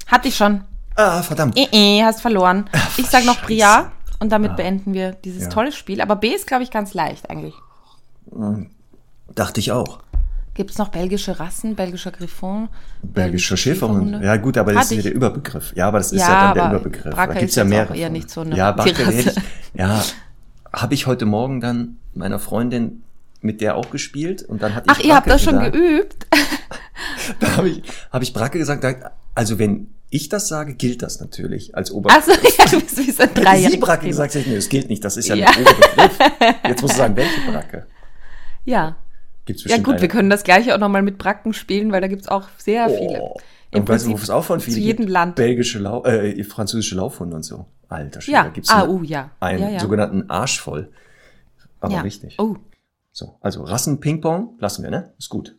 Hatte 0.08 0.28
ich 0.28 0.36
schon. 0.36 0.64
Ah, 0.96 1.22
verdammt. 1.24 1.58
Eh, 1.58 1.68
eh, 1.72 2.04
hast 2.04 2.22
verloren. 2.22 2.70
Ach, 2.72 2.98
ich 2.98 3.08
sag 3.08 3.26
noch 3.26 3.42
Bria 3.42 3.92
und 4.20 4.32
damit 4.32 4.52
ah. 4.52 4.56
beenden 4.56 4.94
wir 4.94 5.14
dieses 5.14 5.44
ja. 5.44 5.50
tolle 5.50 5.72
Spiel. 5.72 6.02
Aber 6.02 6.16
B 6.16 6.30
ist, 6.30 6.46
glaube 6.48 6.64
ich, 6.64 6.70
ganz 6.70 6.94
leicht 6.94 7.30
eigentlich. 7.30 7.56
Hm, 8.32 8.70
dachte 9.34 9.60
ich 9.60 9.72
auch. 9.72 10.00
Gibt 10.54 10.72
es 10.72 10.78
noch 10.78 10.90
belgische 10.90 11.40
Rassen, 11.40 11.76
belgischer 11.76 12.12
Griffon? 12.12 12.68
Belgischer 13.02 13.56
Schäferhund. 13.56 14.22
Ja 14.22 14.36
gut, 14.36 14.58
aber 14.58 14.74
das 14.74 14.86
Hatte 14.86 14.96
ist 14.96 15.06
ja 15.06 15.10
der 15.10 15.14
Überbegriff. 15.14 15.74
Ja, 15.76 15.88
aber 15.88 16.00
das 16.00 16.12
ist 16.12 16.20
ja, 16.20 16.30
ja 16.30 16.54
dann 16.54 16.72
der 16.72 16.80
Überbegriff. 16.80 17.16
Bracke 17.16 17.34
da 17.34 17.40
gibt's 17.40 17.56
ja 17.56 17.64
mehrere. 17.64 17.96
Eher 17.96 18.10
nicht 18.10 18.30
so 18.30 18.42
eine 18.42 18.56
ja, 18.56 18.72
Bracke, 18.74 19.34
ja, 19.74 20.04
habe 20.74 20.94
ich 20.94 21.08
heute 21.08 21.26
Morgen 21.26 21.62
dann 21.62 21.98
meiner 22.14 22.38
Freundin 22.40 23.04
mit 23.40 23.62
der 23.62 23.76
auch 23.76 23.90
gespielt 23.92 24.44
und 24.44 24.62
dann 24.62 24.76
hat 24.76 24.84
Ach, 24.88 25.00
ihr 25.00 25.16
habt 25.16 25.30
das 25.30 25.42
schon 25.42 25.60
geübt? 25.60 26.28
da 27.40 27.56
habe 27.56 27.70
ich, 27.70 27.84
hab 28.12 28.22
ich 28.22 28.34
Bracke 28.34 28.58
gesagt, 28.58 28.86
also 29.34 29.58
wenn 29.58 29.88
ich 30.10 30.28
das 30.28 30.50
sage, 30.50 30.74
gilt 30.74 31.02
das 31.02 31.22
natürlich 31.22 31.76
als 31.76 31.92
Oberbegriff. 31.92 32.28
Also 32.28 32.48
ja, 32.58 32.66
du 32.66 32.82
bist 32.82 32.98
wie 32.98 33.12
so 33.12 33.24
ein 33.24 33.34
Dreijähriger. 33.34 33.70
Sie 33.72 33.78
Bracke 33.78 34.08
gesagt, 34.08 34.36
nee, 34.36 34.56
es 34.56 34.68
gilt 34.68 34.90
nicht, 34.90 35.04
das 35.04 35.16
ist 35.16 35.30
ja, 35.30 35.36
ja. 35.36 35.48
ein 35.50 35.62
Oberbegriff. 35.62 36.20
Jetzt 36.68 36.82
musst 36.82 36.94
du 36.96 36.98
sagen, 36.98 37.16
welche 37.16 37.42
Bracke? 37.50 37.88
Ja. 38.66 38.98
Gibt's 39.46 39.64
ja 39.66 39.78
gut, 39.78 39.94
eine. 39.94 40.02
wir 40.02 40.08
können 40.08 40.30
das 40.30 40.44
gleiche 40.44 40.76
auch 40.76 40.80
nochmal 40.80 41.02
mit 41.02 41.18
Bracken 41.18 41.54
spielen, 41.54 41.92
weil 41.92 42.02
da 42.02 42.08
gibt's 42.08 42.28
auch 42.28 42.48
sehr 42.58 42.88
oh. 42.90 42.98
viele. 42.98 43.34
Im 43.72 43.82
und 43.82 43.90
weißt 43.90 44.06
du, 44.06 44.12
wo 44.12 44.16
es 44.16 44.30
auch 44.30 44.44
von 44.44 44.60
viele 44.60 44.76
zu 44.76 44.82
jedem 44.82 45.06
gibt? 45.06 45.10
Land. 45.12 45.36
Belgische, 45.36 45.80
Lau 45.80 46.04
äh, 46.04 46.44
französische 46.44 46.96
Laufhunde 46.96 47.36
und 47.38 47.44
so. 47.44 47.66
Alter 47.88 48.22
Schwede, 48.22 48.38
ja. 48.38 48.44
da 48.44 48.50
gibt's 48.50 48.70
ah, 48.70 48.86
uh, 48.86 49.02
ja. 49.04 49.32
einen 49.40 49.62
ja, 49.62 49.70
ja. 49.70 49.80
sogenannten 49.80 50.30
Arsch 50.30 50.60
voll. 50.60 50.90
Aber 51.80 51.94
ja. 51.94 52.02
richtig. 52.02 52.38
Oh. 52.38 52.56
So, 53.12 53.38
also 53.42 53.64
Rassen 53.64 54.00
Ping-Pong 54.00 54.58
lassen 54.60 54.84
wir, 54.84 54.92
ne? 54.92 55.14
Ist 55.18 55.30
gut. 55.30 55.58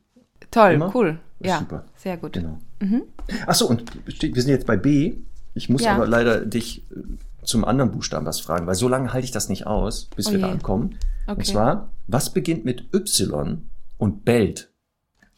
Toll, 0.51 0.73
Immer? 0.73 0.95
cool. 0.95 1.19
Ja, 1.41 1.59
super. 1.59 1.85
sehr 1.97 2.17
gut. 2.17 2.35
Genau. 2.35 2.59
Mhm. 2.81 3.03
Ach 3.47 3.55
so, 3.55 3.69
und 3.69 3.85
wir 4.07 4.43
sind 4.43 4.51
jetzt 4.51 4.67
bei 4.67 4.77
B. 4.77 5.17
Ich 5.55 5.69
muss 5.69 5.83
ja. 5.83 5.95
aber 5.95 6.07
leider 6.07 6.45
dich 6.45 6.91
äh, 6.91 7.45
zum 7.45 7.65
anderen 7.65 7.91
Buchstaben 7.91 8.25
was 8.25 8.41
fragen, 8.41 8.67
weil 8.67 8.75
so 8.75 8.89
lange 8.89 9.13
halte 9.13 9.25
ich 9.25 9.33
das 9.33 9.49
nicht 9.49 9.67
aus, 9.67 10.09
bis 10.17 10.29
oh 10.29 10.31
wir 10.31 10.39
je. 10.39 10.45
da 10.45 10.53
ankommen. 10.53 10.99
Okay. 11.27 11.39
Und 11.39 11.47
zwar, 11.47 11.91
was 12.07 12.31
beginnt 12.31 12.65
mit 12.65 12.95
Y 12.95 13.69
und 14.03 14.25
bellt? 14.25 14.69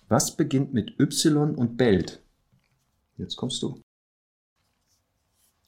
Was 0.08 0.36
beginnt 0.36 0.72
mit 0.72 0.98
Y 0.98 1.54
und 1.54 1.76
bellt? 1.76 2.22
Jetzt 3.18 3.36
kommst 3.36 3.62
du. 3.62 3.78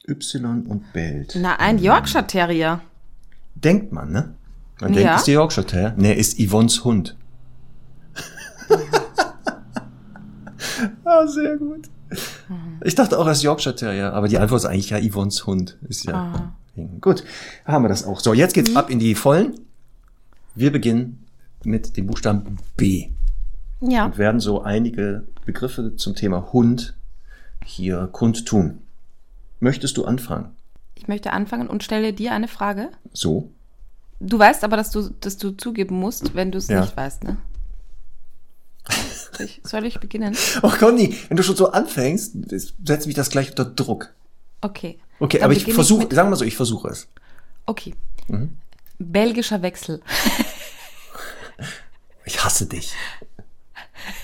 Y 0.09 0.67
und 0.67 0.95
bellt. 0.95 1.37
Na, 1.39 1.57
ein 1.57 1.79
Yorkshire 1.79 2.27
Terrier. 2.27 2.81
Denkt 3.55 3.93
man, 3.93 4.11
ne? 4.11 4.35
Man 4.81 4.95
ja. 4.95 5.01
denkt, 5.01 5.11
es 5.11 5.19
ist 5.19 5.27
der 5.27 5.35
Yorkshire 5.35 5.67
Terrier. 5.67 5.95
Ne, 5.99 6.15
ist 6.15 6.41
Yvonnes 6.41 6.85
Hund. 6.85 7.19
ah, 11.05 11.27
sehr 11.27 11.59
gut. 11.59 11.91
Ich 12.83 12.95
dachte 12.95 13.19
auch, 13.19 13.27
er 13.27 13.33
ist 13.33 13.43
Yorkshire 13.43 13.77
Terrier, 13.77 14.15
aber 14.15 14.29
die 14.29 14.39
Antwort 14.39 14.63
ist 14.63 14.67
eigentlich 14.67 14.89
ja 14.89 14.99
Yvonnes 14.99 15.47
Hund. 15.47 15.77
Ist 15.87 16.07
ja 16.07 16.15
ah. 16.15 16.55
gut. 17.03 17.25
Haben 17.67 17.85
wir 17.85 17.91
das 17.91 18.05
auch. 18.07 18.21
So, 18.21 18.33
jetzt 18.33 18.55
geht's 18.55 18.71
mhm. 18.71 18.77
ab 18.79 18.89
in 18.89 19.01
die 19.01 19.15
Vollen. 19.15 19.61
Wir 20.55 20.73
beginnen 20.73 21.26
mit 21.67 21.97
dem 21.97 22.07
Buchstaben 22.07 22.59
B. 22.77 23.11
Ja. 23.81 24.07
Und 24.07 24.19
werden 24.19 24.41
so 24.41 24.63
einige 24.63 25.25
Begriffe 25.45 25.97
zum 25.97 26.15
Thema 26.15 26.53
Hund 26.53 26.97
hier 27.65 28.09
kundtun. 28.13 28.79
Möchtest 29.61 29.97
du 29.97 30.05
anfangen? 30.05 30.57
Ich 30.95 31.09
möchte 31.09 31.33
anfangen 31.33 31.69
und 31.69 31.85
stelle 31.85 32.13
dir 32.13 32.33
eine 32.33 32.49
Frage. 32.49 32.91
So. 33.13 33.51
Du 34.21 34.39
weißt 34.39 34.65
aber, 34.65 34.77
dass 34.77 34.91
du, 34.91 35.11
dass 35.21 35.37
du 35.37 35.51
zugeben 35.51 35.99
musst, 35.99 36.35
wenn 36.35 36.53
du 36.53 36.59
es 36.59 36.69
ja. 36.69 36.81
nicht 36.81 36.97
weißt, 36.97 37.25
ne? 37.25 37.37
Soll 39.33 39.47
ich, 39.47 39.61
soll 39.65 39.85
ich 39.85 40.01
beginnen? 40.01 40.35
Oh 40.63 40.71
Conny, 40.71 41.15
wenn 41.29 41.37
du 41.37 41.43
schon 41.43 41.57
so 41.57 41.73
anfängst, 41.73 42.35
setzt 42.83 43.07
mich 43.07 43.17
das 43.17 43.29
gleich 43.29 43.51
unter 43.51 43.67
Druck. 43.67 44.15
Okay. 44.63 44.99
Okay, 45.19 45.39
Dann 45.39 45.47
aber 45.47 45.53
ich 45.53 45.65
versuche, 45.73 46.03
sagen 46.15 46.29
wir 46.29 46.31
mal 46.31 46.37
so, 46.37 46.45
ich 46.45 46.57
versuche 46.57 46.89
es. 46.89 47.09
Okay. 47.67 47.95
Mhm. 48.29 48.57
Belgischer 48.99 49.61
Wechsel. 49.61 50.01
ich 52.25 52.45
hasse 52.45 52.67
dich. 52.67 52.93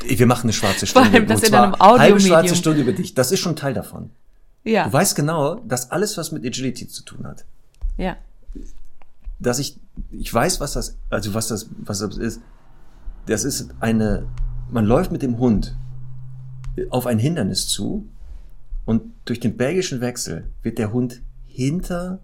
Wir 0.06 0.26
machen 0.26 0.44
eine 0.44 0.52
schwarze 0.52 0.86
Stunde. 0.86 1.10
Vor 1.10 1.18
allem 1.18 1.28
das 1.28 1.42
in 1.42 1.54
einem 1.54 1.74
Audio 1.74 1.98
halbe 1.98 2.20
schwarze 2.20 2.56
Stunde 2.56 2.82
über 2.82 2.92
dich. 2.92 3.14
Das 3.14 3.32
ist 3.32 3.40
schon 3.40 3.56
Teil 3.56 3.74
davon. 3.74 4.10
Ja. 4.64 4.84
Du 4.84 4.92
weißt 4.92 5.16
genau, 5.16 5.56
dass 5.56 5.90
alles, 5.90 6.16
was 6.16 6.30
mit 6.32 6.44
Agility 6.44 6.86
zu 6.86 7.02
tun 7.04 7.26
hat. 7.26 7.44
Ja. 7.96 8.16
Dass 9.38 9.58
ich, 9.58 9.78
ich 10.10 10.32
weiß, 10.32 10.60
was 10.60 10.74
das, 10.74 10.96
also 11.10 11.34
was 11.34 11.48
das, 11.48 11.68
was 11.78 11.98
das 11.98 12.16
ist. 12.16 12.40
Das 13.26 13.44
ist 13.44 13.70
eine, 13.80 14.26
man 14.70 14.84
läuft 14.84 15.10
mit 15.12 15.22
dem 15.22 15.38
Hund 15.38 15.76
auf 16.90 17.06
ein 17.06 17.18
Hindernis 17.18 17.68
zu 17.68 18.08
und 18.84 19.02
durch 19.24 19.40
den 19.40 19.56
belgischen 19.56 20.00
Wechsel 20.00 20.50
wird 20.62 20.78
der 20.78 20.92
Hund 20.92 21.20
hinter, 21.46 22.20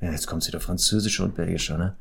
ja, 0.00 0.10
jetzt 0.10 0.26
kommt 0.26 0.42
es 0.42 0.48
wieder 0.48 0.60
französischer 0.60 1.24
und 1.24 1.34
belgischer, 1.34 1.78
ne? 1.78 1.96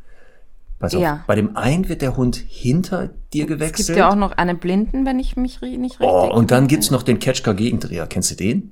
Pass 0.86 0.96
auf, 0.96 1.02
ja. 1.02 1.24
bei 1.26 1.36
dem 1.36 1.58
einen 1.58 1.90
wird 1.90 2.02
der 2.02 2.16
Hund 2.16 2.36
hinter 2.36 3.10
dir 3.34 3.46
gewechselt. 3.46 3.80
Es 3.80 3.86
gibt 3.88 4.00
ja 4.00 4.10
auch 4.10 4.16
noch 4.16 4.34
einen 4.34 4.60
Blinden, 4.60 5.06
wenn 5.06 5.20
ich 5.20 5.36
mich 5.36 5.62
nicht 5.62 6.00
richtig. 6.00 6.00
Oh, 6.02 6.32
und 6.32 6.52
dann 6.52 6.68
gibt's 6.68 6.92
noch 6.92 7.04
den 7.04 7.20
Ketschka-Gegendreher. 7.20 8.08
Kennst 8.08 8.32
du 8.32 8.36
den? 8.36 8.72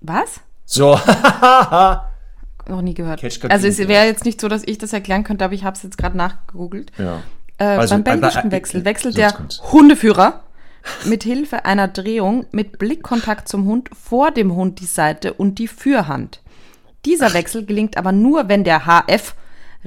Was? 0.00 0.40
So. 0.64 0.98
noch 2.68 2.82
nie 2.82 2.94
gehört. 2.94 3.22
Also 3.50 3.66
es 3.66 3.78
wäre 3.78 4.06
jetzt 4.06 4.24
nicht 4.24 4.40
so, 4.40 4.48
dass 4.48 4.62
ich 4.64 4.78
das 4.78 4.92
erklären 4.92 5.24
könnte, 5.24 5.44
aber 5.44 5.54
ich 5.54 5.64
habe 5.64 5.76
es 5.76 5.82
jetzt 5.82 5.98
gerade 5.98 6.16
nachgegoogelt. 6.16 6.92
Ja. 6.96 7.22
Äh, 7.58 7.64
also, 7.64 7.94
beim 7.96 8.04
belgischen 8.04 8.48
äh, 8.48 8.52
Wechsel 8.52 8.84
wechselt 8.84 9.14
so 9.14 9.20
der 9.20 9.34
Hundeführer 9.72 10.44
mit 11.04 11.24
Hilfe 11.24 11.66
einer 11.66 11.88
Drehung 11.88 12.46
mit 12.52 12.78
Blickkontakt 12.78 13.48
zum 13.48 13.66
Hund 13.66 13.90
vor 13.92 14.30
dem 14.30 14.54
Hund 14.54 14.80
die 14.80 14.86
Seite 14.86 15.34
und 15.34 15.58
die 15.58 15.68
Fürhand. 15.68 16.40
Dieser 17.04 17.34
Wechsel 17.34 17.66
gelingt 17.66 17.96
aber 17.96 18.12
nur, 18.12 18.48
wenn 18.48 18.64
der 18.64 18.86
HF 18.86 19.34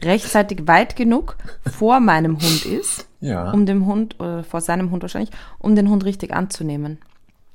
rechtzeitig 0.02 0.68
weit 0.68 0.96
genug 0.96 1.38
vor 1.72 2.00
meinem 2.00 2.40
Hund 2.40 2.66
ist, 2.66 3.08
ja. 3.20 3.52
um 3.52 3.66
dem 3.66 3.86
Hund, 3.86 4.20
oder 4.20 4.44
vor 4.44 4.62
seinem 4.62 4.92
Hund 4.92 5.02
wahrscheinlich, 5.02 5.32
um 5.60 5.76
den 5.76 5.90
Hund 5.90 6.06
richtig 6.06 6.34
anzunehmen. 6.34 7.00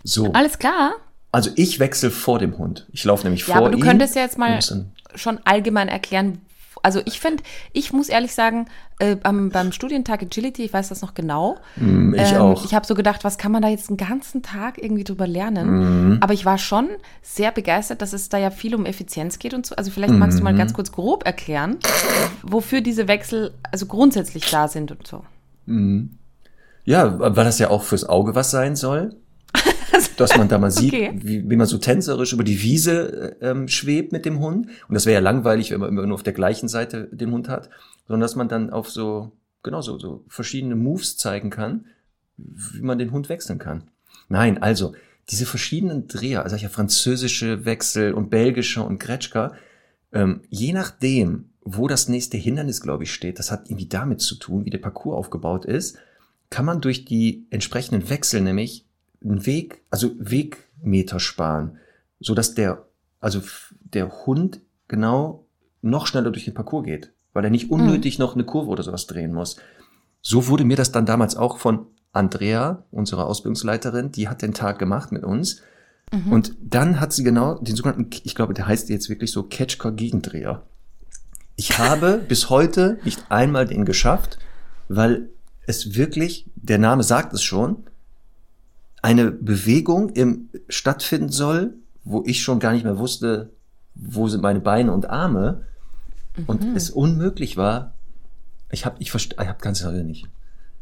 So. 0.05 0.33
Alles 0.33 0.59
klar? 0.59 0.93
Also 1.33 1.51
ich 1.57 1.79
wechsle 1.79 2.11
vor 2.11 2.39
dem 2.39 2.57
Hund. 2.59 2.87
Ich 2.93 3.05
laufe 3.05 3.25
nämlich 3.25 3.47
ja, 3.47 3.47
vor 3.47 3.57
ihm. 3.57 3.61
Ja, 3.61 3.67
aber 3.67 3.77
du 3.77 3.83
könntest 3.83 4.15
ja 4.15 4.23
jetzt 4.23 4.39
mal 4.39 4.59
schon 5.15 5.41
allgemein 5.45 5.89
erklären, 5.89 6.41
also 6.83 7.01
ich 7.05 7.21
finde, 7.21 7.43
ich 7.73 7.93
muss 7.93 8.09
ehrlich 8.09 8.35
sagen, 8.35 8.67
äh, 8.99 9.17
beim, 9.17 9.51
beim, 9.51 9.73
Studientag 9.73 10.23
Agility, 10.23 10.65
ich 10.65 10.73
weiß 10.73 10.89
das 10.89 11.03
noch 11.03 11.15
genau. 11.15 11.57
Mm, 11.77 12.15
ich 12.15 12.33
ähm, 12.33 12.41
auch. 12.41 12.65
Ich 12.65 12.75
habe 12.75 12.87
so 12.87 12.95
gedacht, 12.95 13.25
was 13.25 13.39
kann 13.39 13.53
man 13.53 13.63
da 13.63 13.69
jetzt 13.69 13.89
einen 13.89 13.97
ganzen 13.97 14.43
Tag 14.43 14.83
irgendwie 14.83 15.05
drüber 15.05 15.27
lernen? 15.27 16.17
Mm. 16.17 16.19
Aber 16.23 16.35
ich 16.35 16.45
war 16.45 16.59
schon 16.59 16.89
sehr 17.23 17.53
begeistert, 17.53 18.03
dass 18.03 18.13
es 18.13 18.29
da 18.29 18.39
ja 18.39 18.51
viel 18.51 18.75
um 18.75 18.87
Effizienz 18.87 19.39
geht 19.39 19.55
und 19.55 19.67
so. 19.67 19.77
Also 19.77 19.91
vielleicht 19.91 20.15
magst 20.15 20.37
mm. 20.37 20.41
du 20.41 20.45
mal 20.45 20.53
mhm. 20.53 20.59
ganz 20.59 20.73
kurz 20.73 20.93
grob 20.93 21.25
erklären, 21.27 21.77
wofür 22.43 22.81
diese 22.81 23.09
Wechsel 23.09 23.55
also 23.71 23.87
grundsätzlich 23.87 24.51
da 24.51 24.69
sind 24.69 24.91
und 24.91 25.07
so. 25.07 25.25
Mhm. 25.67 26.19
Ja, 26.85 27.19
weil 27.19 27.45
das 27.45 27.59
ja 27.59 27.71
auch 27.71 27.83
fürs 27.83 28.09
Auge 28.09 28.35
was 28.35 28.51
sein 28.51 28.75
soll. 28.75 29.15
Dass 30.21 30.37
man 30.37 30.49
da 30.49 30.59
mal 30.59 30.71
sieht, 30.73 30.93
okay. 30.93 31.13
wie, 31.15 31.49
wie 31.49 31.57
man 31.57 31.67
so 31.67 31.79
tänzerisch 31.79 32.33
über 32.33 32.45
die 32.45 32.63
Wiese 32.63 33.37
ähm, 33.41 33.69
schwebt 33.69 34.13
mit 34.13 34.25
dem 34.25 34.41
Hund. 34.41 34.69
Und 34.89 34.95
das 34.95 35.07
wäre 35.07 35.15
ja 35.15 35.21
langweilig, 35.21 35.71
wenn 35.71 35.81
man 35.81 35.89
immer 35.89 36.07
nur 36.07 36.15
auf 36.15 36.23
der 36.23 36.33
gleichen 36.33 36.69
Seite 36.69 37.09
den 37.13 37.33
Hund 37.33 37.49
hat, 37.49 37.71
sondern 38.07 38.21
dass 38.21 38.37
man 38.37 38.49
dann 38.49 38.71
auf 38.71 38.91
so, 38.91 39.33
genau 39.63 39.81
so, 39.81 39.99
so 39.99 40.25
verschiedene 40.29 40.77
Moves 40.77 41.17
zeigen 41.17 41.51
kann, 41.51 41.87
wie 42.37 42.83
man 42.83 42.99
den 42.99 43.13
Hund 43.13 43.29
wechseln 43.29 43.59
kann. 43.59 43.85
Nein, 44.29 44.63
also, 44.63 44.93
diese 45.31 45.47
verschiedenen 45.47 46.09
Dreher, 46.09 46.45
also 46.45 46.57
ja 46.57 46.69
französische 46.69 47.65
Wechsel 47.65 48.15
und 48.15 48.31
belgische 48.31 48.83
und 48.83 48.99
Gretschka, 48.99 49.55
ähm, 50.13 50.41
je 50.49 50.73
nachdem, 50.73 51.51
wo 51.61 51.87
das 51.87 52.09
nächste 52.09 52.39
Hindernis, 52.39 52.81
glaube 52.81 53.05
ich, 53.05 53.13
steht, 53.13 53.39
das 53.39 53.51
hat 53.51 53.67
irgendwie 53.67 53.89
damit 53.89 54.21
zu 54.21 54.37
tun, 54.37 54.65
wie 54.65 54.71
der 54.71 54.79
Parcours 54.79 55.19
aufgebaut 55.19 55.67
ist, 55.67 55.99
kann 56.51 56.65
man 56.65 56.81
durch 56.81 57.05
die 57.05 57.47
entsprechenden 57.51 58.09
Wechsel 58.09 58.41
nämlich 58.41 58.87
einen 59.23 59.47
Weg, 59.47 59.83
also 59.91 60.13
Wegmeter 60.19 61.21
sparen, 61.21 61.79
so 62.21 62.35
dass 62.35 62.55
der, 62.55 62.87
also 63.21 63.41
der 63.81 64.27
Hund 64.27 64.61
genau 64.87 65.47
noch 65.83 66.07
schneller 66.07 66.31
durch 66.31 66.45
den 66.45 66.55
Parcours 66.55 66.85
geht, 66.85 67.13
weil 67.33 67.45
er 67.45 67.51
nicht 67.51 67.71
unnötig 67.71 68.19
mhm. 68.19 68.25
noch 68.25 68.35
eine 68.35 68.45
Kurve 68.45 68.71
oder 68.71 68.83
sowas 68.83 69.07
drehen 69.07 69.33
muss. 69.33 69.57
So 70.21 70.49
wurde 70.49 70.65
mir 70.65 70.77
das 70.77 70.93
dann 70.93 71.07
damals 71.07 71.37
auch 71.37 71.59
von 71.59 71.87
Andrea, 72.13 72.85
unserer 72.91 73.27
Ausbildungsleiterin, 73.27 74.13
die 74.13 74.29
hat 74.29 74.43
den 74.43 74.55
Tag 74.55 74.79
gemacht 74.79 75.13
mit 75.13 75.25
uns. 75.25 75.63
Mhm. 76.13 76.33
Und 76.33 76.57
dann 76.61 77.01
hat 77.01 77.13
sie 77.13 77.23
genau 77.23 77.55
den 77.59 77.77
sogenannten, 77.77 78.11
ich 78.25 78.35
glaube, 78.35 78.55
der 78.55 78.67
heißt 78.67 78.89
jetzt 78.89 79.09
wirklich 79.09 79.31
so 79.31 79.43
Catchcore 79.45 79.95
Gegendreher. 79.95 80.63
Ich 81.57 81.79
habe 81.79 82.21
bis 82.29 82.51
heute 82.51 82.99
nicht 83.05 83.31
einmal 83.31 83.67
den 83.67 83.85
geschafft, 83.85 84.39
weil 84.89 85.31
es 85.67 85.95
wirklich, 85.95 86.51
der 86.57 86.79
Name 86.79 87.03
sagt 87.03 87.35
es 87.35 87.43
schon, 87.43 87.85
eine 89.03 89.31
Bewegung 89.31 90.11
im 90.11 90.49
stattfinden 90.69 91.31
soll, 91.31 91.75
wo 92.05 92.23
ich 92.27 92.43
schon 92.43 92.59
gar 92.59 92.73
nicht 92.73 92.85
mehr 92.85 92.99
wusste, 92.99 93.51
wo 93.95 94.29
sind 94.29 94.43
meine 94.43 94.61
Beine 94.61 94.93
und 94.93 95.11
Arme 95.11 95.65
mhm. 96.37 96.45
und 96.47 96.77
es 96.77 96.91
unmöglich 96.91 97.57
war. 97.57 97.95
Ich 98.71 98.85
habe 98.85 98.97
ich, 98.99 99.15
ich 99.15 99.39
hab 99.39 99.63
ganz 99.63 99.81
Sache 99.81 100.05
nicht. 100.05 100.27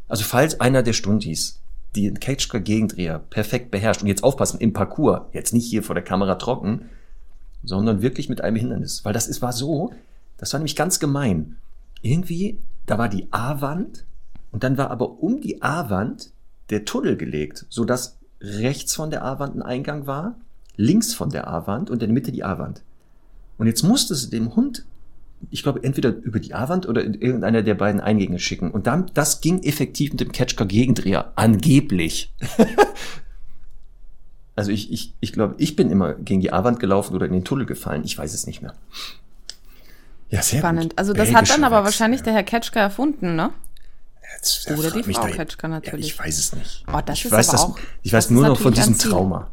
Also 0.07 0.23
falls 0.23 0.59
einer 0.59 0.83
der 0.83 0.93
Stundis 0.93 1.59
die 1.95 2.03
den 2.03 2.19
Ketschka 2.19 2.59
Gegendreher 2.59 3.19
perfekt 3.19 3.71
beherrscht 3.71 4.01
und 4.01 4.07
jetzt 4.07 4.23
aufpassen 4.23 4.59
im 4.59 4.73
Parcours, 4.73 5.21
jetzt 5.33 5.53
nicht 5.53 5.67
hier 5.67 5.83
vor 5.83 5.95
der 5.95 6.03
Kamera 6.03 6.35
trocken, 6.35 6.89
sondern 7.63 8.01
wirklich 8.01 8.29
mit 8.29 8.41
einem 8.41 8.55
Hindernis, 8.55 9.03
weil 9.03 9.13
das 9.13 9.27
ist, 9.27 9.41
war 9.41 9.53
so, 9.53 9.91
das 10.37 10.53
war 10.53 10.59
nämlich 10.59 10.75
ganz 10.75 10.99
gemein. 10.99 11.57
Irgendwie, 12.01 12.59
da 12.85 12.97
war 12.97 13.09
die 13.09 13.27
A-Wand 13.31 14.05
und 14.51 14.63
dann 14.63 14.77
war 14.77 14.91
aber 14.91 15.23
um 15.23 15.41
die 15.41 15.61
A-Wand 15.61 16.31
der 16.69 16.85
Tunnel 16.85 17.17
gelegt, 17.17 17.65
sodass 17.69 18.17
rechts 18.41 18.95
von 18.95 19.09
der 19.09 19.23
A-Wand 19.23 19.55
ein 19.55 19.61
Eingang 19.61 20.07
war, 20.07 20.35
links 20.75 21.13
von 21.13 21.29
der 21.29 21.47
A-Wand 21.47 21.89
und 21.89 21.95
in 21.95 22.09
der 22.09 22.13
Mitte 22.13 22.31
die 22.31 22.43
A-Wand. 22.43 22.83
Und 23.57 23.67
jetzt 23.67 23.83
musste 23.83 24.15
sie 24.15 24.29
dem 24.29 24.55
Hund, 24.55 24.85
ich 25.49 25.63
glaube, 25.63 25.83
entweder 25.83 26.09
über 26.09 26.39
die 26.39 26.53
A-Wand 26.53 26.87
oder 26.87 27.03
in 27.03 27.15
irgendeiner 27.15 27.63
der 27.63 27.75
beiden 27.75 27.99
Eingänge 27.99 28.39
schicken. 28.39 28.71
Und 28.71 28.87
dann, 28.87 29.09
das 29.13 29.41
ging 29.41 29.63
effektiv 29.63 30.11
mit 30.11 30.19
dem 30.19 30.31
Catchcar-Gegendreher. 30.31 31.33
Angeblich. 31.35 32.33
also 34.55 34.71
ich, 34.71 34.91
ich, 34.91 35.13
ich 35.19 35.33
glaube, 35.33 35.55
ich 35.57 35.75
bin 35.75 35.89
immer 35.89 36.13
gegen 36.13 36.41
die 36.41 36.53
A-Wand 36.53 36.79
gelaufen 36.79 37.15
oder 37.15 37.25
in 37.25 37.33
den 37.33 37.43
Tunnel 37.43 37.65
gefallen. 37.65 38.03
Ich 38.05 38.17
weiß 38.17 38.33
es 38.33 38.45
nicht 38.45 38.61
mehr. 38.61 38.73
Ja, 40.29 40.41
sehr 40.41 40.59
Spannend. 40.59 40.91
Gut. 40.91 40.99
Also 40.99 41.13
das 41.13 41.29
Belgische 41.29 41.53
hat 41.53 41.57
dann 41.57 41.63
aber 41.63 41.83
wahrscheinlich 41.83 42.21
der 42.21 42.33
Herr 42.33 42.43
Ketschka 42.43 42.79
erfunden, 42.79 43.35
ne? 43.35 43.51
Jetzt, 44.35 44.69
Oder 44.69 44.91
die 44.91 45.03
Frau 45.03 45.25
Ketschka 45.25 45.67
natürlich. 45.67 46.07
Ja, 46.07 46.13
ich 46.13 46.19
weiß 46.19 46.37
es 46.37 46.53
nicht. 46.53 46.83
Oh, 46.87 46.99
das 47.05 47.17
ich 47.17 47.25
ist 47.25 47.31
weiß, 47.31 47.49
aber 47.49 47.57
das, 47.57 47.65
auch, 47.65 47.79
ich 48.03 48.13
weiß 48.13 48.29
nur 48.29 48.47
noch 48.47 48.59
von 48.59 48.73
diesem 48.73 48.97
Trauma. 48.97 49.49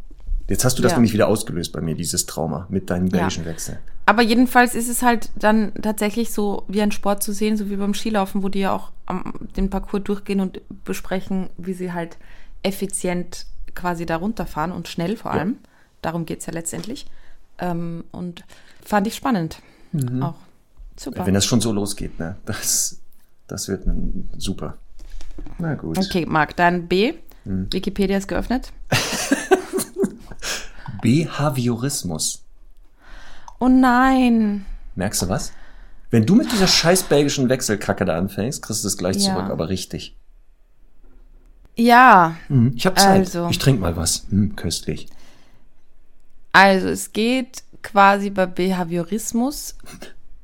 Jetzt 0.49 0.65
hast 0.65 0.79
du 0.79 0.83
das 0.83 0.93
ja. 0.93 0.99
nämlich 0.99 1.15
wieder 1.15 1.29
ausgelöst 1.29 1.73
bei 1.73 1.81
mir, 1.81 1.95
dieses 1.95 2.27
Trauma 2.27 2.67
mit 2.69 2.91
deinem 2.91 3.09
belgischen 3.09 3.45
ja. 3.45 3.51
Wechsel. 3.51 3.79
Aber 4.05 4.21
jedenfalls 4.21 4.75
ist 4.75 4.91
es 4.91 5.03
halt 5.03 5.31
dann 5.37 5.73
tatsächlich 5.81 6.33
so 6.33 6.65
wie 6.69 6.83
ein 6.83 6.93
Sport 6.93 7.23
zu 7.23 7.33
sehen, 7.33 7.57
so 7.57 7.71
wie 7.71 7.77
beim 7.77 7.95
Skilaufen, 7.95 8.43
wo 8.43 8.51
die 8.51 8.61
ja 8.61 8.73
auch 8.73 8.91
am, 9.07 9.33
den 9.57 9.71
Parcours 9.71 10.05
durchgehen 10.05 10.41
und 10.41 10.61
besprechen, 10.85 11.49
wie 11.57 11.73
sie 11.73 11.93
halt 11.93 12.19
effizient 12.63 13.47
quasi 13.75 14.05
da 14.05 14.17
runterfahren 14.17 14.73
und 14.73 14.89
schnell 14.89 15.17
vor 15.17 15.31
allem. 15.31 15.53
Ja. 15.53 15.69
Darum 16.03 16.27
geht 16.27 16.41
es 16.41 16.47
ja 16.47 16.53
letztendlich. 16.53 17.07
Ähm, 17.59 18.05
und 18.13 18.45
fand 18.85 19.07
ich 19.07 19.15
spannend. 19.15 19.61
Mhm. 19.93 20.23
Auch. 20.23 20.35
Super. 20.97 21.27
Wenn 21.27 21.35
das 21.35 21.47
schon 21.47 21.61
so 21.61 21.73
losgeht, 21.73 22.19
ne? 22.19 22.37
Das, 22.45 23.01
das 23.47 23.69
wird 23.69 23.87
super. 24.37 24.79
Na 25.59 25.75
gut. 25.75 25.99
Okay, 25.99 26.27
Marc, 26.27 26.57
dann 26.57 26.89
B. 26.89 27.15
Hm. 27.45 27.73
Wikipedia 27.73 28.17
ist 28.17 28.29
geöffnet. 28.29 28.73
Behaviorismus. 31.03 32.45
Oh 33.59 33.69
nein. 33.69 34.65
Merkst 34.95 35.23
du 35.23 35.29
was? 35.29 35.53
Wenn 36.11 36.25
du 36.25 36.35
mit 36.35 36.51
dieser 36.53 36.69
scheiß 36.69 37.05
belgischen 37.05 37.49
Wechselkacke 37.49 38.05
da 38.05 38.17
anfängst, 38.17 38.63
kriegst 38.63 38.85
du 38.85 38.89
es 38.89 38.97
gleich 38.97 39.17
ja. 39.17 39.35
zurück, 39.35 39.51
aber 39.51 39.69
richtig. 39.69 40.17
Ja. 41.77 42.37
Hm, 42.47 42.73
ich 42.77 42.87
habe 42.87 42.97
Zeit. 42.97 43.21
Also. 43.21 43.49
Ich 43.51 43.59
trinke 43.59 43.81
mal 43.81 43.97
was. 43.97 44.27
Hm, 44.31 44.55
köstlich. 44.57 45.09
Also 46.53 46.89
es 46.89 47.13
geht 47.13 47.65
quasi 47.83 48.31
bei 48.31 48.47
Behaviorismus 48.47 49.75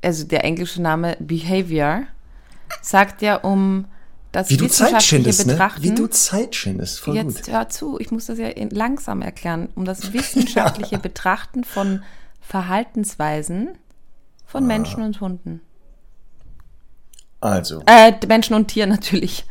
also 0.01 0.25
der 0.25 0.43
englische 0.43 0.81
Name 0.81 1.15
Behavior, 1.19 2.03
sagt 2.81 3.21
ja 3.21 3.37
um 3.37 3.85
das 4.31 4.49
Wie 4.49 4.59
wissenschaftliche 4.59 5.45
Betrachten. 5.45 5.81
Ne? 5.81 5.91
Wie 5.91 5.95
du 5.95 6.07
Zeit 6.07 6.55
schindest, 6.55 6.99
voll 6.99 7.15
Jetzt 7.15 7.45
gut. 7.45 7.53
hör 7.53 7.69
zu, 7.69 7.99
ich 7.99 8.11
muss 8.11 8.27
das 8.27 8.37
ja 8.37 8.49
langsam 8.69 9.21
erklären, 9.21 9.69
um 9.75 9.85
das 9.85 10.13
wissenschaftliche 10.13 10.97
Betrachten 10.99 11.63
von 11.63 12.03
Verhaltensweisen 12.39 13.77
von 14.45 14.63
ah. 14.63 14.67
Menschen 14.67 15.03
und 15.03 15.19
Hunden. 15.21 15.61
Also. 17.41 17.81
Äh, 17.87 18.13
Menschen 18.27 18.53
und 18.53 18.67
Tieren 18.67 18.89
natürlich. 18.89 19.45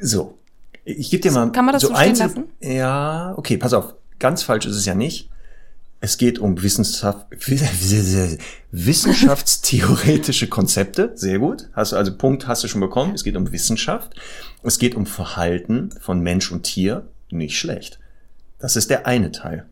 So. 0.00 0.38
Ich 0.84 1.10
gebe 1.10 1.22
dir 1.22 1.30
mal. 1.30 1.52
Kann 1.52 1.64
man 1.64 1.74
das 1.74 1.82
so, 1.82 1.88
so 1.88 1.94
stehen 1.94 2.16
lassen? 2.16 2.44
Ja, 2.60 3.34
okay, 3.36 3.56
pass 3.56 3.72
auf. 3.72 3.94
Ganz 4.18 4.42
falsch 4.42 4.66
ist 4.66 4.76
es 4.76 4.86
ja 4.86 4.94
nicht. 4.94 5.28
Es 6.04 6.18
geht 6.18 6.40
um 6.40 6.60
Wissenschaft, 6.60 7.28
wissenschaftstheoretische 8.72 10.48
Konzepte. 10.48 11.12
Sehr 11.14 11.38
gut. 11.38 11.68
Hast 11.74 11.92
du 11.92 11.96
also 11.96 12.16
Punkt 12.16 12.48
hast 12.48 12.64
du 12.64 12.68
schon 12.68 12.80
bekommen. 12.80 13.14
Es 13.14 13.22
geht 13.22 13.36
um 13.36 13.52
Wissenschaft. 13.52 14.16
Es 14.64 14.80
geht 14.80 14.96
um 14.96 15.06
Verhalten 15.06 15.92
von 16.00 16.18
Mensch 16.18 16.50
und 16.50 16.64
Tier. 16.64 17.06
Nicht 17.30 17.56
schlecht. 17.56 18.00
Das 18.58 18.74
ist 18.74 18.90
der 18.90 19.06
eine 19.06 19.30
Teil. 19.30 19.66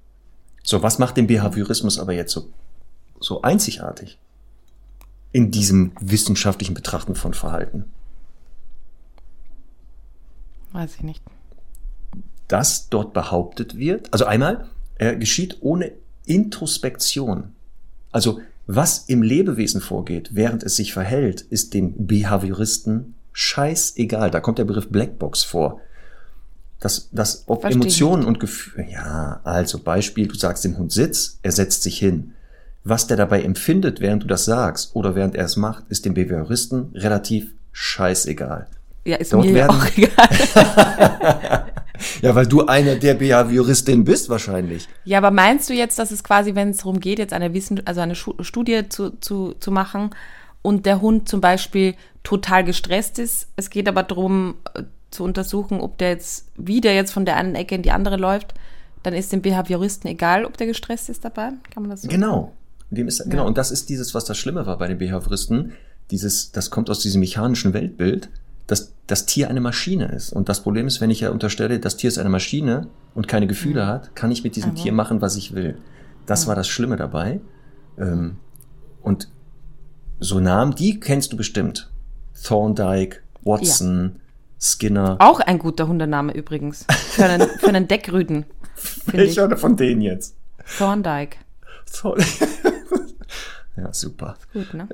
So, 0.62 0.84
was 0.84 1.00
macht 1.00 1.16
den 1.16 1.26
Behaviorismus 1.26 1.98
aber 1.98 2.12
jetzt 2.12 2.30
so, 2.30 2.48
so 3.18 3.42
einzigartig? 3.42 4.16
In 5.32 5.50
diesem 5.50 5.90
wissenschaftlichen 6.00 6.74
Betrachten 6.74 7.16
von 7.16 7.34
Verhalten. 7.34 7.86
Weiß 10.70 10.94
ich 10.94 11.02
nicht. 11.02 11.24
Dass 12.46 12.88
dort 12.88 13.14
behauptet 13.14 13.76
wird, 13.76 14.12
also 14.12 14.26
einmal, 14.26 14.70
er 14.94 15.16
geschieht 15.16 15.56
ohne 15.60 15.90
Introspektion, 16.26 17.52
also 18.12 18.40
was 18.66 19.06
im 19.08 19.22
Lebewesen 19.22 19.80
vorgeht, 19.80 20.30
während 20.32 20.62
es 20.62 20.76
sich 20.76 20.92
verhält, 20.92 21.40
ist 21.40 21.74
dem 21.74 22.06
Behavioristen 22.06 23.14
scheißegal. 23.32 24.30
Da 24.30 24.40
kommt 24.40 24.58
der 24.58 24.64
Begriff 24.64 24.88
Blackbox 24.88 25.42
vor. 25.42 25.80
Das, 26.78 27.08
das, 27.12 27.44
ob 27.46 27.62
Verstehen. 27.62 27.82
Emotionen 27.82 28.24
und 28.24 28.40
Gefühle, 28.40 28.86
ja, 28.90 29.40
also 29.44 29.78
Beispiel, 29.78 30.28
du 30.28 30.36
sagst 30.36 30.64
dem 30.64 30.78
Hund 30.78 30.92
Sitz, 30.92 31.38
er 31.42 31.52
setzt 31.52 31.82
sich 31.82 31.98
hin. 31.98 32.34
Was 32.84 33.06
der 33.06 33.16
dabei 33.16 33.42
empfindet, 33.42 34.00
während 34.00 34.22
du 34.22 34.26
das 34.26 34.46
sagst 34.46 34.96
oder 34.96 35.14
während 35.14 35.34
er 35.34 35.44
es 35.44 35.56
macht, 35.56 35.84
ist 35.88 36.04
dem 36.04 36.14
Behavioristen 36.14 36.92
relativ 36.94 37.52
scheißegal. 37.72 38.68
Ja, 39.04 39.16
ist 39.16 39.32
Dort 39.32 39.46
mir 39.46 39.54
werden, 39.54 39.76
auch 39.76 39.86
egal. 39.96 41.66
ja, 42.22 42.34
weil 42.34 42.46
du 42.46 42.66
eine 42.66 42.98
der 42.98 43.14
Behavioristin 43.14 44.04
bist 44.04 44.28
wahrscheinlich. 44.28 44.88
Ja, 45.04 45.18
aber 45.18 45.30
meinst 45.30 45.68
du 45.68 45.74
jetzt, 45.74 45.98
dass 45.98 46.10
es 46.10 46.24
quasi, 46.24 46.54
wenn 46.54 46.70
es 46.70 46.78
darum 46.78 47.00
geht, 47.00 47.18
jetzt 47.18 47.32
eine 47.32 47.54
Wissen, 47.54 47.86
also 47.86 48.00
eine 48.00 48.14
Studie 48.14 48.88
zu, 48.88 49.18
zu, 49.20 49.54
zu 49.58 49.70
machen 49.70 50.10
und 50.62 50.86
der 50.86 51.00
Hund 51.00 51.28
zum 51.28 51.40
Beispiel 51.40 51.94
total 52.22 52.64
gestresst 52.64 53.18
ist, 53.18 53.48
es 53.56 53.70
geht 53.70 53.88
aber 53.88 54.02
darum 54.02 54.56
äh, 54.74 54.82
zu 55.10 55.24
untersuchen, 55.24 55.80
ob 55.80 55.98
der 55.98 56.10
jetzt, 56.10 56.46
wie 56.56 56.80
der 56.80 56.94
jetzt 56.94 57.12
von 57.12 57.24
der 57.24 57.36
einen 57.36 57.54
Ecke 57.54 57.74
in 57.74 57.82
die 57.82 57.90
andere 57.90 58.16
läuft, 58.16 58.54
dann 59.02 59.14
ist 59.14 59.32
dem 59.32 59.42
Behavioristen 59.42 60.10
egal, 60.10 60.44
ob 60.44 60.56
der 60.56 60.66
gestresst 60.66 61.08
ist 61.08 61.24
dabei? 61.24 61.52
Kann 61.72 61.82
man 61.82 61.90
das 61.90 62.02
so 62.02 62.08
Genau. 62.08 62.52
Dem 62.90 63.06
ist, 63.06 63.22
genau. 63.30 63.46
Und 63.46 63.56
das 63.56 63.70
ist 63.70 63.88
dieses, 63.88 64.14
was 64.14 64.24
das 64.24 64.36
Schlimme 64.36 64.66
war 64.66 64.76
bei 64.78 64.88
den 64.88 64.98
Behavioristen. 64.98 65.72
Dieses, 66.10 66.50
das 66.50 66.70
kommt 66.70 66.90
aus 66.90 66.98
diesem 66.98 67.20
mechanischen 67.20 67.72
Weltbild 67.72 68.28
dass 68.70 68.94
das 69.08 69.26
Tier 69.26 69.48
eine 69.48 69.60
Maschine 69.60 70.06
ist. 70.12 70.32
Und 70.32 70.48
das 70.48 70.62
Problem 70.62 70.86
ist, 70.86 71.00
wenn 71.00 71.10
ich 71.10 71.20
ja 71.20 71.30
unterstelle, 71.30 71.80
das 71.80 71.96
Tier 71.96 72.06
ist 72.06 72.18
eine 72.18 72.28
Maschine 72.28 72.86
und 73.16 73.26
keine 73.26 73.48
Gefühle 73.48 73.82
mhm. 73.82 73.88
hat, 73.88 74.14
kann 74.14 74.30
ich 74.30 74.44
mit 74.44 74.54
diesem 74.54 74.70
Aber. 74.70 74.80
Tier 74.80 74.92
machen, 74.92 75.20
was 75.20 75.34
ich 75.34 75.54
will. 75.54 75.76
Das 76.24 76.44
mhm. 76.44 76.48
war 76.50 76.54
das 76.54 76.68
Schlimme 76.68 76.96
dabei. 76.96 77.40
Ähm, 77.98 78.36
und 79.02 79.28
so 80.20 80.38
Namen, 80.38 80.76
die 80.76 81.00
kennst 81.00 81.32
du 81.32 81.36
bestimmt. 81.36 81.90
Thorndike, 82.44 83.18
Watson, 83.42 84.12
ja. 84.14 84.20
Skinner. 84.60 85.16
Auch 85.18 85.40
ein 85.40 85.58
guter 85.58 85.88
Hundename 85.88 86.32
übrigens. 86.32 86.86
Für 86.88 87.24
einen, 87.24 87.48
für 87.48 87.68
einen 87.68 87.88
Deckrüden. 87.88 88.44
Welcher 89.06 89.56
von 89.56 89.76
denen 89.76 90.00
jetzt? 90.00 90.36
Thorndike. 90.78 91.38
Thorn 91.92 92.22
ja, 93.76 93.92
super. 93.92 94.36
Gut, 94.52 94.74
ne? 94.74 94.88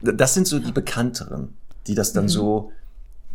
Das 0.00 0.34
sind 0.34 0.48
so 0.48 0.58
die 0.58 0.72
bekannteren, 0.72 1.54
die 1.86 1.94
das 1.94 2.12
dann 2.12 2.24
mhm. 2.24 2.30
so 2.30 2.72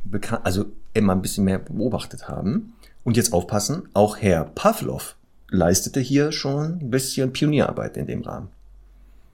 bekannt, 0.03 0.45
also 0.45 0.65
immer 0.93 1.13
ein 1.13 1.21
bisschen 1.21 1.45
mehr 1.45 1.59
beobachtet 1.59 2.27
haben. 2.27 2.73
Und 3.03 3.17
jetzt 3.17 3.33
aufpassen, 3.33 3.89
auch 3.93 4.17
Herr 4.17 4.45
Pavlov 4.45 5.15
leistete 5.49 5.99
hier 5.99 6.31
schon 6.31 6.79
ein 6.79 6.89
bisschen 6.89 7.33
Pionierarbeit 7.33 7.97
in 7.97 8.07
dem 8.07 8.21
Rahmen. 8.21 8.49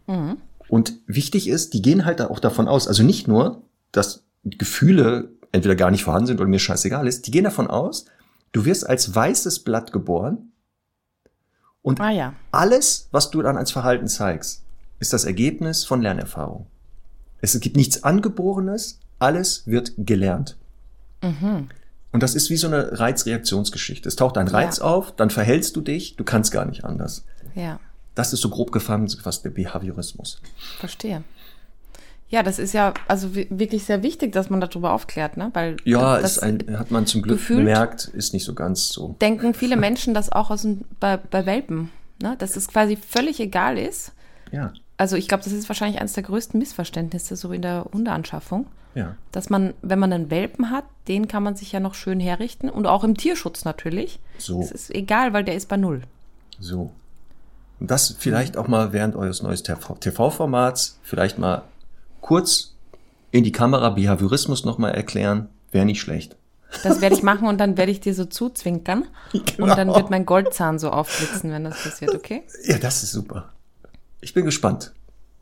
Mhm. 0.08 0.38
Und 0.70 0.94
wichtig 1.06 1.48
ist, 1.48 1.74
die 1.74 1.82
gehen 1.82 2.06
halt 2.06 2.22
auch 2.22 2.40
davon 2.40 2.68
aus, 2.68 2.88
also 2.88 3.04
nicht 3.04 3.28
nur, 3.28 3.62
dass 3.92 4.24
Gefühle 4.44 5.30
entweder 5.52 5.76
gar 5.76 5.92
nicht 5.92 6.04
vorhanden 6.04 6.28
sind 6.28 6.40
oder 6.40 6.50
mir 6.50 6.60
scheißegal 6.60 7.08
ist, 7.08 7.28
die 7.28 7.32
gehen 7.32 7.44
davon 7.44 7.68
aus, 7.68 8.06
du 8.52 8.66
wirst 8.66 8.88
als 8.88 9.14
weißes 9.14 9.60
Blatt 9.60 9.94
geboren 9.94 10.52
und 11.82 12.02
ah, 12.02 12.12
ja. 12.12 12.34
alles, 12.52 13.08
was 13.12 13.32
du 13.32 13.42
dann 13.42 13.56
als 13.56 13.72
Verhalten 13.72 14.08
zeigst, 14.08 14.64
ist 15.00 15.14
das 15.14 15.24
Ergebnis 15.24 15.86
von 15.86 16.02
Lernerfahrung. 16.02 16.68
Es 17.40 17.58
gibt 17.60 17.78
nichts 17.78 18.04
Angeborenes, 18.04 19.00
alles 19.20 19.66
wird 19.66 19.94
gelernt. 19.98 20.58
Mhm. 21.22 21.70
Und 22.12 22.24
das 22.24 22.36
ist 22.36 22.50
wie 22.50 22.58
so 22.58 22.68
eine 22.68 23.00
Reizreaktionsgeschichte. 23.00 24.08
Es 24.08 24.16
taucht 24.16 24.38
ein 24.38 24.48
Reiz 24.48 24.78
ja. 24.78 24.86
auf, 24.86 25.16
dann 25.16 25.30
verhältst 25.30 25.76
du 25.76 25.82
dich, 25.82 26.16
du 26.16 26.24
kannst 26.24 26.52
gar 26.52 26.66
nicht 26.66 26.84
anders. 26.84 27.26
Ja. 27.54 27.80
Das 28.16 28.34
ist 28.34 28.42
so 28.42 28.50
grob 28.50 28.72
gefangen, 28.72 29.14
was 29.24 29.42
der 29.42 29.52
Behaviorismus. 29.52 30.42
Verstehe. 30.80 31.24
Ja, 32.30 32.44
das 32.44 32.60
ist 32.60 32.74
ja 32.74 32.94
also 33.08 33.36
wirklich 33.36 33.86
sehr 33.86 34.04
wichtig, 34.04 34.34
dass 34.34 34.50
man 34.50 34.60
darüber 34.60 34.92
aufklärt, 34.92 35.38
ne? 35.38 35.50
Weil 35.54 35.78
ja, 35.86 36.20
das 36.20 36.40
ein, 36.40 36.78
hat 36.78 36.92
man 36.92 37.06
zum 37.06 37.22
Glück 37.22 37.48
gemerkt, 37.48 38.06
ist 38.06 38.34
nicht 38.34 38.44
so 38.44 38.54
ganz 38.54 38.90
so. 38.90 39.16
Denken 39.22 39.54
viele 39.54 39.78
Menschen 39.78 40.14
das 40.14 40.30
auch 40.30 40.50
aus 40.50 40.64
dem, 40.64 40.82
bei, 41.00 41.16
bei 41.16 41.46
Welpen, 41.46 41.90
ne? 42.22 42.36
Dass 42.38 42.58
es 42.58 42.68
quasi 42.68 42.98
völlig 42.98 43.40
egal 43.40 43.78
ist. 43.78 44.12
Ja. 44.52 44.74
Also 44.98 45.16
ich 45.16 45.30
glaube, 45.30 45.44
das 45.46 45.54
ist 45.54 45.70
wahrscheinlich 45.70 46.02
eines 46.02 46.14
der 46.14 46.24
größten 46.24 46.60
Missverständnisse 46.60 47.38
so 47.38 47.52
in 47.54 47.62
der 47.62 47.86
Hundeanschaffung. 47.94 48.66
Ja. 48.98 49.16
Dass 49.32 49.52
man, 49.52 49.76
wenn 49.84 50.00
man 50.00 50.12
einen 50.12 50.32
Welpen 50.32 50.72
hat, 50.72 50.86
den 51.08 51.28
kann 51.28 51.44
man 51.44 51.56
sich 51.56 51.72
ja 51.72 51.80
noch 51.80 51.94
schön 51.94 52.20
herrichten 52.20 52.68
und 52.68 52.88
auch 52.88 53.04
im 53.04 53.16
Tierschutz 53.16 53.64
natürlich. 53.64 54.20
So. 54.40 54.60
Es 54.60 54.72
ist 54.72 54.90
egal, 54.90 55.34
weil 55.34 55.44
der 55.44 55.54
ist 55.54 55.70
bei 55.70 55.78
Null. 55.78 56.02
So. 56.60 56.92
Und 57.80 57.92
das 57.92 58.16
vielleicht 58.18 58.58
auch 58.58 58.68
mal 58.68 58.94
während 58.94 59.16
eures 59.16 59.44
neues 59.44 59.62
TV-Formats 59.62 60.98
vielleicht 61.04 61.38
mal 61.38 61.62
kurz 62.22 62.74
in 63.30 63.44
die 63.44 63.52
Kamera 63.52 63.92
Behaviorismus 63.92 64.66
nochmal 64.66 64.96
erklären, 64.96 65.48
wäre 65.72 65.86
nicht 65.86 66.02
schlecht. 66.02 66.36
Das 66.84 67.00
werde 67.00 67.16
ich 67.16 67.22
machen 67.22 67.48
und 67.48 67.60
dann 67.60 67.78
werde 67.78 67.92
ich 67.92 68.00
dir 68.00 68.16
so 68.16 68.26
zuzwinkern. 68.26 69.06
Genau. 69.32 69.44
Und 69.70 69.78
dann 69.78 69.88
wird 69.88 70.10
mein 70.10 70.26
Goldzahn 70.26 70.80
so 70.80 70.90
aufblitzen, 70.90 71.50
wenn 71.50 71.64
das 71.64 71.82
passiert, 71.82 72.14
okay? 72.14 72.44
Ja, 72.66 72.78
das 72.78 73.04
ist 73.04 73.14
super. 73.14 73.54
Ich 74.20 74.34
bin 74.34 74.44
gespannt. 74.44 74.92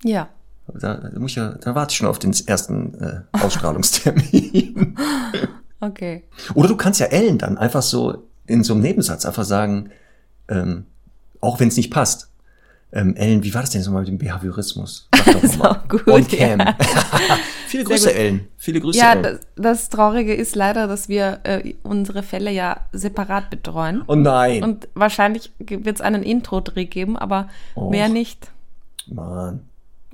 Ja. 0.03 0.29
Da, 0.73 0.95
da, 0.95 1.19
muss 1.19 1.31
ich 1.31 1.37
ja, 1.37 1.49
da 1.61 1.75
warte 1.75 1.91
ich 1.91 1.97
schon 1.97 2.07
auf 2.07 2.19
den 2.19 2.33
ersten 2.47 2.95
äh, 2.95 3.21
Ausstrahlungstermin. 3.33 4.97
okay. 5.79 6.23
Oder 6.53 6.67
du 6.69 6.75
kannst 6.75 6.99
ja 6.99 7.07
Ellen 7.07 7.37
dann 7.37 7.57
einfach 7.57 7.83
so 7.83 8.23
in 8.47 8.63
so 8.63 8.73
einem 8.73 8.81
Nebensatz 8.81 9.25
einfach 9.25 9.43
sagen, 9.43 9.91
ähm, 10.47 10.85
auch 11.41 11.59
wenn 11.59 11.67
es 11.67 11.77
nicht 11.77 11.91
passt. 11.91 12.29
Ähm, 12.91 13.15
Ellen, 13.15 13.43
wie 13.43 13.53
war 13.53 13.61
das 13.61 13.71
denn 13.71 13.81
so 13.81 13.91
mal 13.91 13.99
mit 13.99 14.07
dem 14.07 14.17
Behaviorismus? 14.17 15.09
Sag 15.13 15.25
doch 15.25 15.41
das 15.41 15.57
mal. 15.57 15.83
gut. 15.87 16.07
On 16.07 16.27
cam. 16.27 16.59
Ja. 16.59 16.77
Viele 17.67 17.83
Grüße, 17.83 18.13
Ellen. 18.13 18.47
Viele 18.57 18.79
Grüße, 18.79 18.97
ja, 18.97 19.13
Ellen. 19.13 19.23
Das, 19.23 19.39
das 19.55 19.89
Traurige 19.89 20.33
ist 20.33 20.55
leider, 20.55 20.87
dass 20.87 21.09
wir 21.09 21.39
äh, 21.43 21.73
unsere 21.83 22.23
Fälle 22.23 22.51
ja 22.51 22.81
separat 22.93 23.49
betreuen. 23.49 24.03
Oh 24.07 24.15
nein. 24.15 24.63
Und 24.63 24.87
wahrscheinlich 24.93 25.51
wird 25.59 25.97
es 25.97 26.01
einen 26.01 26.23
Intro-Dreh 26.23 26.85
geben, 26.85 27.17
aber 27.17 27.49
Och, 27.75 27.89
mehr 27.89 28.07
nicht. 28.07 28.49
Mann. 29.07 29.61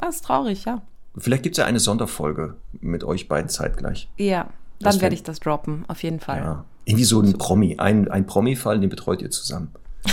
Das 0.02 0.16
ist 0.16 0.26
traurig, 0.26 0.66
ja. 0.66 0.82
Vielleicht 1.18 1.44
gibt 1.44 1.58
es 1.58 1.58
ja 1.58 1.66
eine 1.66 1.80
Sonderfolge 1.80 2.56
mit 2.80 3.04
euch 3.04 3.28
beiden 3.28 3.50
zeitgleich. 3.50 4.10
Ja, 4.18 4.50
dann 4.80 5.00
werde 5.02 5.16
ich 5.16 5.24
das 5.24 5.40
droppen, 5.40 5.86
auf 5.88 6.04
jeden 6.04 6.20
Fall. 6.20 6.38
Ja. 6.40 6.66
Irgendwie 6.86 7.04
so 7.04 7.22
ein 7.22 7.38
Promi, 7.38 7.78
ein, 7.78 8.10
ein 8.10 8.26
Promi-Fall, 8.26 8.80
den 8.80 8.90
betreut 8.90 9.22
ihr 9.22 9.30
zusammen. 9.30 9.72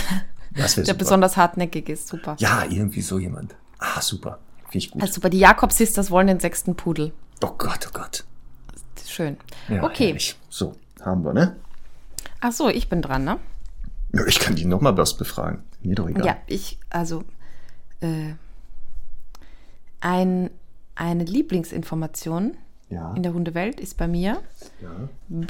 Der 0.55 0.67
super. 0.67 0.93
besonders 0.95 1.37
hartnäckig 1.37 1.89
ist, 1.89 2.07
super. 2.07 2.35
Ja, 2.39 2.63
irgendwie 2.63 3.01
so 3.01 3.19
jemand. 3.19 3.55
Ah, 3.77 4.01
super. 4.01 4.39
Finde 4.63 4.77
ich 4.77 4.91
gut. 4.91 5.01
Also 5.01 5.15
super, 5.15 5.29
die 5.29 5.39
Jakob-Sisters 5.39 6.11
wollen 6.11 6.27
den 6.27 6.39
sechsten 6.39 6.75
Pudel. 6.75 7.11
Oh 7.43 7.51
Gott, 7.57 7.87
oh 7.87 7.91
Gott. 7.93 8.25
Schön. 9.05 9.37
Ja, 9.69 9.83
okay. 9.83 10.07
Herrlich. 10.07 10.37
So, 10.49 10.75
haben 11.01 11.23
wir, 11.23 11.33
ne? 11.33 11.55
Ach 12.41 12.51
so, 12.51 12.69
ich 12.69 12.89
bin 12.89 13.01
dran, 13.01 13.23
ne? 13.23 13.37
Ja, 14.13 14.25
ich 14.25 14.39
kann 14.39 14.55
die 14.55 14.65
nochmal 14.65 14.97
was 14.97 15.15
befragen. 15.15 15.63
Mir 15.81 15.95
doch 15.95 16.09
egal. 16.09 16.25
Ja, 16.25 16.37
ich, 16.47 16.77
also, 16.89 17.23
äh, 18.01 18.33
ein, 20.01 20.49
eine 20.95 21.23
Lieblingsinformation 21.23 22.57
ja. 22.89 23.13
in 23.13 23.23
der 23.23 23.33
Hundewelt 23.33 23.79
ist 23.79 23.97
bei 23.97 24.07
mir. 24.07 24.41
Ja. 24.81 25.45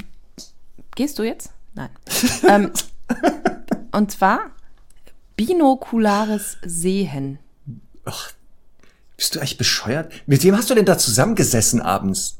Gehst 0.95 1.19
du 1.19 1.23
jetzt? 1.23 1.51
Nein. 1.73 1.89
ähm, 2.47 2.71
und 3.91 4.11
zwar 4.11 4.51
binokulares 5.35 6.57
Sehen. 6.63 7.39
Ach, 8.05 8.31
bist 9.15 9.35
du 9.35 9.39
eigentlich 9.39 9.57
bescheuert? 9.57 10.11
Mit 10.27 10.43
wem 10.43 10.55
hast 10.55 10.69
du 10.69 10.75
denn 10.75 10.85
da 10.85 10.97
zusammengesessen 10.97 11.81
abends? 11.81 12.37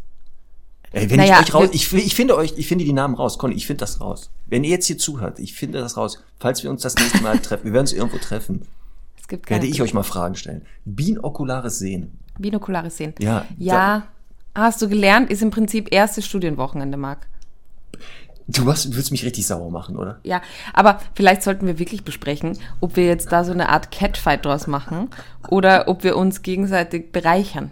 Ey, 0.92 1.10
wenn 1.10 1.18
naja, 1.18 1.40
ich 1.42 1.50
euch 1.50 1.54
raus, 1.54 1.70
ich, 1.72 1.94
ich 1.94 2.16
finde 2.16 2.36
euch, 2.36 2.54
ich 2.58 2.68
finde 2.68 2.84
die 2.84 2.94
Namen 2.94 3.16
raus, 3.16 3.38
Conny, 3.38 3.54
ich 3.54 3.68
finde 3.68 3.82
das 3.82 4.02
raus. 4.02 4.32
Wenn 4.48 4.64
ihr 4.64 4.72
jetzt 4.72 4.88
hier 4.88 4.98
zuhört, 4.98 5.40
ich 5.40 5.54
finde 5.54 5.80
das 5.80 5.98
raus. 5.98 6.24
Falls 6.40 6.64
wir 6.64 6.72
uns 6.72 6.82
das 6.82 6.96
nächste 6.96 7.22
Mal 7.22 7.38
treffen, 7.42 7.66
wir 7.66 7.74
werden 7.74 7.84
uns 7.84 7.94
irgendwo 7.94 8.18
treffen. 8.18 8.68
Gibt 9.30 9.50
werde 9.50 9.68
ich 9.68 9.82
euch 9.82 9.94
mal 9.94 10.04
Fragen 10.04 10.36
stellen. 10.36 10.64
Binokulares 10.86 11.80
Sehen. 11.80 12.20
Binokulares 12.38 12.98
Sehen. 12.98 13.14
Ja. 13.20 13.46
Ja. 13.58 14.08
Hast 14.56 14.82
du 14.82 14.90
gelernt, 14.90 15.30
ist 15.32 15.42
im 15.42 15.52
Prinzip 15.52 15.94
erste 15.94 16.22
Studienwochenende, 16.22 16.98
Marc. 16.98 17.28
Du 18.48 18.66
was, 18.66 18.92
würdest 18.92 19.12
mich 19.12 19.24
richtig 19.24 19.46
sauer 19.46 19.70
machen, 19.70 19.96
oder? 19.96 20.20
Ja, 20.24 20.42
aber 20.74 21.00
vielleicht 21.14 21.44
sollten 21.44 21.68
wir 21.68 21.78
wirklich 21.78 22.04
besprechen, 22.04 22.58
ob 22.80 22.96
wir 22.96 23.06
jetzt 23.06 23.32
da 23.32 23.44
so 23.44 23.52
eine 23.52 23.70
Art 23.70 23.92
Catfight 23.92 24.44
draus 24.44 24.66
machen 24.66 25.10
oder 25.50 25.88
ob 25.88 26.04
wir 26.04 26.18
uns 26.18 26.42
gegenseitig 26.42 27.12
bereichern. 27.12 27.70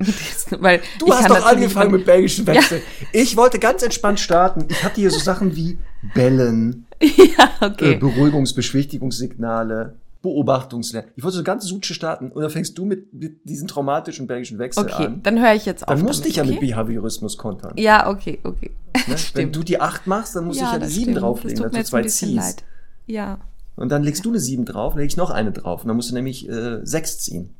Weil 0.58 0.80
du 0.98 1.12
hast 1.12 1.30
doch 1.30 1.46
angefangen 1.46 1.92
mit 1.92 2.04
belgischen 2.04 2.48
Wechseln. 2.48 2.82
Ja. 3.00 3.06
Ich 3.12 3.36
wollte 3.36 3.60
ganz 3.60 3.84
entspannt 3.84 4.18
starten. 4.18 4.66
Ich 4.68 4.82
hatte 4.82 5.00
hier 5.00 5.12
so 5.12 5.20
Sachen 5.20 5.54
wie 5.54 5.78
Bellen, 6.14 6.86
ja, 7.00 7.50
okay. 7.60 7.92
äh, 7.92 7.96
Beruhigungsbeschwichtigungssignale, 7.96 9.94
Beobachtungslernen. 10.20 11.12
Ich 11.14 11.22
wollte 11.22 11.36
so 11.36 11.44
ganz 11.44 11.64
Suche 11.64 11.94
starten 11.94 12.32
und 12.32 12.42
dann 12.42 12.50
fängst 12.50 12.76
du 12.76 12.84
mit, 12.84 13.12
mit 13.14 13.48
diesen 13.48 13.68
traumatischen 13.68 14.26
belgischen 14.26 14.58
Wechsel 14.58 14.84
okay, 14.84 14.92
an. 14.92 15.12
Okay, 15.12 15.20
dann 15.22 15.40
höre 15.40 15.54
ich 15.54 15.64
jetzt 15.64 15.86
auf. 15.86 15.94
Dann 15.94 16.04
musste 16.04 16.28
ich 16.28 16.36
ja 16.36 16.42
okay? 16.42 16.52
mit 16.52 16.60
Behaviorismus 16.60 17.38
kontern. 17.38 17.74
Ja, 17.76 18.08
okay, 18.08 18.40
okay. 18.42 18.72
Ne? 19.06 19.14
Wenn 19.34 19.52
du 19.52 19.62
die 19.62 19.80
8 19.80 20.08
machst, 20.08 20.34
dann 20.34 20.46
muss 20.46 20.58
ja, 20.58 20.66
ich 20.66 20.72
ja 20.72 20.78
die 20.80 20.92
7 20.92 21.14
drauflegen, 21.14 21.62
dass 21.62 21.72
du 21.72 21.84
zwei 21.84 22.02
ziehst. 22.02 22.34
Leid. 22.34 22.64
Ja. 23.06 23.38
Und 23.76 23.90
dann 23.90 24.02
legst 24.02 24.24
du 24.24 24.30
eine 24.30 24.40
7 24.40 24.64
drauf, 24.64 24.96
leg 24.96 25.06
ich 25.06 25.16
noch 25.16 25.30
eine 25.30 25.52
drauf. 25.52 25.82
Und 25.82 25.88
dann 25.88 25.96
musst 25.96 26.10
du 26.10 26.14
nämlich 26.14 26.48
äh, 26.48 26.84
6 26.84 27.18
ziehen. 27.20 27.50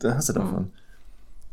Da 0.00 0.16
hast 0.16 0.28
du 0.28 0.32
davon. 0.32 0.56
Hm. 0.56 0.70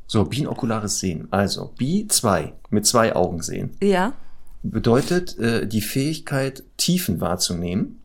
So, 0.08 0.26
binokulares 0.26 1.00
Sehen. 1.00 1.28
Also, 1.30 1.72
Bi 1.78 2.08
2, 2.08 2.54
mit 2.72 2.88
zwei 2.88 3.16
Augen 3.16 3.43
sehen. 3.43 3.78
Ja. 3.80 4.14
Bedeutet 4.64 5.38
äh, 5.38 5.68
die 5.68 5.82
Fähigkeit, 5.82 6.64
Tiefen 6.78 7.22
wahrzunehmen 7.22 7.99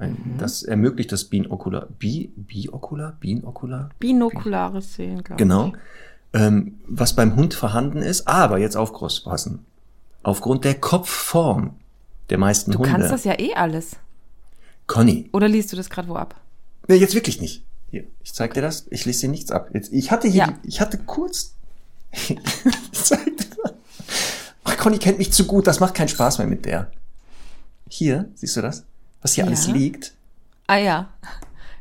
ein, 0.00 0.12
mhm. 0.12 0.38
Das 0.38 0.62
ermöglicht 0.62 1.12
das 1.12 1.24
Binokular, 1.24 1.86
Bi, 1.98 2.32
Biokular, 2.36 3.16
Binokular? 3.20 3.90
Binokulares 3.98 4.94
Sehen, 4.94 5.22
glaube 5.22 5.38
genau. 5.38 5.66
ich. 5.66 5.72
Genau. 5.72 6.46
Ähm, 6.46 6.78
was 6.86 7.16
beim 7.16 7.34
Hund 7.36 7.54
vorhanden 7.54 7.98
ist, 7.98 8.28
aber 8.28 8.58
jetzt 8.58 8.76
aufpassen. 8.76 9.66
Aufgrund 10.22 10.64
der 10.64 10.74
Kopfform 10.74 11.74
der 12.30 12.38
meisten 12.38 12.70
du 12.70 12.78
Hunde. 12.78 12.90
Du 12.90 12.96
kannst 12.96 13.12
das 13.12 13.24
ja 13.24 13.38
eh 13.38 13.54
alles. 13.54 13.96
Conny. 14.86 15.28
Oder 15.32 15.48
liest 15.48 15.72
du 15.72 15.76
das 15.76 15.90
gerade 15.90 16.08
wo 16.08 16.14
ab? 16.14 16.34
Nee, 16.88 16.96
jetzt 16.96 17.14
wirklich 17.14 17.40
nicht. 17.40 17.64
Hier, 17.90 18.04
ich 18.22 18.32
zeig 18.32 18.54
dir 18.54 18.62
das. 18.62 18.86
Ich 18.90 19.04
lese 19.04 19.22
dir 19.22 19.28
nichts 19.28 19.50
ab. 19.50 19.70
Jetzt, 19.74 19.92
ich 19.92 20.10
hatte 20.10 20.28
hier, 20.28 20.46
ja. 20.46 20.46
die, 20.46 20.68
ich 20.68 20.80
hatte 20.80 20.98
kurz. 20.98 21.54
ich 22.12 22.38
zeig 22.92 23.24
dir 23.24 23.46
das. 23.62 23.72
Ach, 24.64 24.76
Conny 24.76 24.98
kennt 24.98 25.18
mich 25.18 25.32
zu 25.32 25.44
gut. 25.46 25.66
Das 25.66 25.80
macht 25.80 25.94
keinen 25.94 26.08
Spaß 26.08 26.38
mehr 26.38 26.46
mit 26.46 26.64
der. 26.64 26.90
Hier, 27.88 28.30
siehst 28.34 28.56
du 28.56 28.62
das? 28.62 28.84
Was 29.22 29.34
hier 29.34 29.44
ja. 29.44 29.48
alles 29.48 29.68
liegt. 29.68 30.12
Ah 30.66 30.78
ja. 30.78 31.08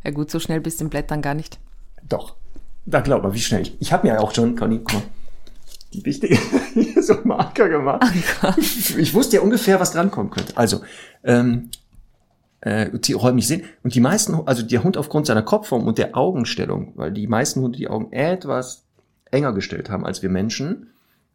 Ja 0.01 0.11
gut, 0.11 0.31
so 0.31 0.39
schnell 0.39 0.61
bist 0.61 0.79
du 0.79 0.85
im 0.85 0.89
Blättern 0.89 1.21
gar 1.21 1.33
nicht. 1.33 1.59
Doch. 2.07 2.35
Da 2.85 3.01
glaub 3.01 3.21
mal, 3.21 3.33
wie 3.33 3.41
schnell. 3.41 3.63
Ich, 3.63 3.75
ich 3.81 3.91
habe 3.91 4.07
mir 4.07 4.21
auch 4.21 4.33
schon, 4.33 4.55
Conny, 4.55 4.79
guck 4.79 4.93
mal, 4.93 5.03
die 5.93 6.05
wichtige, 6.05 6.37
so 7.01 7.17
Marker 7.25 7.67
gemacht. 7.67 8.05
Oh 8.41 8.53
ich 8.57 9.13
wusste 9.13 9.35
ja 9.35 9.41
ungefähr, 9.41 9.77
was 9.77 9.91
drankommen 9.91 10.31
könnte. 10.31 10.55
Also, 10.55 10.81
ähm, 11.25 11.69
äh, 12.61 12.89
die 12.97 13.13
räumlich 13.13 13.47
sehen. 13.47 13.63
Und 13.83 13.95
die 13.95 13.99
meisten, 13.99 14.35
also 14.45 14.63
der 14.63 14.83
Hund 14.83 14.97
aufgrund 14.97 15.27
seiner 15.27 15.41
Kopfform 15.41 15.87
und 15.87 15.97
der 15.97 16.15
Augenstellung, 16.15 16.93
weil 16.95 17.11
die 17.11 17.27
meisten 17.27 17.61
Hunde 17.61 17.77
die 17.77 17.87
Augen 17.87 18.11
etwas 18.11 18.83
enger 19.31 19.53
gestellt 19.53 19.89
haben 19.89 20.05
als 20.05 20.21
wir 20.21 20.29
Menschen, 20.29 20.87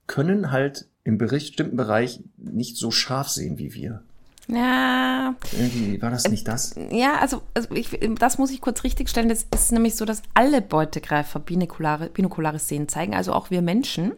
können 0.07 0.51
halt 0.51 0.87
im 1.03 1.19
bestimmten 1.19 1.77
Bereich 1.77 2.21
nicht 2.37 2.77
so 2.77 2.91
scharf 2.91 3.29
sehen 3.29 3.59
wie 3.59 3.75
wir. 3.75 4.03
Ja. 4.49 5.35
Irgendwie 5.53 6.01
war 6.03 6.11
das 6.11 6.29
nicht 6.29 6.47
das? 6.47 6.75
Ja, 6.91 7.17
also, 7.21 7.43
also 7.55 7.75
ich, 7.75 7.99
das 8.19 8.39
muss 8.39 8.51
ich 8.51 8.61
kurz 8.61 8.85
richtigstellen. 8.85 9.29
Das 9.29 9.47
ist 9.55 9.73
nämlich 9.73 9.97
so, 9.97 10.05
dass 10.05 10.23
alle 10.35 10.61
Beutegreifer 10.61 11.41
binokulare, 11.41 12.11
binokulares 12.11 12.69
Sehen 12.69 12.89
zeigen, 12.89 13.15
also 13.15 13.33
auch 13.33 13.51
wir 13.51 13.63
Menschen. 13.63 14.13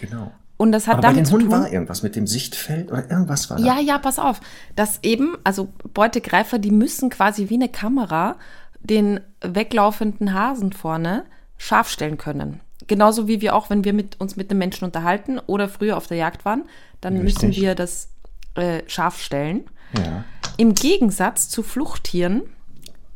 Genau. 0.00 0.32
Und 0.56 0.70
das 0.70 0.86
hat 0.86 0.94
Aber 0.94 1.02
damit 1.02 1.24
bei 1.24 1.30
den 1.30 1.32
Hunden 1.32 1.50
war 1.50 1.72
irgendwas 1.72 2.04
mit 2.04 2.14
dem 2.14 2.28
Sichtfeld 2.28 2.92
oder 2.92 3.10
irgendwas 3.10 3.50
war 3.50 3.56
da. 3.56 3.64
Ja, 3.64 3.80
ja, 3.80 3.98
pass 3.98 4.20
auf. 4.20 4.40
Dass 4.76 5.00
eben, 5.02 5.36
also 5.42 5.68
Beutegreifer, 5.92 6.58
die 6.60 6.70
müssen 6.70 7.10
quasi 7.10 7.48
wie 7.48 7.54
eine 7.54 7.68
Kamera 7.68 8.36
den 8.78 9.20
weglaufenden 9.40 10.34
Hasen 10.34 10.72
vorne 10.72 11.24
scharf 11.56 11.88
stellen 11.88 12.16
können. 12.16 12.60
Genauso 12.86 13.26
wie 13.26 13.40
wir 13.40 13.56
auch, 13.56 13.70
wenn 13.70 13.84
wir 13.84 13.92
mit, 13.92 14.20
uns 14.20 14.36
mit 14.36 14.50
einem 14.50 14.58
Menschen 14.58 14.84
unterhalten 14.84 15.40
oder 15.40 15.68
früher 15.68 15.96
auf 15.96 16.06
der 16.06 16.16
Jagd 16.16 16.44
waren, 16.44 16.64
dann 17.00 17.16
Richtig. 17.16 17.42
müssen 17.42 17.60
wir 17.60 17.74
das 17.74 18.11
äh, 18.54 18.82
scharf 18.86 19.20
stellen. 19.20 19.64
Ja. 19.96 20.24
Im 20.56 20.74
Gegensatz 20.74 21.48
zu 21.48 21.62
Fluchttieren, 21.62 22.42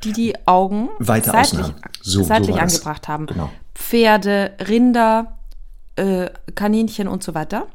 die 0.04 0.12
die 0.12 0.34
Augen 0.46 0.88
Weiter 0.98 1.32
seitlich, 1.32 1.66
so, 2.00 2.22
seitlich 2.22 2.56
so 2.56 2.62
angebracht 2.62 3.08
haben. 3.08 3.26
Genau. 3.26 3.50
Pferde, 3.74 4.52
Rinder, 4.68 5.38
äh, 5.96 6.30
Kaninchen 6.54 7.08
und 7.08 7.22
so 7.22 7.34
weiter. 7.34 7.66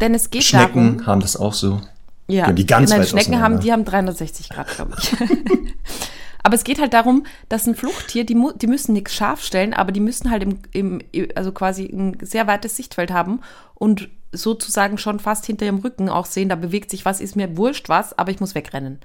Denn 0.00 0.14
es 0.14 0.30
geht 0.30 0.44
Schnecken 0.44 0.98
darum. 0.98 1.06
haben 1.06 1.20
das 1.20 1.36
auch 1.36 1.54
so. 1.54 1.80
Ja, 2.28 2.52
die 2.52 2.66
ganz 2.66 2.90
nein, 2.90 3.00
weit 3.00 3.08
Schnecken 3.08 3.40
haben, 3.40 3.60
die 3.60 3.72
haben 3.72 3.84
360 3.84 4.50
Grad, 4.50 4.68
glaube 4.68 4.94
ich. 4.98 5.12
aber 6.42 6.54
es 6.54 6.62
geht 6.62 6.78
halt 6.78 6.92
darum, 6.92 7.24
dass 7.48 7.66
ein 7.66 7.74
Fluchttier, 7.74 8.24
die, 8.24 8.36
die 8.56 8.66
müssen 8.66 8.92
nichts 8.92 9.14
scharf 9.14 9.42
stellen, 9.42 9.72
aber 9.72 9.92
die 9.92 10.00
müssen 10.00 10.30
halt 10.30 10.42
im, 10.42 10.58
im, 10.72 11.00
also 11.34 11.52
quasi 11.52 11.86
ein 11.86 12.18
sehr 12.20 12.46
weites 12.46 12.76
Sichtfeld 12.76 13.10
haben 13.10 13.40
und 13.74 14.10
sozusagen 14.32 14.98
schon 14.98 15.20
fast 15.20 15.46
hinter 15.46 15.66
ihrem 15.66 15.78
Rücken 15.78 16.08
auch 16.08 16.26
sehen, 16.26 16.48
da 16.48 16.56
bewegt 16.56 16.90
sich 16.90 17.04
was, 17.04 17.20
ist 17.20 17.36
mir 17.36 17.56
wurscht 17.56 17.88
was, 17.88 18.16
aber 18.18 18.30
ich 18.30 18.40
muss 18.40 18.54
wegrennen. 18.54 19.00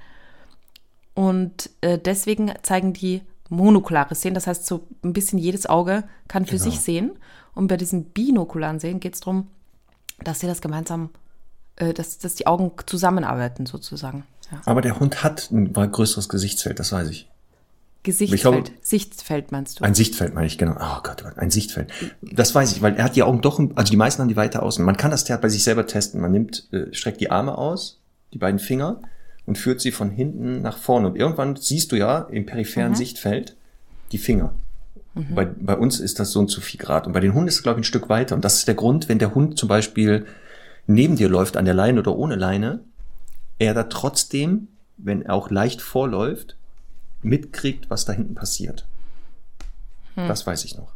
Und 1.14 1.70
äh, 1.80 1.98
deswegen 1.98 2.52
zeigen 2.62 2.92
die 2.92 3.22
monokulare 3.48 4.14
Sehen, 4.14 4.34
das 4.34 4.46
heißt, 4.46 4.66
so 4.66 4.86
ein 5.02 5.12
bisschen 5.12 5.38
jedes 5.38 5.66
Auge 5.66 6.04
kann 6.28 6.44
für 6.44 6.56
genau. 6.56 6.64
sich 6.64 6.80
sehen. 6.80 7.12
Und 7.54 7.68
bei 7.68 7.76
diesen 7.76 8.06
binokularen 8.06 8.80
Sehen 8.80 9.00
geht 9.00 9.14
es 9.14 9.20
darum, 9.20 9.48
dass 10.22 10.40
sie 10.40 10.46
das 10.46 10.60
gemeinsam, 10.60 11.10
äh, 11.76 11.94
dass, 11.94 12.18
dass 12.18 12.34
die 12.34 12.46
Augen 12.46 12.72
zusammenarbeiten 12.86 13.66
sozusagen. 13.66 14.24
Ja. 14.50 14.60
Aber 14.66 14.82
der 14.82 14.98
Hund 14.98 15.22
hat 15.22 15.50
ein 15.50 15.72
größeres 15.72 16.28
Gesichtsfeld, 16.28 16.78
das 16.80 16.92
weiß 16.92 17.08
ich. 17.08 17.28
Gesichtsfeld. 18.04 18.72
Sichtfeld 18.82 19.50
meinst 19.50 19.80
du? 19.80 19.84
Ein 19.84 19.94
Sichtfeld 19.94 20.34
meine 20.34 20.46
ich, 20.46 20.58
genau. 20.58 20.76
Oh 20.78 21.00
Gott, 21.02 21.24
ein 21.36 21.50
Sichtfeld. 21.50 21.90
Das 22.20 22.54
weiß 22.54 22.72
ich, 22.72 22.82
weil 22.82 22.94
er 22.96 23.04
hat 23.04 23.16
die 23.16 23.22
Augen 23.22 23.40
doch, 23.40 23.58
also 23.74 23.90
die 23.90 23.96
meisten 23.96 24.20
haben 24.20 24.28
die 24.28 24.36
weiter 24.36 24.62
außen. 24.62 24.84
Man 24.84 24.98
kann 24.98 25.10
das 25.10 25.24
bei 25.24 25.48
sich 25.48 25.64
selber 25.64 25.86
testen. 25.86 26.20
Man 26.20 26.30
nimmt, 26.30 26.68
äh, 26.72 26.92
streckt 26.94 27.20
die 27.20 27.30
Arme 27.30 27.56
aus, 27.56 28.02
die 28.34 28.38
beiden 28.38 28.60
Finger 28.60 29.00
und 29.46 29.56
führt 29.56 29.80
sie 29.80 29.90
von 29.90 30.10
hinten 30.10 30.60
nach 30.60 30.76
vorne. 30.76 31.08
Und 31.08 31.16
irgendwann 31.16 31.56
siehst 31.56 31.92
du 31.92 31.96
ja 31.96 32.20
im 32.30 32.44
peripheren 32.44 32.90
mhm. 32.90 32.96
Sichtfeld 32.96 33.56
die 34.12 34.18
Finger. 34.18 34.54
Mhm. 35.14 35.34
Bei, 35.34 35.46
bei 35.46 35.76
uns 35.76 35.98
ist 35.98 36.20
das 36.20 36.30
so 36.30 36.40
und 36.40 36.50
so 36.50 36.60
viel 36.60 36.78
Grad. 36.78 37.06
Und 37.06 37.14
bei 37.14 37.20
den 37.20 37.32
Hunden 37.32 37.48
ist 37.48 37.56
es, 37.56 37.62
glaube 37.62 37.80
ich, 37.80 37.84
ein 37.84 37.88
Stück 37.88 38.10
weiter. 38.10 38.34
Und 38.34 38.44
das 38.44 38.56
ist 38.56 38.68
der 38.68 38.74
Grund, 38.74 39.08
wenn 39.08 39.18
der 39.18 39.34
Hund 39.34 39.58
zum 39.58 39.68
Beispiel 39.68 40.26
neben 40.86 41.16
dir 41.16 41.30
läuft, 41.30 41.56
an 41.56 41.64
der 41.64 41.74
Leine 41.74 42.00
oder 42.00 42.14
ohne 42.14 42.36
Leine, 42.36 42.80
er 43.58 43.72
da 43.72 43.84
trotzdem, 43.84 44.68
wenn 44.98 45.22
er 45.22 45.34
auch 45.34 45.50
leicht 45.50 45.80
vorläuft, 45.80 46.56
mitkriegt, 47.24 47.90
was 47.90 48.04
da 48.04 48.12
hinten 48.12 48.34
passiert. 48.34 48.86
Hm. 50.14 50.28
Das 50.28 50.46
weiß 50.46 50.64
ich 50.64 50.76
noch. 50.76 50.92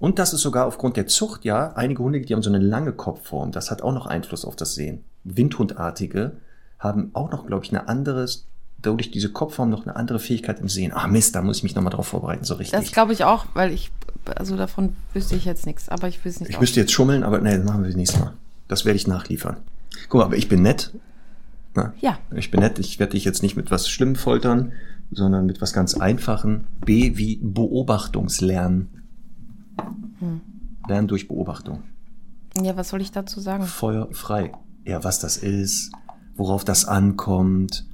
Und 0.00 0.18
das 0.18 0.32
ist 0.32 0.42
sogar 0.42 0.66
aufgrund 0.66 0.96
der 0.96 1.06
Zucht, 1.06 1.44
ja, 1.44 1.72
einige 1.72 2.02
Hunde, 2.02 2.20
die 2.20 2.32
haben 2.32 2.42
so 2.42 2.50
eine 2.50 2.58
lange 2.58 2.92
Kopfform. 2.92 3.50
Das 3.50 3.70
hat 3.70 3.82
auch 3.82 3.92
noch 3.92 4.06
Einfluss 4.06 4.44
auf 4.44 4.54
das 4.54 4.74
Sehen. 4.74 5.04
Windhundartige 5.24 6.36
haben 6.78 7.10
auch 7.14 7.30
noch, 7.30 7.46
glaube 7.46 7.64
ich, 7.64 7.70
eine 7.70 7.88
anderes, 7.88 8.46
dadurch 8.80 9.10
diese 9.10 9.30
Kopfform 9.30 9.70
noch 9.70 9.84
eine 9.84 9.96
andere 9.96 10.20
Fähigkeit 10.20 10.60
im 10.60 10.68
Sehen. 10.68 10.92
Ah 10.94 11.08
Mist, 11.08 11.34
da 11.34 11.42
muss 11.42 11.58
ich 11.58 11.62
mich 11.64 11.74
nochmal 11.74 11.92
drauf 11.92 12.06
vorbereiten, 12.06 12.44
so 12.44 12.54
richtig. 12.54 12.78
Das 12.78 12.92
glaube 12.92 13.12
ich 13.12 13.24
auch, 13.24 13.46
weil 13.54 13.72
ich, 13.72 13.90
also 14.36 14.56
davon 14.56 14.94
wüsste 15.14 15.34
ich 15.34 15.44
jetzt 15.44 15.66
nichts, 15.66 15.88
aber 15.88 16.06
ich 16.06 16.24
wüsste 16.24 16.44
nicht. 16.44 16.52
Ich 16.52 16.60
wüsste 16.60 16.78
jetzt 16.78 16.92
schummeln, 16.92 17.24
aber 17.24 17.40
nee, 17.40 17.56
das 17.56 17.64
machen 17.64 17.82
wir 17.82 17.88
das 17.88 17.96
nächste 17.96 18.20
Mal. 18.20 18.34
Das 18.68 18.84
werde 18.84 18.96
ich 18.96 19.08
nachliefern. 19.08 19.56
Guck 20.08 20.20
mal, 20.20 20.26
aber 20.26 20.36
ich 20.36 20.48
bin 20.48 20.62
nett. 20.62 20.92
Na, 21.74 21.92
ja. 22.00 22.18
Ich 22.34 22.52
bin 22.52 22.60
nett, 22.60 22.78
ich 22.78 23.00
werde 23.00 23.12
dich 23.12 23.24
jetzt 23.24 23.42
nicht 23.42 23.56
mit 23.56 23.72
was 23.72 23.88
Schlimmem 23.88 24.14
foltern 24.14 24.72
sondern 25.10 25.46
mit 25.46 25.60
was 25.60 25.72
ganz 25.72 25.94
Einfachen. 25.94 26.66
B 26.84 27.16
wie 27.16 27.36
Beobachtungslernen. 27.42 28.88
Hm. 30.18 30.40
Lernen 30.88 31.08
durch 31.08 31.28
Beobachtung. 31.28 31.82
Ja, 32.62 32.76
was 32.76 32.88
soll 32.88 33.00
ich 33.00 33.12
dazu 33.12 33.40
sagen? 33.40 33.64
Feuer 33.64 34.08
frei. 34.12 34.52
Ja, 34.84 35.04
was 35.04 35.18
das 35.18 35.36
ist, 35.36 35.92
worauf 36.36 36.64
das 36.64 36.86
ankommt. 36.86 37.86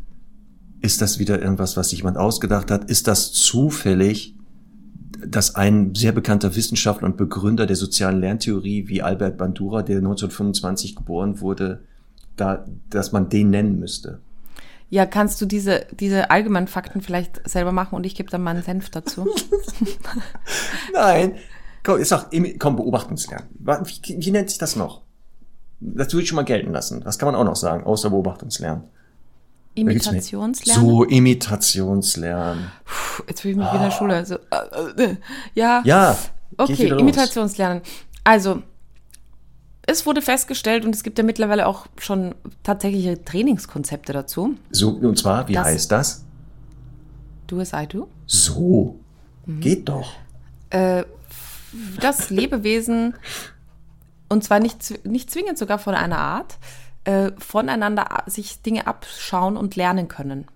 Ist 0.81 1.01
das 1.01 1.19
wieder 1.19 1.41
irgendwas, 1.41 1.77
was 1.77 1.91
sich 1.91 2.01
jemand 2.01 2.19
ausgedacht 2.19 2.71
hat? 2.71 2.91
Ist 2.91 3.09
das 3.09 3.33
zufällig, 3.33 4.37
dass 5.27 5.55
ein 5.55 5.95
sehr 5.95 6.13
bekannter 6.13 6.55
Wissenschaftler 6.55 7.09
und 7.09 7.17
Begründer 7.17 7.67
der 7.67 7.77
sozialen 7.77 8.21
Lerntheorie 8.21 8.89
wie 8.89 9.03
Albert 9.03 9.39
Bandura, 9.39 9.83
der 9.83 9.99
1925 9.99 10.97
geboren 10.97 11.41
wurde, 11.41 11.83
da, 12.37 12.65
dass 12.91 13.13
man 13.13 13.29
den 13.29 13.51
nennen 13.51 13.79
müsste? 13.79 14.21
Ja, 14.95 15.07
kannst 15.07 15.41
du 15.41 15.47
diese, 15.47 15.87
diese 15.91 16.31
allgemeinen 16.31 16.69
Fakten 16.69 17.01
vielleicht 17.01 17.41
selber 17.51 17.73
machen 17.73 17.97
und 17.97 18.07
ich 18.07 18.15
gebe 18.15 18.31
dann 18.31 18.45
meinen 18.45 18.63
Senf 18.63 18.91
dazu? 18.91 19.27
Nein. 20.93 21.35
Komm, 21.83 21.99
ist 21.99 22.13
doch, 22.13 22.27
komm, 22.61 22.77
Beobachtungslernen. 22.77 23.49
Wie, 23.59 24.17
wie 24.19 24.31
nennt 24.31 24.51
sich 24.51 24.59
das 24.61 24.77
noch? 24.77 25.03
Das 25.81 26.13
würde 26.13 26.23
ich 26.23 26.29
schon 26.29 26.37
mal 26.37 26.45
gelten 26.45 26.73
lassen. 26.73 27.05
Was 27.05 27.19
kann 27.19 27.27
man 27.27 27.35
auch 27.35 27.43
noch 27.43 27.57
sagen, 27.57 27.83
außer 27.83 28.09
Beobachtungslernen? 28.11 28.85
Imitationslernen? 29.75 30.55
So, 30.87 31.03
Imitationslernen. 31.03 32.71
Puh, 32.85 33.25
jetzt 33.27 33.41
fühle 33.41 33.51
ich 33.51 33.59
mich 33.59 33.67
oh. 33.67 33.73
wieder 33.73 33.83
in 33.83 33.91
der 33.91 33.97
Schule. 33.97 34.25
So, 34.25 34.37
äh, 34.37 35.03
äh, 35.03 35.17
ja. 35.55 35.83
Ja. 35.85 36.17
Okay, 36.57 36.87
Imitationslernen. 36.87 37.83
Also, 38.23 38.63
es 39.87 40.07
wurde 40.07 40.23
festgestellt 40.23 40.85
und 40.85 40.95
es 40.95 41.03
gibt 41.03 41.19
ja 41.19 41.25
mittlerweile 41.25 41.67
auch 41.67 41.87
schon 41.99 42.35
tatsächliche 42.63 43.23
Trainingskonzepte 43.25 44.13
dazu. 44.13 44.57
So, 44.71 44.91
und 44.91 45.19
zwar, 45.19 45.49
wie 45.49 45.55
das, 45.55 45.67
heißt 45.67 45.93
das? 45.93 46.25
Do 47.47 47.61
as 47.61 47.73
I 47.73 47.87
do. 47.87 48.09
So, 48.27 48.99
mhm. 49.47 49.61
geht 49.61 49.89
doch. 49.89 50.13
Äh, 50.71 51.05
dass 52.01 52.31
Lebewesen, 52.31 53.15
und 54.29 54.45
zwar 54.45 54.61
nicht, 54.61 55.05
nicht 55.05 55.31
zwingend 55.31 55.59
sogar 55.59 55.79
von 55.79 55.95
einer 55.95 56.19
Art, 56.19 56.59
äh, 57.05 57.33
voneinander 57.39 58.07
sich 58.27 58.63
Dinge 58.63 58.87
abschauen 58.87 59.57
und 59.57 59.77
lernen 59.77 60.09
können. 60.09 60.47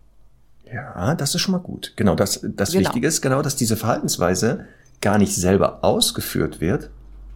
Ja, 0.72 1.14
das 1.14 1.35
ist 1.35 1.41
schon 1.41 1.53
mal 1.53 1.59
gut. 1.59 1.93
Genau, 1.97 2.14
das, 2.14 2.41
das 2.43 2.72
genau. 2.72 2.85
Wichtige 2.85 3.07
ist 3.07 3.20
genau, 3.20 3.43
dass 3.43 3.57
diese 3.57 3.76
Verhaltensweise 3.76 4.66
gar 5.01 5.18
nicht 5.18 5.35
selber 5.35 5.85
ausgeführt 5.85 6.61
wird, 6.61 6.91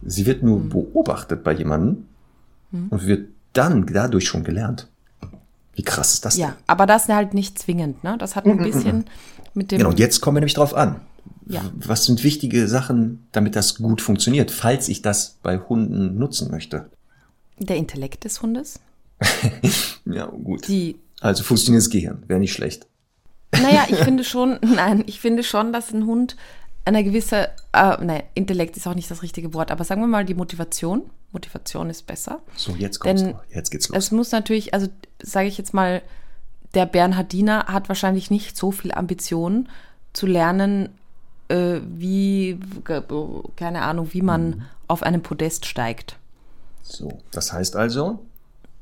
Sie 0.05 0.25
wird 0.25 0.43
nur 0.43 0.59
mhm. 0.59 0.69
beobachtet 0.69 1.43
bei 1.43 1.53
jemandem 1.53 2.05
mhm. 2.71 2.87
und 2.89 3.05
wird 3.05 3.29
dann 3.53 3.85
dadurch 3.85 4.27
schon 4.27 4.43
gelernt. 4.43 4.87
Wie 5.75 5.83
krass 5.83 6.13
ist 6.13 6.25
das 6.25 6.37
Ja, 6.37 6.47
denn? 6.47 6.55
aber 6.67 6.85
das 6.85 7.03
ist 7.03 7.13
halt 7.13 7.33
nicht 7.33 7.57
zwingend, 7.57 8.03
ne? 8.03 8.15
Das 8.19 8.35
hat 8.35 8.45
ein 8.45 8.57
mhm, 8.57 8.63
bisschen 8.63 9.05
mit 9.53 9.71
dem. 9.71 9.79
Genau, 9.79 9.89
und 9.89 9.99
jetzt 9.99 10.21
kommen 10.21 10.37
wir 10.37 10.41
nämlich 10.41 10.53
drauf 10.53 10.73
an. 10.75 11.01
Ja. 11.47 11.61
Was 11.75 12.05
sind 12.05 12.23
wichtige 12.23 12.67
Sachen, 12.67 13.27
damit 13.31 13.55
das 13.55 13.75
gut 13.75 14.01
funktioniert, 14.01 14.51
falls 14.51 14.87
ich 14.87 15.01
das 15.01 15.37
bei 15.41 15.57
Hunden 15.57 16.17
nutzen 16.17 16.51
möchte? 16.51 16.89
Der 17.59 17.75
Intellekt 17.75 18.23
des 18.23 18.41
Hundes. 18.41 18.79
ja, 20.05 20.25
gut. 20.25 20.67
Die, 20.67 20.97
also 21.21 21.43
funktioniert 21.43 21.83
das 21.83 21.89
Gehirn, 21.89 22.23
wäre 22.27 22.39
nicht 22.39 22.53
schlecht. 22.53 22.87
Naja, 23.51 23.85
ich 23.89 23.97
finde 24.03 24.23
schon, 24.23 24.59
nein, 24.61 25.03
ich 25.07 25.19
finde 25.19 25.43
schon, 25.43 25.73
dass 25.73 25.91
ein 25.91 26.05
Hund 26.05 26.35
eine 26.85 27.03
gewisse, 27.03 27.49
äh, 27.71 27.97
nein, 28.03 28.23
Intellekt 28.33 28.77
ist 28.77 28.87
auch 28.87 28.95
nicht 28.95 29.09
das 29.09 29.21
richtige 29.21 29.53
Wort, 29.53 29.71
aber 29.71 29.83
sagen 29.83 30.01
wir 30.01 30.07
mal 30.07 30.25
die 30.25 30.33
Motivation. 30.33 31.03
Motivation 31.31 31.89
ist 31.89 32.05
besser. 32.05 32.41
So, 32.55 32.73
jetzt 32.73 32.99
kommst 32.99 33.25
Denn. 33.25 33.35
Jetzt 33.49 33.71
geht's 33.71 33.89
los. 33.89 33.97
Es 33.97 34.11
muss 34.11 34.31
natürlich, 34.31 34.73
also 34.73 34.87
sage 35.21 35.47
ich 35.47 35.57
jetzt 35.57 35.73
mal, 35.73 36.01
der 36.73 36.85
Bernhardiner 36.85 37.65
hat 37.65 37.87
wahrscheinlich 37.87 38.29
nicht 38.29 38.57
so 38.57 38.71
viel 38.71 38.91
Ambition 38.91 39.69
zu 40.11 40.27
lernen, 40.27 40.89
äh, 41.47 41.79
wie, 41.95 42.59
keine 43.55 43.81
Ahnung, 43.81 44.09
wie 44.11 44.21
man 44.21 44.47
mhm. 44.47 44.61
auf 44.87 45.03
einem 45.03 45.21
Podest 45.21 45.65
steigt. 45.65 46.17
So, 46.81 47.19
das 47.31 47.53
heißt 47.53 47.75
also, 47.75 48.19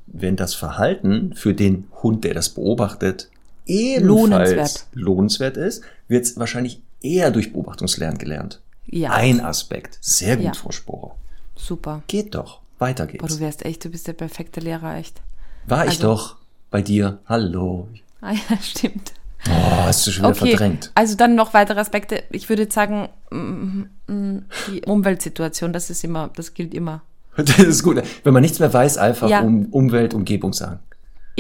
wenn 0.08 0.36
das 0.36 0.56
Verhalten 0.56 1.34
für 1.36 1.54
den 1.54 1.88
Hund, 2.02 2.24
der 2.24 2.34
das 2.34 2.50
beobachtet, 2.50 3.30
ebenfalls 3.66 4.08
lohnenswert, 4.08 4.88
lohnenswert 4.94 5.58
ist, 5.58 5.84
wird 6.08 6.26
es 6.26 6.38
wahrscheinlich 6.38 6.82
eher 7.02 7.32
durch 7.32 7.52
Beobachtungslernen 7.54 8.18
gelernt. 8.18 8.62
Ja. 8.86 9.12
Ein 9.12 9.42
Aspekt. 9.42 9.98
Sehr 10.02 10.36
gut, 10.38 10.46
ja. 10.46 10.54
Frau 10.54 10.72
Sporer. 10.72 11.16
Super. 11.56 12.04
Geht 12.08 12.36
doch. 12.36 12.60
Weiter 12.80 13.06
geht's. 13.06 13.22
Boah, 13.22 13.28
du 13.28 13.40
wärst 13.40 13.64
echt, 13.66 13.86
du 13.86 13.90
bist 13.90 14.08
der 14.08 14.14
perfekte 14.14 14.60
Lehrer, 14.60 14.96
echt. 14.96 15.22
War 15.68 15.80
also, 15.80 15.92
ich 15.92 16.00
doch 16.00 16.36
bei 16.70 16.82
dir. 16.82 17.20
Hallo. 17.26 17.88
Ah 18.24 18.34
ja, 18.34 18.56
stimmt. 18.62 19.14
Oh, 19.48 19.86
hast 19.86 20.06
du 20.06 20.12
schon 20.12 20.26
wieder 20.26 20.30
okay. 20.30 20.50
verdrängt. 20.52 20.92
Also 20.94 21.16
dann 21.16 21.34
noch 21.34 21.56
weitere 21.56 21.80
Aspekte. 21.80 22.24
Ich 22.30 22.48
würde 22.50 22.72
sagen, 22.72 23.10
mm, 23.32 23.86
mm, 24.06 24.46
die 24.68 24.82
Umweltsituation, 24.86 25.74
das 25.74 25.90
ist 25.90 26.04
immer, 26.04 26.30
das 26.36 26.54
gilt 26.54 26.76
immer. 26.76 27.02
Das 27.36 27.58
ist 27.58 27.82
gut. 27.82 28.00
Wenn 28.24 28.34
man 28.34 28.44
nichts 28.44 28.60
mehr 28.60 28.72
weiß, 28.72 29.00
einfach 29.00 29.28
ja. 29.28 29.42
um 29.42 29.66
Umwelt, 29.72 30.14
Umgebung 30.14 30.54
sagen. 30.54 30.82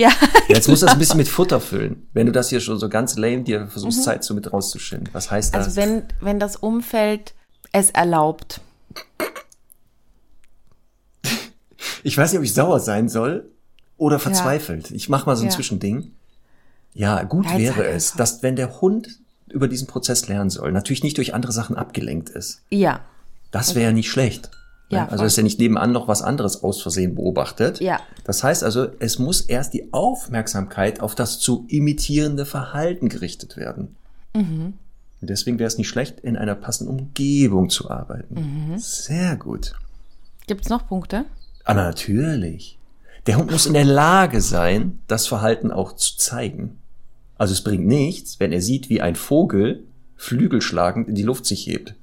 Ja. 0.02 0.10
Jetzt 0.48 0.68
musst 0.68 0.82
du 0.82 0.88
das 0.88 0.96
ein 0.96 1.00
bisschen 1.00 1.18
mit 1.18 1.28
Futter 1.28 1.62
füllen. 1.62 2.08
Wenn 2.14 2.26
du 2.26 2.32
das 2.32 2.50
hier 2.50 2.60
schon 2.60 2.80
so 2.80 2.90
ganz 2.90 3.18
lame 3.18 3.44
dir 3.44 3.68
versuchst, 3.68 4.00
mhm. 4.00 4.04
Zeit 4.04 4.24
so 4.24 4.34
mit 4.34 4.52
rauszuschinden. 4.52 5.10
Was 5.14 5.30
heißt 5.30 5.54
das? 5.54 5.68
Also 5.68 5.76
wenn, 5.80 6.04
wenn 6.20 6.40
das 6.40 6.56
Umfeld 6.56 7.36
es 7.72 7.92
erlaubt. 7.92 8.62
Ich 12.04 12.18
weiß 12.18 12.32
nicht, 12.32 12.40
ob 12.40 12.44
ich 12.44 12.54
sauer 12.56 12.80
sein 12.80 13.10
soll 13.10 13.52
oder 13.98 14.18
verzweifelt. 14.18 14.90
Ja. 14.90 14.96
Ich 14.96 15.08
mach 15.08 15.28
mal 15.28 15.36
so 15.36 15.44
ein 15.44 15.50
ja. 15.50 15.56
Zwischending. 15.56 16.16
Ja, 16.96 17.22
gut 17.22 17.46
ja, 17.46 17.60
wäre 17.60 17.86
es, 17.86 18.14
dass 18.14 18.42
wenn 18.42 18.56
der 18.56 18.82
Hund 18.82 19.20
über 19.50 19.68
diesen 19.68 19.86
Prozess 19.86 20.28
lernen 20.28 20.50
soll, 20.50 20.72
natürlich 20.72 21.04
nicht 21.04 21.18
durch 21.18 21.36
andere 21.36 21.52
Sachen 21.52 21.76
abgelenkt 21.76 22.30
ist. 22.32 22.64
Ja. 22.72 23.02
Das 23.52 23.76
wäre 23.76 23.90
okay. 23.90 23.94
nicht 23.94 24.10
schlecht. 24.10 24.50
Ja, 24.92 25.08
also 25.08 25.24
ist 25.24 25.38
ja 25.38 25.44
nicht 25.44 25.60
nebenan 25.60 25.92
noch 25.92 26.08
was 26.08 26.22
anderes 26.22 26.64
aus 26.64 26.82
Versehen 26.82 27.16
beobachtet. 27.16 27.80
Ja. 27.80 28.00
Das 28.24 28.44
heißt 28.44 28.64
also, 28.64 28.88
es 29.00 29.20
muss 29.20 29.42
erst 29.42 29.74
die 29.74 29.94
Aufmerksamkeit 29.94 31.02
auf 31.02 31.16
das 31.16 31.40
zu 31.40 31.66
imitierende 31.68 32.46
Verhalten 32.46 33.10
gerichtet 33.10 33.58
werden. 33.58 33.96
Mhm. 34.36 34.74
Und 35.22 35.30
deswegen 35.30 35.60
wäre 35.60 35.68
es 35.68 35.78
nicht 35.78 35.90
schlecht, 35.90 36.20
in 36.20 36.36
einer 36.36 36.56
passenden 36.56 37.00
Umgebung 37.00 37.70
zu 37.70 37.90
arbeiten. 37.90 38.72
Mhm. 38.72 38.78
Sehr 38.78 39.36
gut. 39.36 39.74
Gibt 40.48 40.64
es 40.64 40.70
noch 40.70 40.88
Punkte? 40.88 41.26
Ah, 41.64 41.74
natürlich. 41.74 42.80
Der 43.28 43.38
Hund 43.38 43.52
muss 43.52 43.68
in 43.68 43.74
der 43.74 43.86
Lage 43.86 44.42
sein, 44.42 45.00
das 45.08 45.28
Verhalten 45.28 45.72
auch 45.72 45.96
zu 45.96 46.18
zeigen. 46.18 46.80
Also 47.38 47.54
es 47.54 47.64
bringt 47.64 47.86
nichts, 47.86 48.40
wenn 48.40 48.52
er 48.52 48.62
sieht, 48.62 48.90
wie 48.90 49.02
ein 49.02 49.16
Vogel 49.16 49.84
flügelschlagend 50.16 51.08
in 51.08 51.16
die 51.16 51.24
Luft 51.24 51.46
sich 51.46 51.68
hebt. 51.68 51.96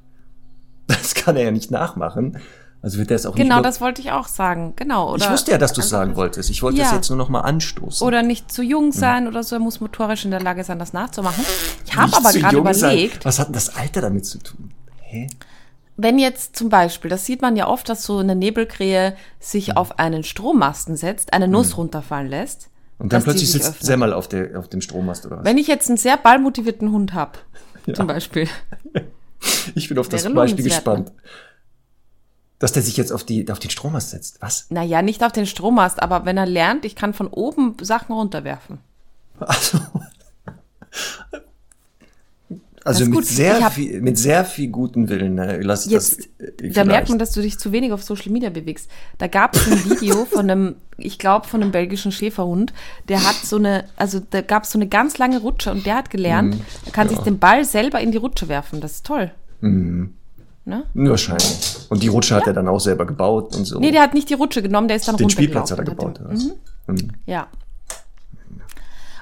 Das 0.86 1.14
kann 1.14 1.36
er 1.36 1.44
ja 1.44 1.50
nicht 1.50 1.70
nachmachen, 1.70 2.38
also 2.80 2.98
wird 2.98 3.10
das 3.10 3.26
auch 3.26 3.34
Genau, 3.34 3.60
das 3.60 3.80
wollte 3.80 4.00
ich 4.00 4.12
auch 4.12 4.28
sagen. 4.28 4.74
Genau. 4.76 5.12
Oder 5.12 5.24
ich 5.24 5.30
wusste 5.30 5.50
ja, 5.50 5.58
dass 5.58 5.72
du 5.72 5.80
es 5.80 5.88
sagen 5.88 6.14
wolltest. 6.14 6.48
Ich 6.48 6.62
wollte 6.62 6.78
ja. 6.78 6.84
das 6.84 6.92
jetzt 6.92 7.08
nur 7.08 7.18
noch 7.18 7.28
mal 7.28 7.40
anstoßen. 7.40 8.06
Oder 8.06 8.22
nicht 8.22 8.52
zu 8.52 8.62
jung 8.62 8.92
sein 8.92 9.24
mhm. 9.24 9.30
oder 9.30 9.42
so. 9.42 9.56
Er 9.56 9.60
muss 9.60 9.80
motorisch 9.80 10.24
in 10.24 10.30
der 10.30 10.40
Lage 10.40 10.62
sein, 10.62 10.78
das 10.78 10.92
nachzumachen. 10.92 11.44
Ich 11.84 11.96
habe 11.96 12.16
aber 12.16 12.32
gerade 12.32 12.56
überlegt. 12.56 13.14
Sein. 13.14 13.24
Was 13.24 13.38
hat 13.38 13.48
denn 13.48 13.54
das 13.54 13.76
Alter 13.76 14.00
damit 14.02 14.26
zu 14.26 14.38
tun? 14.38 14.70
Hä? 15.00 15.28
Wenn 15.96 16.20
jetzt 16.20 16.54
zum 16.54 16.68
Beispiel, 16.68 17.10
das 17.10 17.26
sieht 17.26 17.42
man 17.42 17.56
ja 17.56 17.66
oft, 17.66 17.88
dass 17.88 18.04
so 18.04 18.18
eine 18.18 18.36
Nebelkrähe 18.36 19.16
sich 19.40 19.68
mhm. 19.68 19.76
auf 19.76 19.98
einen 19.98 20.22
Strommasten 20.22 20.96
setzt, 20.96 21.32
eine 21.32 21.48
Nuss 21.48 21.70
mhm. 21.70 21.74
runterfallen 21.74 22.28
lässt. 22.28 22.70
Und 22.98 23.12
dann 23.12 23.22
plötzlich 23.22 23.50
sitzt 23.50 23.84
Semmel 23.84 24.12
auf, 24.12 24.28
der, 24.28 24.58
auf 24.58 24.68
dem 24.68 24.80
Strommast 24.80 25.26
oder 25.26 25.38
was? 25.38 25.44
Wenn 25.44 25.58
ich 25.58 25.66
jetzt 25.66 25.88
einen 25.88 25.98
sehr 25.98 26.16
ballmotivierten 26.16 26.92
Hund 26.92 27.14
habe, 27.14 27.38
ja. 27.86 27.94
zum 27.94 28.06
Beispiel. 28.06 28.48
Ich 29.76 29.88
bin 29.88 29.96
auf 29.98 30.08
das 30.08 30.24
Beispiel 30.32 30.64
ne? 30.64 31.04
Dass 32.58 32.72
der 32.72 32.82
sich 32.82 32.96
jetzt 32.96 33.12
auf, 33.12 33.24
die, 33.24 33.48
auf 33.50 33.60
den 33.60 33.70
Strommast 33.70 34.10
setzt. 34.10 34.42
Was? 34.42 34.66
Naja, 34.70 35.02
nicht 35.02 35.22
auf 35.22 35.32
den 35.32 35.46
Strommast, 35.46 36.02
aber 36.02 36.24
wenn 36.24 36.36
er 36.36 36.46
lernt, 36.46 36.84
ich 36.84 36.96
kann 36.96 37.14
von 37.14 37.28
oben 37.28 37.76
Sachen 37.80 38.12
runterwerfen. 38.12 38.78
Also. 39.38 39.80
Also 42.88 43.04
mit 43.04 43.26
sehr, 43.26 43.62
hab, 43.62 43.74
viel, 43.74 44.00
mit 44.00 44.16
sehr 44.16 44.46
viel 44.46 44.68
guten 44.68 45.10
Willen 45.10 45.34
ne, 45.34 45.60
lass 45.60 45.84
ich 45.84 45.92
jetzt, 45.92 46.28
das. 46.38 46.48
Äh, 46.62 46.70
da 46.70 46.84
merkt 46.84 47.10
man, 47.10 47.18
dass 47.18 47.32
du 47.32 47.42
dich 47.42 47.58
zu 47.58 47.70
wenig 47.70 47.92
auf 47.92 48.02
Social 48.02 48.32
Media 48.32 48.48
bewegst. 48.48 48.90
Da 49.18 49.26
gab 49.26 49.56
es 49.56 49.70
ein 49.70 49.84
Video 49.84 50.24
von 50.30 50.50
einem, 50.50 50.76
ich 50.96 51.18
glaube, 51.18 51.46
von 51.46 51.60
einem 51.62 51.70
belgischen 51.70 52.12
Schäferhund, 52.12 52.72
der 53.08 53.22
hat 53.28 53.34
so 53.34 53.56
eine, 53.56 53.84
also 53.96 54.20
da 54.30 54.40
gab 54.40 54.64
es 54.64 54.70
so 54.70 54.78
eine 54.78 54.88
ganz 54.88 55.18
lange 55.18 55.38
Rutsche 55.40 55.70
und 55.70 55.84
der 55.84 55.96
hat 55.96 56.08
gelernt, 56.08 56.56
mm, 56.56 56.60
er 56.86 56.92
kann 56.92 57.08
ja. 57.08 57.14
sich 57.14 57.24
den 57.24 57.38
Ball 57.38 57.66
selber 57.66 58.00
in 58.00 58.10
die 58.10 58.16
Rutsche 58.16 58.48
werfen. 58.48 58.80
Das 58.80 58.92
ist 58.92 59.06
toll. 59.06 59.32
Mhm. 59.60 60.14
Ne? 60.68 60.84
Wahrscheinlich. 60.92 61.86
Und 61.88 62.02
die 62.02 62.08
Rutsche 62.08 62.34
ja. 62.34 62.40
hat 62.40 62.46
er 62.46 62.52
dann 62.52 62.68
auch 62.68 62.78
selber 62.78 63.06
gebaut 63.06 63.56
und 63.56 63.64
so. 63.64 63.80
Nee, 63.80 63.90
der 63.90 64.02
hat 64.02 64.12
nicht 64.12 64.28
die 64.28 64.34
Rutsche 64.34 64.60
genommen, 64.60 64.86
der 64.86 64.98
ist 64.98 65.08
dann 65.08 65.16
Den 65.16 65.30
Spielplatz 65.30 65.70
hat 65.70 65.78
er 65.78 65.84
gebaut. 65.86 66.20
Hat 66.20 66.30
mhm. 66.30 66.52
Mhm. 66.86 67.10
Ja. 67.24 67.46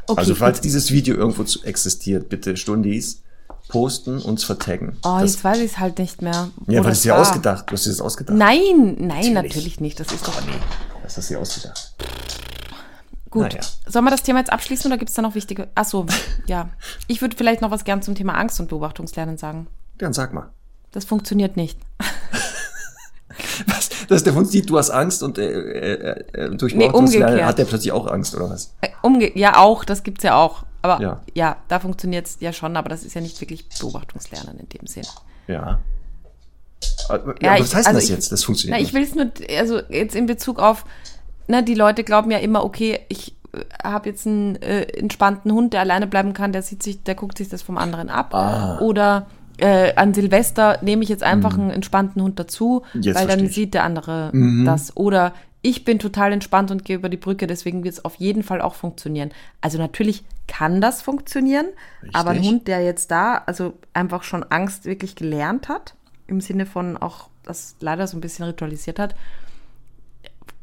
Okay, 0.09 0.19
also 0.19 0.35
falls 0.35 0.59
gut. 0.59 0.65
dieses 0.65 0.91
Video 0.91 1.15
irgendwo 1.15 1.45
existiert, 1.63 2.29
bitte 2.29 2.57
Stundis 2.57 3.23
posten, 3.69 4.21
uns 4.21 4.43
vertaggen. 4.43 4.97
Oh, 5.05 5.19
das, 5.21 5.35
jetzt 5.35 5.45
weiß 5.45 5.59
ich 5.59 5.73
es 5.73 5.79
halt 5.79 5.99
nicht 5.99 6.21
mehr. 6.21 6.49
Ja, 6.67 6.83
weil 6.83 6.91
das 6.91 6.99
ist 6.99 7.05
ja 7.05 7.17
ausgedacht. 7.17 7.71
Du 7.71 7.73
hast 7.75 7.87
es 7.87 8.01
ausgedacht. 8.01 8.37
Nein, 8.37 8.97
nein, 8.99 9.33
natürlich, 9.33 9.35
natürlich 9.35 9.81
nicht. 9.81 10.01
Das 10.01 10.11
ist 10.11 10.27
doch. 10.27 10.41
nee, 10.47 10.53
das 11.05 11.17
hast 11.17 11.31
du 11.31 11.35
ja 11.35 11.41
ausgedacht. 11.41 11.95
Gut. 13.31 13.43
Naja. 13.43 13.61
Sollen 13.87 14.05
wir 14.05 14.11
das 14.11 14.23
Thema 14.23 14.41
jetzt 14.41 14.53
abschließen 14.53 14.91
oder 14.91 14.99
gibt 14.99 15.11
es 15.11 15.15
da 15.15 15.23
noch 15.23 15.35
wichtige. 15.37 15.69
Achso, 15.77 16.07
ja. 16.47 16.71
Ich 17.07 17.21
würde 17.21 17.37
vielleicht 17.37 17.61
noch 17.61 17.71
was 17.71 17.85
gern 17.85 18.03
zum 18.03 18.17
Thema 18.17 18.35
Angst 18.35 18.59
und 18.59 18.69
Beobachtungslernen 18.69 19.37
sagen. 19.39 19.69
Dann 19.99 20.13
sag 20.13 20.33
mal. 20.33 20.53
Das 20.97 21.05
funktioniert 21.05 21.59
nicht. 21.59 21.79
was? 23.67 23.91
Dass 24.09 24.25
der 24.25 24.35
Hund 24.35 24.49
sieht, 24.49 24.71
du 24.71 24.79
hast 24.79 24.89
Angst 24.89 25.23
und 25.23 25.37
äh, 25.37 25.45
äh, 25.45 26.25
äh 26.33 26.57
durch 26.57 26.75
nee, 26.75 26.89
umgekehrt. 26.89 27.43
hat 27.43 27.59
der 27.59 27.67
plötzlich 27.67 27.93
auch 27.93 28.07
Angst, 28.07 28.35
oder 28.35 28.49
was? 28.49 28.73
Äh, 28.81 28.89
umge 29.03 29.37
ja, 29.39 29.59
auch, 29.59 29.85
das 29.85 30.05
gibt 30.05 30.21
es 30.21 30.25
ja 30.25 30.37
auch. 30.37 30.63
Aber 30.81 31.03
ja, 31.03 31.21
ja 31.35 31.57
da 31.69 31.81
funktioniert 31.81 32.25
es 32.25 32.39
ja 32.41 32.51
schon, 32.55 32.79
aber 32.79 32.89
das 32.89 33.05
ist 33.05 33.13
ja 33.13 33.21
nicht 33.21 33.39
wirklich 33.43 33.69
Beobachtungslernen 33.79 34.59
in 34.59 34.71
dem 34.71 34.87
Sinn. 34.87 35.05
Ja. 35.49 35.81
Äh, 37.11 37.19
ja, 37.43 37.57
ja 37.57 37.61
was 37.61 37.75
heißt 37.75 37.89
also 37.89 38.01
das 38.01 38.09
jetzt? 38.09 38.33
Das 38.33 38.43
funktioniert 38.43 38.81
na, 38.81 38.83
Ich 38.83 38.95
will 38.95 39.03
es 39.03 39.15
nur, 39.15 39.31
also 39.59 39.83
jetzt 39.91 40.17
in 40.17 40.25
Bezug 40.25 40.59
auf, 40.59 40.87
ne, 41.47 41.63
die 41.63 41.75
Leute 41.75 42.05
glauben 42.05 42.31
ja 42.31 42.39
immer, 42.39 42.65
okay, 42.65 43.01
ich 43.11 43.35
äh, 43.53 43.59
habe 43.85 44.09
jetzt 44.09 44.27
einen 44.27 44.57
äh, 44.63 44.85
entspannten 44.85 45.53
Hund, 45.53 45.75
der 45.75 45.81
alleine 45.81 46.07
bleiben 46.07 46.33
kann, 46.33 46.53
der 46.53 46.63
sieht 46.63 46.83
sich, 46.83 47.03
der 47.03 47.17
guckt 47.17 47.37
sich 47.37 47.51
das 47.51 47.61
vom 47.61 47.77
anderen 47.77 48.09
ab. 48.09 48.35
Ah. 48.35 48.79
Oder 48.81 49.27
äh, 49.59 49.95
an 49.95 50.15
Silvester 50.15 50.79
nehme 50.83 51.03
ich 51.03 51.09
jetzt 51.09 51.23
einfach 51.23 51.57
mhm. 51.57 51.63
einen 51.63 51.71
entspannten 51.71 52.23
Hund 52.23 52.39
dazu, 52.39 52.83
jetzt 52.95 53.17
weil 53.17 53.27
dann 53.27 53.49
sieht 53.49 53.75
der 53.75 53.85
andere 53.85 54.31
mhm. 54.33 54.65
das. 54.65 54.97
Oder 54.97 55.33
ich 55.63 55.85
bin 55.85 55.99
total 55.99 56.33
entspannt 56.33 56.71
und 56.71 56.85
gehe 56.85 56.97
über 56.97 57.09
die 57.09 57.17
Brücke, 57.17 57.47
deswegen 57.47 57.83
wird 57.83 57.95
es 57.95 58.05
auf 58.05 58.17
jeden 58.17 58.43
Fall 58.43 58.61
auch 58.61 58.75
funktionieren. 58.75 59.31
Also 59.61 59.79
natürlich 59.79 60.25
kann 60.47 60.81
das 60.81 61.03
funktionieren, 61.03 61.67
Richtig. 62.03 62.15
aber 62.15 62.31
ein 62.31 62.43
Hund, 62.43 62.69
der 62.69 62.85
jetzt 62.85 63.11
da 63.11 63.43
also 63.47 63.75
einfach 63.93 64.23
schon 64.23 64.45
Angst 64.45 64.85
wirklich 64.85 65.17
gelernt 65.17 65.69
hat, 65.69 65.95
im 66.29 66.41
Sinne 66.41 66.67
von 66.67 66.97
auch 66.97 67.31
das 67.43 67.77
leider 67.81 68.07
so 68.07 68.17
ein 68.17 68.21
bisschen 68.21 68.45
ritualisiert 68.45 68.99
hat, 68.99 69.17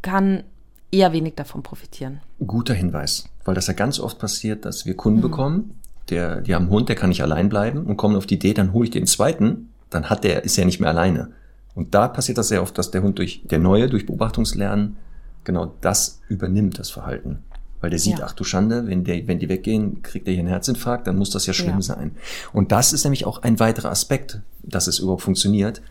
kann 0.01 0.43
eher 0.91 1.11
wenig 1.11 1.35
davon 1.35 1.63
profitieren. 1.63 2.21
Guter 2.45 2.73
Hinweis, 2.73 3.27
weil 3.45 3.55
das 3.55 3.67
ja 3.67 3.73
ganz 3.73 3.99
oft 3.99 4.19
passiert, 4.19 4.63
dass 4.63 4.85
wir 4.85 4.95
Kunden 4.95 5.19
mhm. 5.19 5.23
bekommen, 5.23 5.79
der, 6.09 6.41
die 6.41 6.53
haben 6.53 6.63
einen 6.63 6.71
Hund, 6.71 6.89
der 6.89 6.95
kann 6.95 7.09
nicht 7.09 7.23
allein 7.23 7.49
bleiben 7.49 7.85
und 7.85 7.97
kommen 7.97 8.15
auf 8.15 8.25
die 8.25 8.35
Idee, 8.35 8.53
dann 8.53 8.73
hole 8.73 8.85
ich 8.85 8.91
den 8.91 9.07
zweiten, 9.07 9.69
dann 9.89 10.09
hat 10.09 10.23
der, 10.23 10.43
ist 10.43 10.57
er 10.57 10.65
nicht 10.65 10.79
mehr 10.79 10.89
alleine. 10.89 11.31
Und 11.75 11.95
da 11.95 12.07
passiert 12.07 12.37
das 12.37 12.49
sehr 12.49 12.61
oft, 12.61 12.77
dass 12.77 12.91
der 12.91 13.01
Hund 13.01 13.17
durch, 13.17 13.43
der 13.45 13.59
Neue, 13.59 13.89
durch 13.89 14.05
Beobachtungslernen, 14.05 14.97
genau 15.43 15.73
das 15.81 16.21
übernimmt, 16.27 16.79
das 16.79 16.89
Verhalten. 16.89 17.39
Weil 17.81 17.89
der 17.89 17.99
sieht, 17.99 18.19
ja. 18.19 18.25
ach 18.25 18.33
du 18.33 18.43
Schande, 18.43 18.87
wenn, 18.87 19.03
der, 19.03 19.27
wenn 19.27 19.39
die 19.39 19.49
weggehen, 19.49 20.01
kriegt 20.03 20.27
er 20.27 20.33
hier 20.33 20.39
einen 20.39 20.49
Herzinfarkt, 20.49 21.05
dann 21.05 21.17
muss 21.17 21.31
das 21.31 21.45
ja 21.47 21.53
schlimm 21.53 21.75
ja. 21.75 21.81
sein. 21.81 22.11
Und 22.53 22.71
das 22.71 22.93
ist 22.93 23.03
nämlich 23.03 23.25
auch 23.25 23.41
ein 23.41 23.59
weiterer 23.59 23.89
Aspekt, 23.89 24.39
dass 24.61 24.87
es 24.87 24.99
überhaupt 24.99 25.23
funktioniert. 25.23 25.81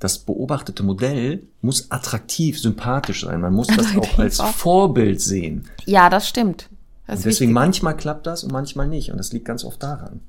Das 0.00 0.18
beobachtete 0.18 0.82
Modell 0.82 1.44
muss 1.60 1.90
attraktiv, 1.90 2.58
sympathisch 2.58 3.22
sein. 3.22 3.40
Man 3.40 3.54
muss 3.54 3.68
das 3.68 3.96
auch 3.96 4.18
als 4.18 4.40
Vorbild 4.40 5.20
sehen. 5.20 5.66
Ja, 5.84 6.10
das 6.10 6.28
stimmt. 6.28 6.68
Das 7.06 7.18
und 7.18 7.26
deswegen 7.26 7.50
wichtig. 7.50 7.54
manchmal 7.54 7.96
klappt 7.96 8.26
das 8.26 8.44
und 8.44 8.52
manchmal 8.52 8.88
nicht. 8.88 9.10
Und 9.10 9.18
das 9.18 9.32
liegt 9.32 9.44
ganz 9.44 9.64
oft 9.64 9.82
daran. 9.82 10.20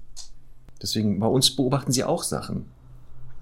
Deswegen 0.82 1.20
bei 1.20 1.28
uns 1.28 1.56
beobachten 1.56 1.92
sie 1.92 2.04
auch 2.04 2.24
Sachen. 2.24 2.66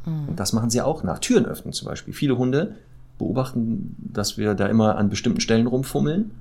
Mhm. 0.05 0.29
Und 0.29 0.39
das 0.39 0.53
machen 0.53 0.69
sie 0.69 0.81
auch 0.81 1.03
nach. 1.03 1.19
Türen 1.19 1.45
öffnen 1.45 1.73
zum 1.73 1.87
Beispiel. 1.87 2.13
Viele 2.13 2.37
Hunde 2.37 2.75
beobachten, 3.17 3.95
dass 3.99 4.37
wir 4.37 4.53
da 4.53 4.67
immer 4.67 4.97
an 4.97 5.09
bestimmten 5.09 5.41
Stellen 5.41 5.67
rumfummeln. 5.67 6.31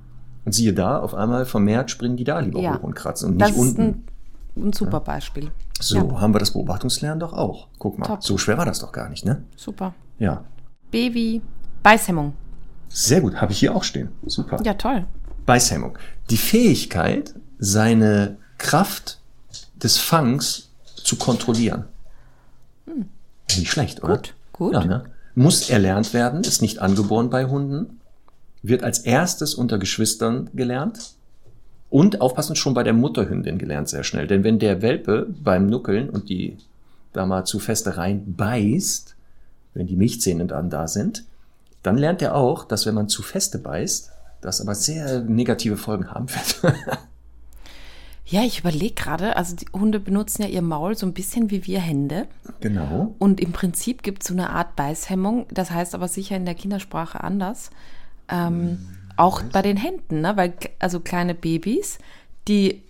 Und 0.45 0.51
siehe 0.51 0.73
da, 0.73 0.99
auf 0.99 1.15
einmal 1.15 1.45
vermehrt 1.45 1.89
springen 1.89 2.17
die 2.17 2.23
da 2.23 2.39
lieber 2.39 2.59
ja. 2.59 2.77
hoch 2.77 2.83
und 2.83 2.93
kratzen 2.93 3.31
und 3.31 3.37
nicht 3.37 3.49
das 3.49 3.57
unten. 3.57 3.81
Ist 3.81 3.95
ein, 4.57 4.67
ein 4.67 4.73
super 4.73 4.99
Beispiel. 4.99 5.51
So 5.79 5.97
ja. 5.97 6.21
haben 6.21 6.35
wir 6.35 6.39
das 6.39 6.51
Beobachtungslernen 6.51 7.19
doch 7.19 7.33
auch. 7.33 7.67
Guck 7.79 7.97
mal, 7.97 8.05
Top. 8.05 8.23
so 8.23 8.37
schwer 8.37 8.57
war 8.57 8.65
das 8.65 8.79
doch 8.79 8.91
gar 8.91 9.09
nicht, 9.09 9.25
ne? 9.25 9.43
Super. 9.55 9.95
Ja. 10.19 10.43
Baby, 10.91 11.41
Beißhemmung. 11.81 12.33
Sehr 12.89 13.21
gut, 13.21 13.41
habe 13.41 13.51
ich 13.51 13.59
hier 13.59 13.75
auch 13.75 13.83
stehen. 13.83 14.09
Super. 14.25 14.61
Ja, 14.63 14.75
toll. 14.75 15.05
Beißhemmung. 15.45 15.97
Die 16.29 16.37
Fähigkeit, 16.37 17.33
seine 17.59 18.37
Kraft 18.57 19.19
des 19.75 19.97
Fangs 19.97 20.69
zu 20.95 21.15
kontrollieren. 21.17 21.85
Hm. 22.85 23.05
Nicht 23.57 23.71
schlecht, 23.71 24.03
oder? 24.03 24.15
Gut, 24.15 24.33
gut. 24.53 24.73
Ja, 24.73 24.85
ne? 24.85 25.05
Muss 25.35 25.69
erlernt 25.69 26.13
werden, 26.13 26.41
ist 26.41 26.61
nicht 26.61 26.79
angeboren 26.79 27.29
bei 27.29 27.45
Hunden, 27.45 27.99
wird 28.63 28.83
als 28.83 28.99
erstes 28.99 29.53
unter 29.53 29.77
Geschwistern 29.77 30.49
gelernt 30.53 31.15
und 31.89 32.21
aufpassen 32.21 32.55
schon 32.55 32.73
bei 32.73 32.83
der 32.83 32.93
Mutterhündin 32.93 33.57
gelernt 33.57 33.89
sehr 33.89 34.03
schnell. 34.03 34.27
Denn 34.27 34.43
wenn 34.43 34.59
der 34.59 34.81
Welpe 34.81 35.27
beim 35.43 35.67
Nuckeln 35.67 36.09
und 36.09 36.29
die 36.29 36.57
da 37.13 37.25
mal 37.25 37.45
zu 37.45 37.59
feste 37.59 37.97
rein 37.97 38.33
beißt, 38.35 39.15
wenn 39.73 39.87
die 39.87 39.95
Milchzähne 39.95 40.45
dann 40.45 40.69
da 40.69 40.87
sind, 40.87 41.25
dann 41.83 41.97
lernt 41.97 42.21
er 42.21 42.35
auch, 42.35 42.65
dass 42.65 42.85
wenn 42.85 42.95
man 42.95 43.09
zu 43.09 43.21
feste 43.21 43.59
beißt, 43.59 44.11
das 44.45 44.61
aber 44.61 44.75
sehr 44.75 45.21
negative 45.21 45.77
Folgen 45.77 46.11
haben 46.11 46.27
wird. 46.29 46.75
Ja, 48.27 48.41
ich 48.41 48.59
überlege 48.59 48.95
gerade, 48.95 49.37
also 49.37 49.55
die 49.55 49.67
Hunde 49.71 49.99
benutzen 49.99 50.41
ja 50.41 50.47
ihr 50.47 50.63
Maul 50.63 50.97
so 50.97 51.05
ein 51.05 51.13
bisschen 51.13 51.51
wie 51.51 51.67
wir 51.67 51.79
Hände. 51.79 52.27
Genau. 52.59 53.13
Und 53.19 53.39
im 53.39 53.51
Prinzip 53.51 54.01
gibt 54.01 54.23
es 54.23 54.29
so 54.29 54.33
eine 54.33 54.49
Art 54.49 54.75
Beißhemmung, 54.75 55.45
das 55.51 55.69
heißt 55.69 55.93
aber 55.93 56.07
sicher 56.07 56.35
in 56.35 56.45
der 56.45 56.55
Kindersprache 56.55 57.23
anders. 57.23 57.69
Ähm, 58.27 58.61
hm, 58.61 58.87
auch 59.15 59.43
bei 59.43 59.61
den 59.61 59.77
Händen, 59.77 60.21
ne? 60.21 60.35
Weil 60.35 60.53
also 60.79 61.01
kleine 61.01 61.35
Babys, 61.35 61.99
die 62.47 62.81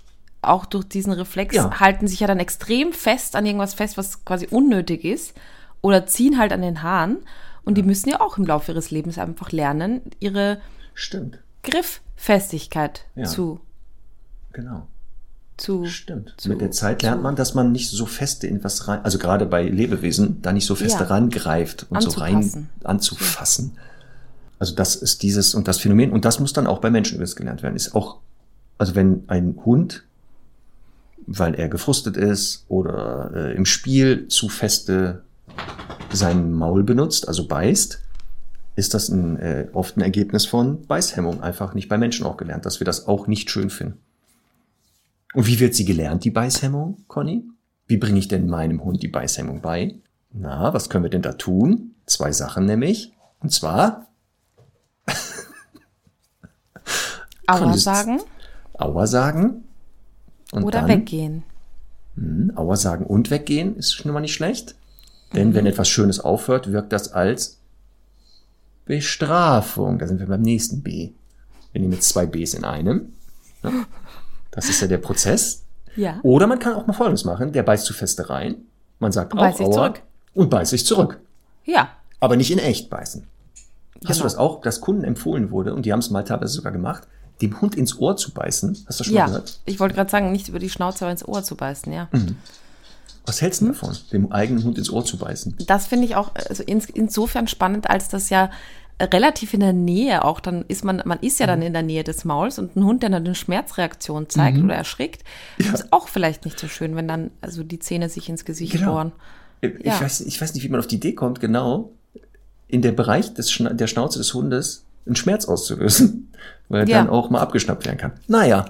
auch 0.41 0.65
durch 0.65 0.85
diesen 0.85 1.11
Reflex 1.11 1.53
ja. 1.53 1.81
halten 1.81 2.07
sich 2.07 2.21
ja 2.21 2.27
dann 2.27 2.39
extrem 2.39 2.93
fest 2.93 3.35
an 3.35 3.45
irgendwas 3.45 3.73
fest, 3.73 3.97
was 3.97 4.23
quasi 4.23 4.47
unnötig 4.47 5.03
ist, 5.03 5.33
oder 5.81 6.07
ziehen 6.07 6.39
halt 6.39 6.53
an 6.53 6.61
den 6.61 6.81
Haaren. 6.81 7.17
Und 7.65 7.77
ja. 7.77 7.81
die 7.81 7.87
müssen 7.87 8.09
ja 8.09 8.21
auch 8.21 8.37
im 8.37 8.45
Laufe 8.45 8.71
ihres 8.71 8.89
Lebens 8.89 9.17
einfach 9.17 9.51
lernen, 9.51 10.01
ihre 10.21 10.61
Stimmt. 10.93 11.39
Grifffestigkeit 11.65 13.05
ja. 13.15 13.25
zu 13.25 13.59
genau 14.53 14.87
zu. 15.57 15.85
Stimmt. 15.85 16.33
Zu, 16.37 16.49
Mit 16.49 16.61
der 16.61 16.71
Zeit 16.71 17.01
lernt 17.01 17.23
man, 17.23 17.35
dass 17.35 17.53
man 17.53 17.71
nicht 17.71 17.89
so 17.89 18.05
feste 18.05 18.47
in 18.47 18.63
was 18.63 18.87
rein, 18.87 19.03
also 19.03 19.17
gerade 19.17 19.45
bei 19.45 19.63
Lebewesen, 19.63 20.41
da 20.41 20.51
nicht 20.51 20.65
so 20.65 20.75
feste 20.75 21.03
ja. 21.03 21.09
rangreift 21.09 21.85
und 21.89 22.01
so 22.01 22.11
rein 22.19 22.69
anzufassen. 22.83 23.77
Also 24.59 24.75
das 24.75 24.95
ist 24.95 25.23
dieses 25.23 25.55
und 25.55 25.67
das 25.67 25.79
Phänomen 25.79 26.11
und 26.11 26.25
das 26.25 26.39
muss 26.39 26.53
dann 26.53 26.67
auch 26.67 26.79
bei 26.79 26.89
Menschen 26.89 27.15
übrigens 27.15 27.35
gelernt 27.35 27.63
werden. 27.63 27.75
Ist 27.75 27.95
auch, 27.95 28.17
also 28.77 28.95
wenn 28.95 29.23
ein 29.27 29.57
Hund, 29.65 30.03
weil 31.27 31.55
er 31.55 31.69
gefrustet 31.69 32.17
ist 32.17 32.65
oder 32.67 33.31
äh, 33.33 33.55
im 33.55 33.65
Spiel 33.65 34.27
zu 34.27 34.49
feste 34.49 35.23
sein 36.11 36.53
Maul 36.53 36.83
benutzt, 36.83 37.27
also 37.27 37.47
beißt, 37.47 38.01
ist 38.75 38.93
das 38.93 39.09
ein, 39.09 39.37
äh, 39.37 39.67
oft 39.73 39.97
ein 39.97 40.01
Ergebnis 40.01 40.45
von 40.45 40.85
Beißhemmung, 40.85 41.41
einfach 41.41 41.73
nicht 41.73 41.87
bei 41.87 41.97
Menschen 41.97 42.25
auch 42.25 42.37
gelernt, 42.37 42.65
dass 42.65 42.79
wir 42.79 42.85
das 42.85 43.07
auch 43.07 43.27
nicht 43.27 43.49
schön 43.49 43.69
finden. 43.69 43.99
Und 45.33 45.47
wie 45.47 45.59
wird 45.59 45.75
sie 45.75 45.85
gelernt, 45.85 46.23
die 46.23 46.31
Beißhemmung, 46.31 47.03
Conny? 47.07 47.43
Wie 47.87 47.97
bringe 47.97 48.19
ich 48.19 48.27
denn 48.27 48.47
meinem 48.47 48.83
Hund 48.83 49.03
die 49.03 49.07
Beißhemmung 49.07 49.61
bei? 49.61 49.95
Na, 50.31 50.73
was 50.73 50.89
können 50.89 51.03
wir 51.03 51.09
denn 51.09 51.21
da 51.21 51.33
tun? 51.33 51.91
Zwei 52.05 52.31
Sachen 52.31 52.65
nämlich. 52.65 53.13
Und 53.39 53.51
zwar. 53.51 54.07
Aua 57.47 57.77
sagen. 57.77 58.21
Aua 58.73 59.07
sagen. 59.07 59.63
Und 60.51 60.63
Oder 60.63 60.81
dann, 60.81 60.89
weggehen. 60.89 61.43
Mh, 62.15 62.25
hm, 62.25 62.57
Aua 62.57 62.75
sagen 62.75 63.05
und 63.05 63.29
weggehen 63.29 63.75
ist 63.75 63.93
schon 63.93 64.11
mal 64.11 64.19
nicht 64.19 64.33
schlecht. 64.33 64.75
Denn 65.33 65.49
mhm. 65.49 65.53
wenn 65.53 65.65
etwas 65.65 65.89
Schönes 65.89 66.19
aufhört, 66.19 66.71
wirkt 66.71 66.91
das 66.91 67.11
als 67.11 67.59
Bestrafung. 68.85 69.99
Da 69.99 70.07
sind 70.07 70.19
wir 70.19 70.27
beim 70.27 70.41
nächsten 70.41 70.81
B. 70.81 71.11
Wir 71.71 71.81
nehmen 71.81 71.93
jetzt 71.93 72.09
zwei 72.09 72.25
Bs 72.25 72.53
in 72.53 72.63
einem. 72.63 73.13
Ja. 73.63 73.71
Das 74.51 74.69
ist 74.69 74.81
ja 74.81 74.87
der 74.87 74.99
Prozess. 74.99 75.63
Ja. 75.95 76.19
Oder 76.23 76.47
man 76.47 76.59
kann 76.59 76.73
auch 76.73 76.87
mal 76.87 76.93
Folgendes 76.93 77.25
machen. 77.25 77.51
Der 77.51 77.63
beißt 77.63 77.85
zu 77.85 77.93
feste 77.93 78.29
rein. 78.29 78.57
Man 78.99 79.11
sagt 79.11 79.33
und 79.33 79.39
beißt 79.39 79.57
sich 79.57 79.69
zurück. 79.69 80.01
Und 80.33 80.49
beißt 80.49 80.71
sich 80.71 80.85
zurück. 80.85 81.19
Ja. 81.65 81.89
Aber 82.19 82.35
nicht 82.35 82.51
in 82.51 82.59
echt 82.59 82.89
beißen. 82.89 83.27
Genau. 83.95 84.09
Hast 84.09 84.19
du 84.19 84.23
das 84.23 84.35
auch, 84.35 84.61
dass 84.61 84.81
Kunden 84.81 85.03
empfohlen 85.03 85.51
wurde, 85.51 85.73
und 85.73 85.85
die 85.85 85.91
haben 85.91 85.99
es 85.99 86.09
mal 86.09 86.23
teilweise 86.23 86.53
sogar 86.53 86.71
gemacht, 86.71 87.07
dem 87.41 87.59
Hund 87.61 87.75
ins 87.75 87.97
Ohr 87.99 88.17
zu 88.17 88.31
beißen? 88.33 88.85
Hast 88.87 88.99
du 88.99 89.03
schon 89.03 89.13
ja. 89.13 89.23
mal 89.23 89.27
gehört? 89.27 89.59
Ich 89.65 89.79
wollte 89.79 89.95
gerade 89.95 90.09
sagen, 90.09 90.31
nicht 90.31 90.49
über 90.49 90.59
die 90.59 90.69
Schnauze, 90.69 91.05
aber 91.05 91.11
ins 91.11 91.27
Ohr 91.27 91.43
zu 91.43 91.55
beißen, 91.55 91.91
ja. 91.91 92.07
Mhm. 92.11 92.37
Was 93.25 93.41
hältst 93.41 93.61
du 93.61 93.67
davon, 93.67 93.95
dem 94.11 94.31
eigenen 94.31 94.63
Hund 94.63 94.77
ins 94.77 94.89
Ohr 94.89 95.03
zu 95.03 95.17
beißen? 95.17 95.55
Das 95.65 95.87
finde 95.87 96.05
ich 96.05 96.15
auch 96.15 96.33
also 96.35 96.63
ins, 96.63 96.85
insofern 96.85 97.47
spannend, 97.47 97.89
als 97.89 98.09
das 98.09 98.29
ja 98.29 98.51
relativ 99.01 99.53
in 99.53 99.59
der 99.59 99.73
Nähe 99.73 100.23
auch, 100.23 100.39
dann 100.39 100.63
ist 100.67 100.85
man, 100.85 101.01
man 101.05 101.19
ist 101.19 101.39
ja 101.39 101.47
dann 101.47 101.59
mhm. 101.59 101.65
in 101.65 101.73
der 101.73 101.81
Nähe 101.81 102.03
des 102.03 102.23
Mauls 102.23 102.59
und 102.59 102.75
ein 102.75 102.83
Hund, 102.85 103.03
der 103.03 103.09
dann 103.09 103.25
eine 103.25 103.35
Schmerzreaktion 103.35 104.29
zeigt 104.29 104.57
mhm. 104.57 104.65
oder 104.65 104.75
erschrickt, 104.75 105.23
ja. 105.57 105.73
ist 105.73 105.91
auch 105.91 106.07
vielleicht 106.07 106.45
nicht 106.45 106.59
so 106.59 106.67
schön, 106.67 106.95
wenn 106.95 107.07
dann 107.07 107.31
also 107.41 107.63
die 107.63 107.79
Zähne 107.79 108.09
sich 108.09 108.29
ins 108.29 108.45
Gesicht 108.45 108.73
genau. 108.73 108.93
bohren. 108.93 109.11
Ich, 109.61 109.85
ja. 109.85 109.99
weiß, 109.99 110.21
ich 110.21 110.39
weiß 110.39 110.53
nicht, 110.53 110.63
wie 110.63 110.69
man 110.69 110.79
auf 110.79 110.87
die 110.87 110.95
Idee 110.95 111.13
kommt, 111.13 111.39
genau 111.39 111.91
in 112.67 112.81
der 112.81 112.91
Bereich 112.91 113.33
des 113.33 113.51
Schna 113.51 113.71
der 113.71 113.87
Schnauze 113.87 114.19
des 114.19 114.33
Hundes 114.33 114.85
einen 115.05 115.15
Schmerz 115.15 115.45
auszulösen, 115.45 116.31
weil 116.69 116.81
er 116.81 116.87
ja. 116.87 116.97
dann 116.99 117.09
auch 117.09 117.29
mal 117.29 117.39
abgeschnappt 117.39 117.85
werden 117.85 117.97
kann. 117.97 118.13
Naja, 118.27 118.65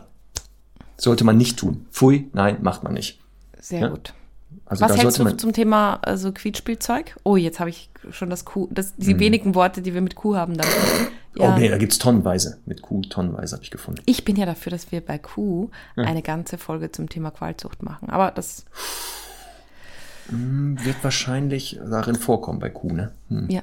sollte 0.97 1.23
man 1.23 1.37
nicht 1.37 1.57
tun. 1.57 1.85
Pfui, 1.91 2.29
nein, 2.33 2.57
macht 2.61 2.83
man 2.83 2.93
nicht. 2.93 3.19
Sehr 3.59 3.89
gut. 3.89 4.13
Also 4.66 4.84
Was 4.84 4.97
hältst 4.97 5.20
du 5.20 5.38
zum 5.38 5.53
Thema 5.53 5.99
also 6.01 6.32
Quietspielzeug? 6.32 7.16
Oh, 7.24 7.36
jetzt 7.36 7.59
habe 7.59 7.70
ich 7.70 7.89
schon 8.09 8.32
das 8.32 8.45
Kuh, 8.45 8.68
das, 8.72 8.95
die 8.95 9.11
hm. 9.11 9.20
wenigen 9.20 9.55
Worte, 9.55 9.82
die 9.82 9.93
wir 9.93 10.01
mit 10.01 10.16
Kuh 10.16 10.36
haben. 10.36 10.57
Dann. 10.57 10.68
Ja. 11.38 11.53
Oh 11.53 11.59
nee, 11.59 11.70
da 11.70 11.78
gibt's 11.78 11.99
tonnenweise. 11.99 12.59
Mit 12.66 12.82
Kuh 12.82 13.01
tonnenweise 13.01 13.55
habe 13.55 13.63
ich 13.63 13.70
gefunden. 13.70 14.01
Ich 14.05 14.26
bin 14.26 14.38
ja 14.38 14.45
dafür, 14.45 14.72
dass 14.72 14.91
wir 14.91 15.01
bei 15.01 15.18
Kuh 15.18 15.70
ja. 15.95 16.05
eine 16.05 16.22
ganze 16.22 16.57
Folge 16.57 16.91
zum 16.91 17.09
Thema 17.09 17.30
Qualzucht 17.30 17.84
machen. 17.84 18.09
Aber 18.09 18.32
das 18.32 18.66
hm, 20.30 20.78
wird 20.84 20.95
wahrscheinlich 21.03 21.80
darin 21.88 22.16
vorkommen 22.16 22.59
bei 22.59 22.70
Kuh, 22.70 22.91
ne? 22.91 23.11
Hm. 23.30 23.49
Ja. 23.49 23.61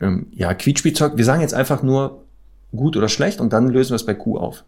Ähm, 0.00 0.28
ja, 0.32 0.54
Quietspielzeug. 0.54 1.16
Wir 1.16 1.24
sagen 1.24 1.40
jetzt 1.40 1.54
einfach 1.54 1.82
nur 1.82 2.24
gut 2.70 2.96
oder 2.96 3.08
schlecht 3.08 3.40
und 3.40 3.52
dann 3.52 3.68
lösen 3.68 3.90
wir 3.90 3.96
es 3.96 4.06
bei 4.06 4.14
Kuh 4.14 4.38
auf. 4.38 4.64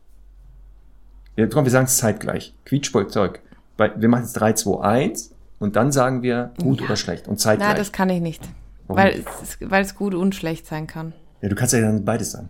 Ja, 1.37 1.47
komm, 1.47 1.64
wir 1.64 1.70
sagen 1.70 1.87
es 1.87 1.97
zeitgleich. 1.97 2.55
Quietspielzeug 2.64 3.41
bei, 3.77 3.93
wir 3.97 4.09
machen 4.09 4.23
jetzt 4.23 4.35
3, 4.35 4.53
2, 4.55 4.81
1 4.81 5.31
und 5.59 5.77
dann 5.77 5.93
sagen 5.93 6.23
wir 6.23 6.53
gut 6.61 6.81
ja. 6.81 6.87
oder 6.87 6.97
schlecht 6.97 7.29
und 7.29 7.39
zeitgleich. 7.41 7.70
Na, 7.70 7.75
das 7.75 7.93
kann 7.93 8.11
ich 8.11 8.20
nicht. 8.20 8.43
Weil 8.89 9.25
es, 9.43 9.59
weil 9.61 9.83
es 9.83 9.95
gut 9.95 10.14
und 10.14 10.35
schlecht 10.35 10.66
sein 10.66 10.87
kann. 10.87 11.12
Ja, 11.41 11.49
du 11.49 11.55
kannst 11.55 11.73
ja 11.73 11.81
dann 11.81 12.05
beides 12.05 12.33
sagen. 12.33 12.49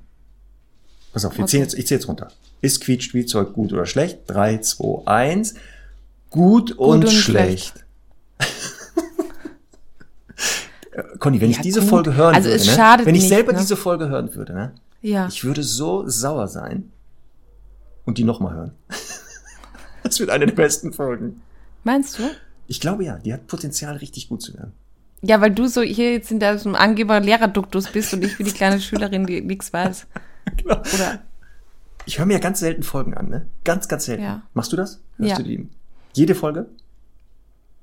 Pass 1.12 1.24
auf, 1.24 1.36
wir 1.36 1.44
okay. 1.44 1.50
zählen 1.50 1.62
jetzt, 1.64 1.74
ich 1.74 1.86
zähle 1.86 2.00
jetzt 2.00 2.08
runter. 2.08 2.28
Ist 2.60 2.80
Quietschspielzeug 2.80 3.52
gut 3.52 3.72
oder 3.72 3.86
schlecht? 3.86 4.20
3, 4.28 4.58
2, 4.58 5.06
1. 5.06 5.54
Gut, 6.30 6.76
gut 6.76 6.78
und, 6.78 7.04
und, 7.04 7.10
schlecht. 7.10 7.84
Conny, 11.18 11.40
wenn 11.40 11.50
ja, 11.50 11.56
ich 11.56 11.62
diese 11.62 11.80
gut. 11.80 11.88
Folge 11.88 12.14
hören 12.14 12.34
also 12.34 12.48
würde, 12.48 12.64
ne? 12.64 12.98
wenn 13.04 13.14
ich 13.14 13.22
nicht, 13.22 13.28
selber 13.28 13.52
ne? 13.52 13.58
diese 13.58 13.76
Folge 13.76 14.08
hören 14.08 14.34
würde, 14.34 14.52
ne? 14.52 14.72
Ja. 15.00 15.26
Ich 15.26 15.44
würde 15.44 15.62
so 15.62 16.08
sauer 16.08 16.48
sein 16.48 16.90
und 18.04 18.18
die 18.18 18.24
nochmal 18.24 18.54
hören. 18.54 18.72
Das 20.12 20.20
wird 20.20 20.28
eine 20.28 20.44
der 20.44 20.54
besten 20.54 20.92
Folgen. 20.92 21.40
Meinst 21.84 22.18
du? 22.18 22.24
Ich 22.66 22.80
glaube 22.80 23.02
ja, 23.02 23.16
die 23.16 23.32
hat 23.32 23.46
Potenzial, 23.46 23.96
richtig 23.96 24.28
gut 24.28 24.42
zu 24.42 24.52
werden. 24.52 24.72
Ja, 25.22 25.40
weil 25.40 25.52
du 25.52 25.66
so 25.68 25.80
hier 25.80 26.12
jetzt 26.12 26.30
in 26.30 26.38
der 26.38 26.58
so 26.58 26.70
Angeber-Lehrerduktus 26.70 27.88
bist 27.88 28.12
und 28.12 28.22
ich 28.22 28.38
wie 28.38 28.44
die 28.44 28.52
kleine 28.52 28.78
Schülerin, 28.78 29.24
die 29.24 29.40
nichts 29.40 29.72
weiß. 29.72 30.06
genau. 30.58 30.80
Oder? 30.80 31.22
Ich 32.04 32.18
höre 32.18 32.26
mir 32.26 32.34
ja 32.34 32.40
ganz 32.40 32.60
selten 32.60 32.82
Folgen 32.82 33.14
an, 33.14 33.30
ne? 33.30 33.46
Ganz, 33.64 33.88
ganz 33.88 34.04
selten. 34.04 34.22
Ja. 34.22 34.42
Machst 34.52 34.70
du 34.70 34.76
das? 34.76 35.00
Hörst 35.16 35.30
ja. 35.30 35.36
du 35.38 35.44
die? 35.44 35.68
Jede 36.12 36.34
Folge? 36.34 36.66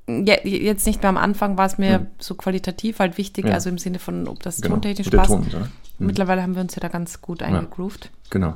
Ja, 0.07 0.35
jetzt 0.43 0.85
nicht 0.85 1.01
mehr 1.01 1.09
am 1.09 1.17
Anfang 1.17 1.57
war 1.57 1.65
es 1.65 1.79
mir 1.79 1.99
hm. 1.99 2.07
so 2.19 2.35
qualitativ 2.35 2.99
halt 2.99 3.17
wichtig, 3.17 3.45
ja. 3.45 3.53
also 3.55 3.69
im 3.69 3.79
Sinne 3.79 3.97
von, 3.97 4.27
ob 4.27 4.43
das 4.43 4.61
genau. 4.61 4.75
tontechnisch 4.75 5.09
passt. 5.09 5.31
Ton, 5.31 5.51
hm. 5.51 5.67
Mittlerweile 5.97 6.43
haben 6.43 6.53
wir 6.53 6.61
uns 6.61 6.75
ja 6.75 6.79
da 6.79 6.89
ganz 6.89 7.21
gut 7.21 7.41
eingegroovt. 7.41 8.05
Ja, 8.05 8.11
genau. 8.29 8.55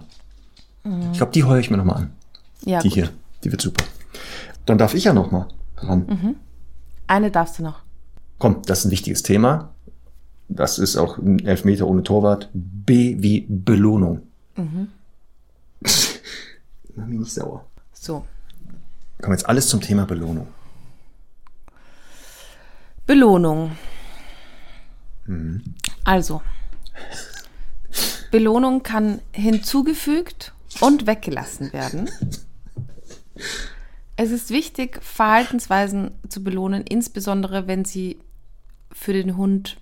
Mhm. 0.83 1.09
Ich 1.11 1.17
glaube, 1.17 1.31
die 1.31 1.43
höre 1.43 1.57
ich 1.57 1.71
mir 1.71 1.77
nochmal 1.77 2.03
an. 2.03 2.13
Ja, 2.65 2.79
die 2.79 2.89
gut. 2.89 2.95
hier. 2.95 3.09
Die 3.43 3.51
wird 3.51 3.61
super. 3.61 3.85
Dann 4.65 4.77
darf 4.77 4.93
ich 4.93 5.03
ja 5.03 5.13
noch 5.13 5.31
mal 5.31 5.47
ran. 5.77 6.05
Mhm. 6.07 6.35
Eine 7.07 7.31
darfst 7.31 7.59
du 7.59 7.63
noch. 7.63 7.81
Komm, 8.39 8.61
das 8.65 8.79
ist 8.79 8.85
ein 8.85 8.91
wichtiges 8.91 9.23
Thema. 9.23 9.73
Das 10.47 10.79
ist 10.79 10.97
auch 10.97 11.17
ein 11.17 11.45
Elfmeter 11.45 11.87
ohne 11.87 12.03
Torwart. 12.03 12.49
B 12.53 13.15
wie 13.19 13.45
Belohnung. 13.47 14.21
Mhm. 14.55 14.89
Mach 16.95 17.05
mich 17.05 17.19
nicht 17.19 17.33
sauer. 17.33 17.65
So. 17.93 18.25
Kommen 19.21 19.33
jetzt 19.33 19.47
alles 19.47 19.67
zum 19.67 19.81
Thema 19.81 20.05
Belohnung. 20.05 20.47
Belohnung. 23.05 23.71
Mhm. 25.25 25.63
Also, 26.03 26.41
Belohnung 28.31 28.83
kann 28.83 29.21
hinzugefügt 29.31 30.53
und 30.81 31.07
weggelassen 31.07 31.71
werden. 31.73 32.09
Es 34.15 34.31
ist 34.31 34.49
wichtig, 34.49 34.99
Verhaltensweisen 35.01 36.11
zu 36.29 36.43
belohnen, 36.43 36.83
insbesondere 36.87 37.67
wenn 37.67 37.83
sie 37.83 38.19
für 38.91 39.13
den 39.13 39.37
Hund 39.37 39.77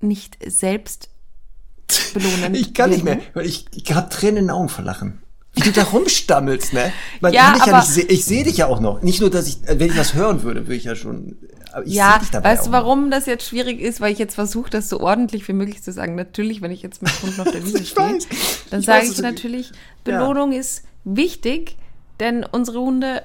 nicht 0.00 0.38
selbst 0.44 1.08
belohnen. 2.14 2.54
Ich 2.54 2.74
kann 2.74 2.90
nicht 2.90 3.04
mehr, 3.04 3.20
weil 3.34 3.46
ich, 3.46 3.66
ich 3.72 3.92
habe 3.92 4.08
Tränen 4.08 4.38
in 4.38 4.44
den 4.44 4.50
Augen 4.50 4.68
verlachen. 4.68 5.22
Wie 5.54 5.62
du 5.62 5.72
da 5.72 5.82
rumstammelst, 5.82 6.72
ne? 6.72 6.92
Man, 7.20 7.32
ja, 7.32 7.54
ich 7.56 7.62
aber, 7.62 7.72
ja 7.72 7.80
nicht, 7.80 8.10
ich 8.10 8.24
sehe 8.24 8.44
dich 8.44 8.58
ja 8.58 8.66
auch 8.66 8.78
noch. 8.78 9.02
Nicht 9.02 9.20
nur, 9.20 9.30
dass 9.30 9.48
ich, 9.48 9.58
wenn 9.66 9.88
ich 9.88 9.96
das 9.96 10.14
hören 10.14 10.44
würde, 10.44 10.62
würde 10.66 10.76
ich 10.76 10.84
ja 10.84 10.94
schon. 10.94 11.38
Ich 11.84 11.94
ja, 11.94 12.20
weißt 12.32 12.68
du, 12.68 12.72
warum 12.72 13.04
noch. 13.04 13.16
das 13.16 13.26
jetzt 13.26 13.48
schwierig 13.48 13.80
ist? 13.80 14.00
Weil 14.00 14.12
ich 14.12 14.18
jetzt 14.20 14.36
versuche, 14.36 14.70
das 14.70 14.88
so 14.88 15.00
ordentlich 15.00 15.46
wie 15.48 15.52
möglich 15.52 15.82
zu 15.82 15.92
sagen. 15.92 16.14
Natürlich, 16.14 16.62
wenn 16.62 16.70
ich 16.70 16.82
jetzt 16.82 17.02
mit 17.02 17.10
Hund 17.22 17.38
auf 17.40 17.50
der 17.50 17.64
Wiese 17.66 17.84
stehe, 17.84 18.18
dann 18.70 18.82
sage 18.82 19.06
ich 19.06 19.18
natürlich, 19.18 19.72
Belohnung 20.04 20.52
ja. 20.52 20.60
ist 20.60 20.84
wichtig, 21.02 21.76
denn 22.20 22.44
unsere 22.44 22.80
Hunde 22.80 23.22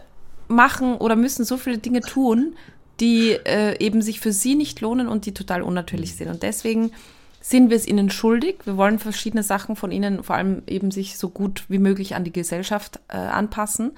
machen 0.47 0.95
oder 0.95 1.15
müssen 1.15 1.45
so 1.45 1.57
viele 1.57 1.77
Dinge 1.77 2.01
tun, 2.01 2.55
die 2.99 3.31
äh, 3.31 3.77
eben 3.83 4.01
sich 4.01 4.19
für 4.19 4.31
sie 4.31 4.55
nicht 4.55 4.81
lohnen 4.81 5.07
und 5.07 5.25
die 5.25 5.33
total 5.33 5.61
unnatürlich 5.61 6.15
sind. 6.15 6.29
Und 6.29 6.43
deswegen 6.43 6.91
sind 7.41 7.69
wir 7.69 7.77
es 7.77 7.87
ihnen 7.87 8.09
schuldig. 8.09 8.57
Wir 8.65 8.77
wollen 8.77 8.97
verschiedene 8.97 9.43
Sachen 9.43 9.75
von 9.75 9.91
ihnen, 9.91 10.23
vor 10.23 10.35
allem 10.35 10.63
eben 10.67 10.91
sich 10.91 11.17
so 11.17 11.29
gut 11.29 11.65
wie 11.67 11.77
möglich 11.77 12.15
an 12.15 12.23
die 12.23 12.33
Gesellschaft 12.33 12.99
äh, 13.07 13.17
anpassen, 13.17 13.91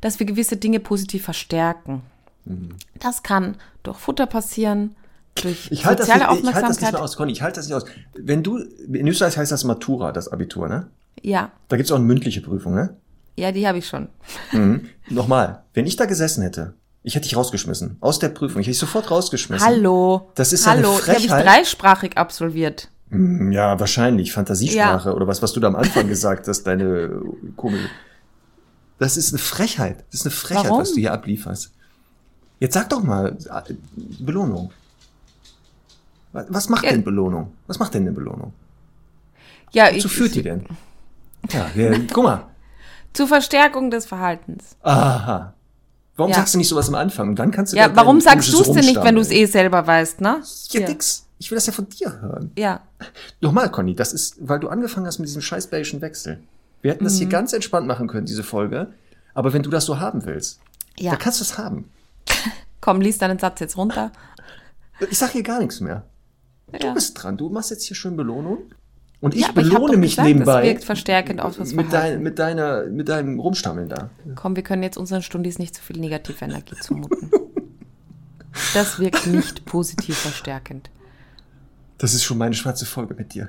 dass 0.00 0.18
wir 0.18 0.26
gewisse 0.26 0.56
Dinge 0.56 0.80
positiv 0.80 1.24
verstärken. 1.24 2.02
Mhm. 2.44 2.70
Das 2.98 3.22
kann 3.22 3.56
durch 3.82 3.98
Futter 3.98 4.26
passieren, 4.26 4.96
durch 5.36 5.70
ich 5.70 5.84
halte 5.84 6.02
soziale 6.02 6.24
das 6.24 6.30
nicht, 6.30 6.38
Aufmerksamkeit. 6.38 6.54
Ich 6.54 6.54
halte 6.54 6.68
das 6.68 6.80
nicht 6.80 6.92
mehr 6.92 7.02
aus, 7.02 7.16
Conny, 7.16 7.32
ich 7.32 7.42
halte 7.42 7.60
das 7.60 7.68
nicht 7.68 7.76
aus. 7.76 7.84
Wenn 8.14 8.42
du, 8.42 8.58
in 8.58 9.06
Österreich 9.06 9.36
heißt 9.36 9.52
das 9.52 9.64
Matura, 9.64 10.12
das 10.12 10.28
Abitur, 10.28 10.68
ne? 10.68 10.88
Ja. 11.22 11.52
Da 11.68 11.76
gibt 11.76 11.86
es 11.86 11.92
auch 11.92 11.96
eine 11.96 12.04
mündliche 12.04 12.40
Prüfung, 12.40 12.74
ne? 12.74 12.96
Ja, 13.38 13.52
die 13.52 13.68
habe 13.68 13.78
ich 13.78 13.86
schon. 13.86 14.08
Mhm. 14.50 14.88
Nochmal, 15.08 15.62
wenn 15.72 15.86
ich 15.86 15.94
da 15.94 16.06
gesessen 16.06 16.42
hätte, 16.42 16.74
ich 17.04 17.14
hätte 17.14 17.28
dich 17.28 17.36
rausgeschmissen. 17.36 17.96
Aus 18.00 18.18
der 18.18 18.30
Prüfung. 18.30 18.60
Ich 18.60 18.66
hätte 18.66 18.72
dich 18.72 18.80
sofort 18.80 19.10
rausgeschmissen. 19.12 19.64
Hallo. 19.64 20.32
Das 20.34 20.52
ist 20.52 20.66
Hallo. 20.66 20.82
ja 20.82 20.88
eine 20.88 20.98
Frechheit. 20.98 21.22
Die 21.22 21.30
habe 21.30 21.40
ich 21.40 21.46
dreisprachig 21.46 22.18
absolviert. 22.18 22.88
Mhm, 23.10 23.52
ja, 23.52 23.78
wahrscheinlich. 23.78 24.32
Fantasiesprache 24.32 25.10
ja. 25.10 25.14
oder 25.14 25.28
was, 25.28 25.40
was 25.40 25.52
du 25.52 25.60
da 25.60 25.68
am 25.68 25.76
Anfang 25.76 26.08
gesagt 26.08 26.48
hast, 26.48 26.64
deine 26.64 27.22
komische. 27.54 27.88
Das 28.98 29.16
ist 29.16 29.32
eine 29.32 29.38
Frechheit. 29.38 30.04
Das 30.10 30.20
ist 30.20 30.26
eine 30.26 30.32
Frechheit, 30.32 30.64
Warum? 30.64 30.80
was 30.80 30.92
du 30.92 30.98
hier 30.98 31.12
ablieferst. 31.12 31.72
Jetzt 32.58 32.74
sag 32.74 32.90
doch 32.90 33.04
mal, 33.04 33.38
äh, 33.48 33.74
Belohnung. 34.18 34.72
Was 36.32 36.68
macht 36.68 36.84
ja. 36.84 36.90
denn 36.90 37.04
Belohnung? 37.04 37.52
Was 37.68 37.78
macht 37.78 37.94
denn 37.94 38.02
eine 38.02 38.12
Belohnung? 38.12 38.52
Ja, 39.70 39.86
Wozu 39.86 40.08
ich, 40.08 40.12
führt 40.12 40.34
die 40.34 40.42
denn? 40.42 40.66
Ja, 41.52 41.70
wir, 41.74 42.04
guck 42.12 42.24
mal. 42.24 42.47
Zur 43.18 43.26
Verstärkung 43.26 43.90
des 43.90 44.06
Verhaltens. 44.06 44.76
Aha. 44.80 45.52
Warum 46.14 46.30
ja. 46.30 46.36
sagst 46.36 46.54
du 46.54 46.58
nicht 46.58 46.68
sowas 46.68 46.86
am 46.86 46.94
Anfang? 46.94 47.34
dann 47.34 47.50
kannst 47.50 47.72
du 47.72 47.76
Ja, 47.76 47.90
warum 47.96 48.20
sagst 48.20 48.52
du 48.52 48.60
es 48.60 48.70
denn 48.70 48.84
nicht, 48.84 49.02
wenn 49.02 49.16
du 49.16 49.20
es 49.20 49.32
eh 49.32 49.44
selber 49.46 49.84
weißt, 49.84 50.20
ne? 50.20 50.40
Ja, 50.68 50.80
ja, 50.82 50.88
nix. 50.88 51.26
Ich 51.40 51.50
will 51.50 51.56
das 51.56 51.66
ja 51.66 51.72
von 51.72 51.88
dir 51.88 52.20
hören. 52.20 52.52
Ja. 52.56 52.78
Nochmal, 53.40 53.72
Conny, 53.72 53.96
das 53.96 54.12
ist, 54.12 54.36
weil 54.38 54.60
du 54.60 54.68
angefangen 54.68 55.04
hast 55.04 55.18
mit 55.18 55.26
diesem 55.26 55.42
scheiß 55.42 55.66
belgischen 55.66 56.00
Wechsel. 56.00 56.38
Wir 56.80 56.92
hätten 56.92 57.02
das 57.02 57.14
mhm. 57.14 57.18
hier 57.18 57.26
ganz 57.26 57.52
entspannt 57.52 57.88
machen 57.88 58.06
können, 58.06 58.24
diese 58.24 58.44
Folge. 58.44 58.92
Aber 59.34 59.52
wenn 59.52 59.64
du 59.64 59.70
das 59.70 59.84
so 59.84 59.98
haben 59.98 60.24
willst, 60.24 60.60
ja. 60.96 61.10
dann 61.10 61.18
kannst 61.18 61.40
du 61.40 61.42
es 61.42 61.58
haben. 61.58 61.90
Komm, 62.80 63.00
lies 63.00 63.18
deinen 63.18 63.40
Satz 63.40 63.58
jetzt 63.58 63.76
runter. 63.76 64.12
Ich 65.10 65.18
sag 65.18 65.30
hier 65.30 65.42
gar 65.42 65.58
nichts 65.58 65.80
mehr. 65.80 66.04
Ja. 66.72 66.78
Du 66.78 66.94
bist 66.94 67.20
dran. 67.20 67.36
Du 67.36 67.48
machst 67.48 67.72
jetzt 67.72 67.82
hier 67.82 67.96
schön 67.96 68.16
Belohnung. 68.16 68.58
Und 69.20 69.34
ich 69.34 69.42
ja, 69.42 69.52
belohne 69.52 69.94
ich 69.94 69.98
mich 69.98 70.10
gesagt, 70.12 70.28
nebenbei. 70.28 70.60
Das 70.60 70.64
wirkt 70.64 70.84
verstärkend 70.84 71.40
auf 71.40 71.56
das 71.56 71.72
mit, 71.72 71.92
dein, 71.92 72.22
mit, 72.22 72.38
deiner, 72.38 72.84
mit 72.84 73.08
deinem 73.08 73.40
Rumstammeln 73.40 73.88
da. 73.88 74.10
Komm, 74.36 74.54
wir 74.54 74.62
können 74.62 74.82
jetzt 74.82 74.96
unseren 74.96 75.22
Stundis 75.22 75.58
nicht 75.58 75.74
zu 75.74 75.82
viel 75.82 75.98
negative 75.98 76.44
Energie 76.44 76.76
zumuten. 76.80 77.30
das 78.74 79.00
wirkt 79.00 79.26
nicht 79.26 79.64
positiv 79.64 80.16
verstärkend. 80.16 80.90
Das 81.98 82.14
ist 82.14 82.22
schon 82.22 82.38
meine 82.38 82.54
schwarze 82.54 82.86
Folge 82.86 83.14
mit 83.14 83.34
dir. 83.34 83.48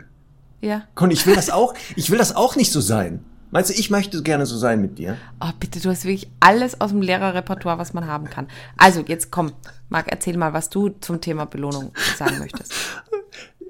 Ja. 0.62 0.88
Con, 0.96 1.12
ich 1.12 1.28
will 1.28 1.36
das 1.36 1.52
auch, 1.52 1.76
ich 1.96 2.10
will 2.10 2.18
das 2.18 2.36
auch 2.36 2.56
nicht 2.56 2.72
so 2.72 2.82
sein. 2.82 3.24
Meinst 3.52 3.70
du, 3.70 3.74
ich 3.74 3.90
möchte 3.90 4.22
gerne 4.22 4.46
so 4.46 4.58
sein 4.58 4.82
mit 4.82 4.98
dir? 5.00 5.18
Oh, 5.40 5.52
bitte, 5.60 5.80
du 5.80 5.90
hast 5.90 6.04
wirklich 6.04 6.30
alles 6.40 6.82
aus 6.82 6.92
dem 6.92 7.02
Lehrerrepertoire, 7.02 7.80
was 7.80 7.94
man 7.94 8.06
haben 8.06 8.26
kann. 8.26 8.48
Also, 8.78 9.04
jetzt 9.08 9.32
komm, 9.32 9.54
Marc, 9.90 10.08
erzähl 10.12 10.38
mal, 10.38 10.54
was 10.54 10.70
du 10.70 10.90
zum 10.90 11.20
Thema 11.20 11.46
Belohnung 11.46 11.92
sagen 12.18 12.38
möchtest. 12.40 12.74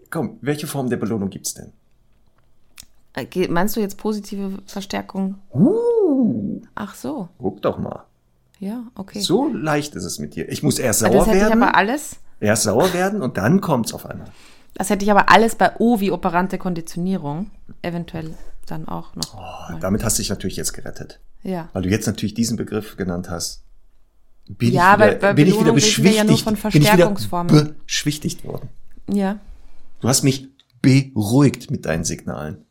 komm, 0.09 0.37
welche 0.41 0.67
Form 0.67 0.89
der 0.89 0.97
Belohnung 0.97 1.29
gibt's 1.29 1.53
denn? 1.53 1.71
Äh, 3.15 3.47
meinst 3.47 3.75
du 3.75 3.79
jetzt 3.79 3.97
positive 3.97 4.59
Verstärkung? 4.65 5.35
Uh. 5.53 6.61
Ach 6.75 6.95
so. 6.95 7.29
Guck 7.37 7.61
doch 7.61 7.77
mal. 7.77 8.05
Ja, 8.59 8.83
okay. 8.95 9.19
So 9.21 9.47
leicht 9.51 9.95
ist 9.95 10.03
es 10.03 10.19
mit 10.19 10.35
dir. 10.35 10.49
Ich 10.49 10.63
muss 10.63 10.79
erst 10.79 10.99
sauer 10.99 11.11
das 11.11 11.27
hätte 11.27 11.37
werden. 11.37 11.59
Ich 11.59 11.65
aber 11.65 11.75
alles. 11.75 12.17
Erst 12.39 12.63
sauer 12.63 12.93
werden 12.93 13.21
und 13.21 13.37
dann 13.37 13.61
kommt's 13.61 13.93
auf 13.93 14.05
einmal. 14.05 14.27
Das 14.75 14.89
hätte 14.89 15.03
ich 15.03 15.11
aber 15.11 15.29
alles 15.29 15.55
bei 15.55 15.71
O 15.79 15.99
wie 15.99 16.11
operante 16.11 16.57
Konditionierung 16.57 17.51
eventuell 17.81 18.33
dann 18.67 18.87
auch 18.87 19.15
noch. 19.15 19.35
Oh, 19.35 19.77
damit 19.79 20.03
hast 20.03 20.17
du 20.17 20.21
dich 20.21 20.29
natürlich 20.29 20.57
jetzt 20.57 20.73
gerettet. 20.73 21.19
Ja. 21.43 21.69
Weil 21.73 21.83
du 21.83 21.89
jetzt 21.89 22.05
natürlich 22.05 22.33
diesen 22.33 22.57
Begriff 22.57 22.97
genannt 22.97 23.29
hast. 23.29 23.63
Bin 24.47 24.73
ja, 24.73 24.93
ich 24.93 24.99
wieder, 24.99 25.07
bei, 25.11 25.15
bei 25.15 25.33
bin 25.33 25.47
ich 25.47 25.59
wieder 25.59 25.73
beschwichtigt, 25.73 26.17
ja 26.17 26.23
nur 26.23 26.37
von 26.37 26.55
Verstärkungsformen. 26.55 27.47
Bin 27.47 27.57
ich 27.57 27.63
wieder 27.65 27.75
beschwichtigt 27.85 28.45
worden. 28.45 28.69
Ja. 29.09 29.39
Du 30.01 30.07
hast 30.07 30.23
mich 30.23 30.47
beruhigt 30.81 31.71
mit 31.71 31.85
deinen 31.85 32.03
Signalen. 32.03 32.65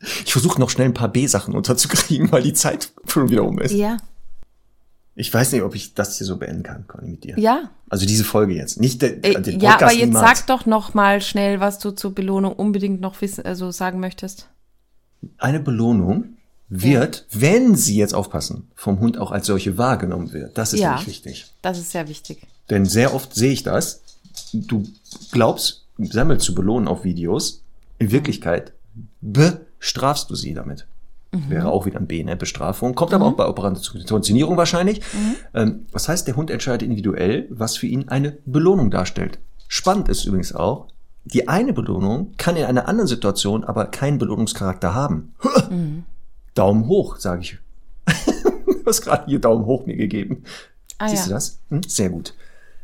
Ich 0.00 0.32
versuche 0.32 0.60
noch 0.60 0.70
schnell 0.70 0.88
ein 0.88 0.94
paar 0.94 1.08
B-Sachen 1.08 1.54
unterzukriegen, 1.54 2.30
weil 2.32 2.42
die 2.42 2.52
Zeit 2.52 2.92
schon 3.06 3.30
wieder 3.30 3.44
um 3.44 3.58
ist. 3.58 3.72
Ja. 3.72 3.96
Ich 5.14 5.34
weiß 5.34 5.50
nicht, 5.50 5.62
ob 5.62 5.74
ich 5.74 5.94
das 5.94 6.16
hier 6.16 6.26
so 6.28 6.36
beenden 6.36 6.62
kann, 6.62 6.86
Conny, 6.86 7.10
mit 7.10 7.24
dir. 7.24 7.36
Ja. 7.38 7.70
Also 7.88 8.06
diese 8.06 8.22
Folge 8.22 8.54
jetzt, 8.54 8.80
nicht 8.80 9.02
de, 9.02 9.18
äh, 9.22 9.40
den 9.42 9.58
Podcast 9.58 9.62
Ja, 9.62 9.76
aber 9.80 9.92
jetzt 9.92 10.12
sag 10.12 10.46
doch 10.46 10.64
noch 10.64 10.94
mal 10.94 11.20
schnell, 11.20 11.58
was 11.58 11.80
du 11.80 11.90
zur 11.90 12.14
Belohnung 12.14 12.52
unbedingt 12.52 13.00
noch 13.00 13.20
wissen, 13.20 13.44
also 13.44 13.72
sagen 13.72 13.98
möchtest. 13.98 14.48
Eine 15.38 15.58
Belohnung 15.58 16.36
wird, 16.68 17.26
ja. 17.32 17.40
wenn 17.40 17.74
sie 17.74 17.96
jetzt 17.96 18.14
aufpassen, 18.14 18.70
vom 18.76 19.00
Hund 19.00 19.18
auch 19.18 19.32
als 19.32 19.46
solche 19.46 19.76
wahrgenommen 19.76 20.32
wird. 20.32 20.56
Das 20.56 20.72
ist 20.72 20.80
ja, 20.80 20.90
nämlich 20.90 21.08
wichtig. 21.08 21.46
Das 21.62 21.78
ist 21.78 21.90
sehr 21.90 22.08
wichtig. 22.08 22.42
Denn 22.70 22.84
sehr 22.84 23.12
oft 23.12 23.34
sehe 23.34 23.50
ich 23.50 23.64
das. 23.64 24.02
Du 24.52 24.84
glaubst, 25.32 25.86
Sammel 25.98 26.38
zu 26.38 26.54
belohnen 26.54 26.86
auf 26.86 27.02
Videos. 27.02 27.64
In 27.98 28.12
Wirklichkeit 28.12 28.72
bestrafst 29.78 30.30
du 30.30 30.34
sie 30.34 30.54
damit. 30.54 30.86
Mhm. 31.32 31.50
Wäre 31.50 31.70
auch 31.70 31.84
wieder 31.86 31.98
ein 31.98 32.06
B, 32.06 32.24
ne? 32.24 32.36
Bestrafung. 32.36 32.94
Kommt 32.94 33.10
mhm. 33.10 33.16
aber 33.16 33.26
auch 33.26 33.36
bei 33.36 33.46
operanter 33.46 33.82
Konditionierung 34.06 34.56
wahrscheinlich. 34.56 35.00
Mhm. 35.00 35.36
Ähm, 35.54 35.86
was 35.92 36.08
heißt, 36.08 36.26
der 36.26 36.36
Hund 36.36 36.50
entscheidet 36.50 36.82
individuell, 36.82 37.46
was 37.50 37.76
für 37.76 37.86
ihn 37.86 38.08
eine 38.08 38.38
Belohnung 38.46 38.90
darstellt. 38.90 39.38
Spannend 39.68 40.08
ist 40.08 40.24
übrigens 40.24 40.54
auch, 40.54 40.88
die 41.24 41.48
eine 41.48 41.74
Belohnung 41.74 42.32
kann 42.38 42.56
in 42.56 42.64
einer 42.64 42.88
anderen 42.88 43.08
Situation 43.08 43.64
aber 43.64 43.86
keinen 43.86 44.18
Belohnungscharakter 44.18 44.94
haben. 44.94 45.34
Mhm. 45.70 46.04
Daumen 46.54 46.86
hoch, 46.86 47.18
sage 47.18 47.42
ich. 47.42 47.58
du 48.66 48.86
hast 48.86 49.02
gerade 49.02 49.26
hier 49.26 49.38
Daumen 49.38 49.66
hoch 49.66 49.84
mir 49.84 49.96
gegeben. 49.96 50.44
Ah, 50.96 51.08
Siehst 51.08 51.24
ja. 51.24 51.28
du 51.28 51.34
das? 51.34 51.60
Hm? 51.68 51.82
Sehr 51.82 52.08
gut. 52.08 52.34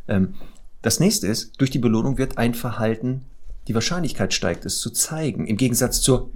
Ähm, 0.07 0.34
das 0.82 1.01
nächste 1.01 1.26
ist, 1.26 1.59
durch 1.61 1.70
die 1.70 1.78
Belohnung 1.78 2.18
wird 2.18 2.36
ein 2.36 2.53
Verhalten, 2.53 3.22
die 3.66 3.74
Wahrscheinlichkeit 3.74 4.34
steigt, 4.34 4.66
es 4.66 4.80
zu 4.80 4.90
zeigen. 4.90 5.47
Im 5.47 5.57
Gegensatz 5.57 6.03
zur 6.03 6.30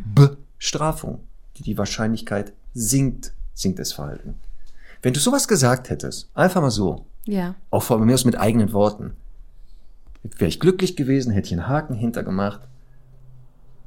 Bestrafung 0.59 1.21
die 1.59 1.79
Wahrscheinlichkeit 1.79 2.53
sinkt, 2.75 3.33
sinkt 3.55 3.79
das 3.79 3.93
Verhalten. 3.93 4.39
Wenn 5.03 5.13
du 5.13 5.21
sowas 5.21 5.49
gesagt 5.49 5.91
hättest, 5.91 6.31
einfach 6.35 6.61
mal 6.61 6.71
so, 6.71 7.07
ja. 7.25 7.55
auch 7.71 7.83
von 7.83 8.05
mir 8.05 8.15
aus 8.15 8.25
mit 8.25 8.39
eigenen 8.39 8.73
Worten, 8.73 9.17
wäre 10.23 10.49
ich 10.49 10.61
glücklich 10.61 10.97
gewesen, 10.97 11.33
hätte 11.33 11.47
ich 11.47 11.53
einen 11.53 11.69
Haken 11.69 11.95
hintergemacht. 11.95 12.61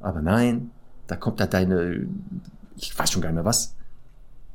Aber 0.00 0.22
nein, 0.22 0.70
da 1.06 1.16
kommt 1.16 1.40
da 1.40 1.46
deine, 1.46 2.06
ich 2.76 2.98
weiß 2.98 3.10
schon 3.10 3.22
gar 3.22 3.28
nicht 3.28 3.36
mehr 3.36 3.44
was. 3.44 3.74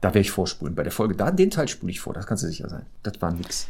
Da 0.01 0.09
werde 0.09 0.20
ich 0.20 0.32
vorspulen. 0.32 0.76
Bei 0.76 0.84
der 0.84 0.91
Folge, 0.91 1.15
da 1.15 1.32
den 1.32 1.49
Teil 1.49 1.68
spule 1.68 1.91
ich 1.91 1.99
vor, 1.99 2.13
das 2.13 2.28
kannst 2.28 2.43
du 2.43 2.47
sicher 2.47 2.70
sein. 2.70 2.86
Das 3.03 3.22
war 3.22 3.32
nix. 3.32 3.68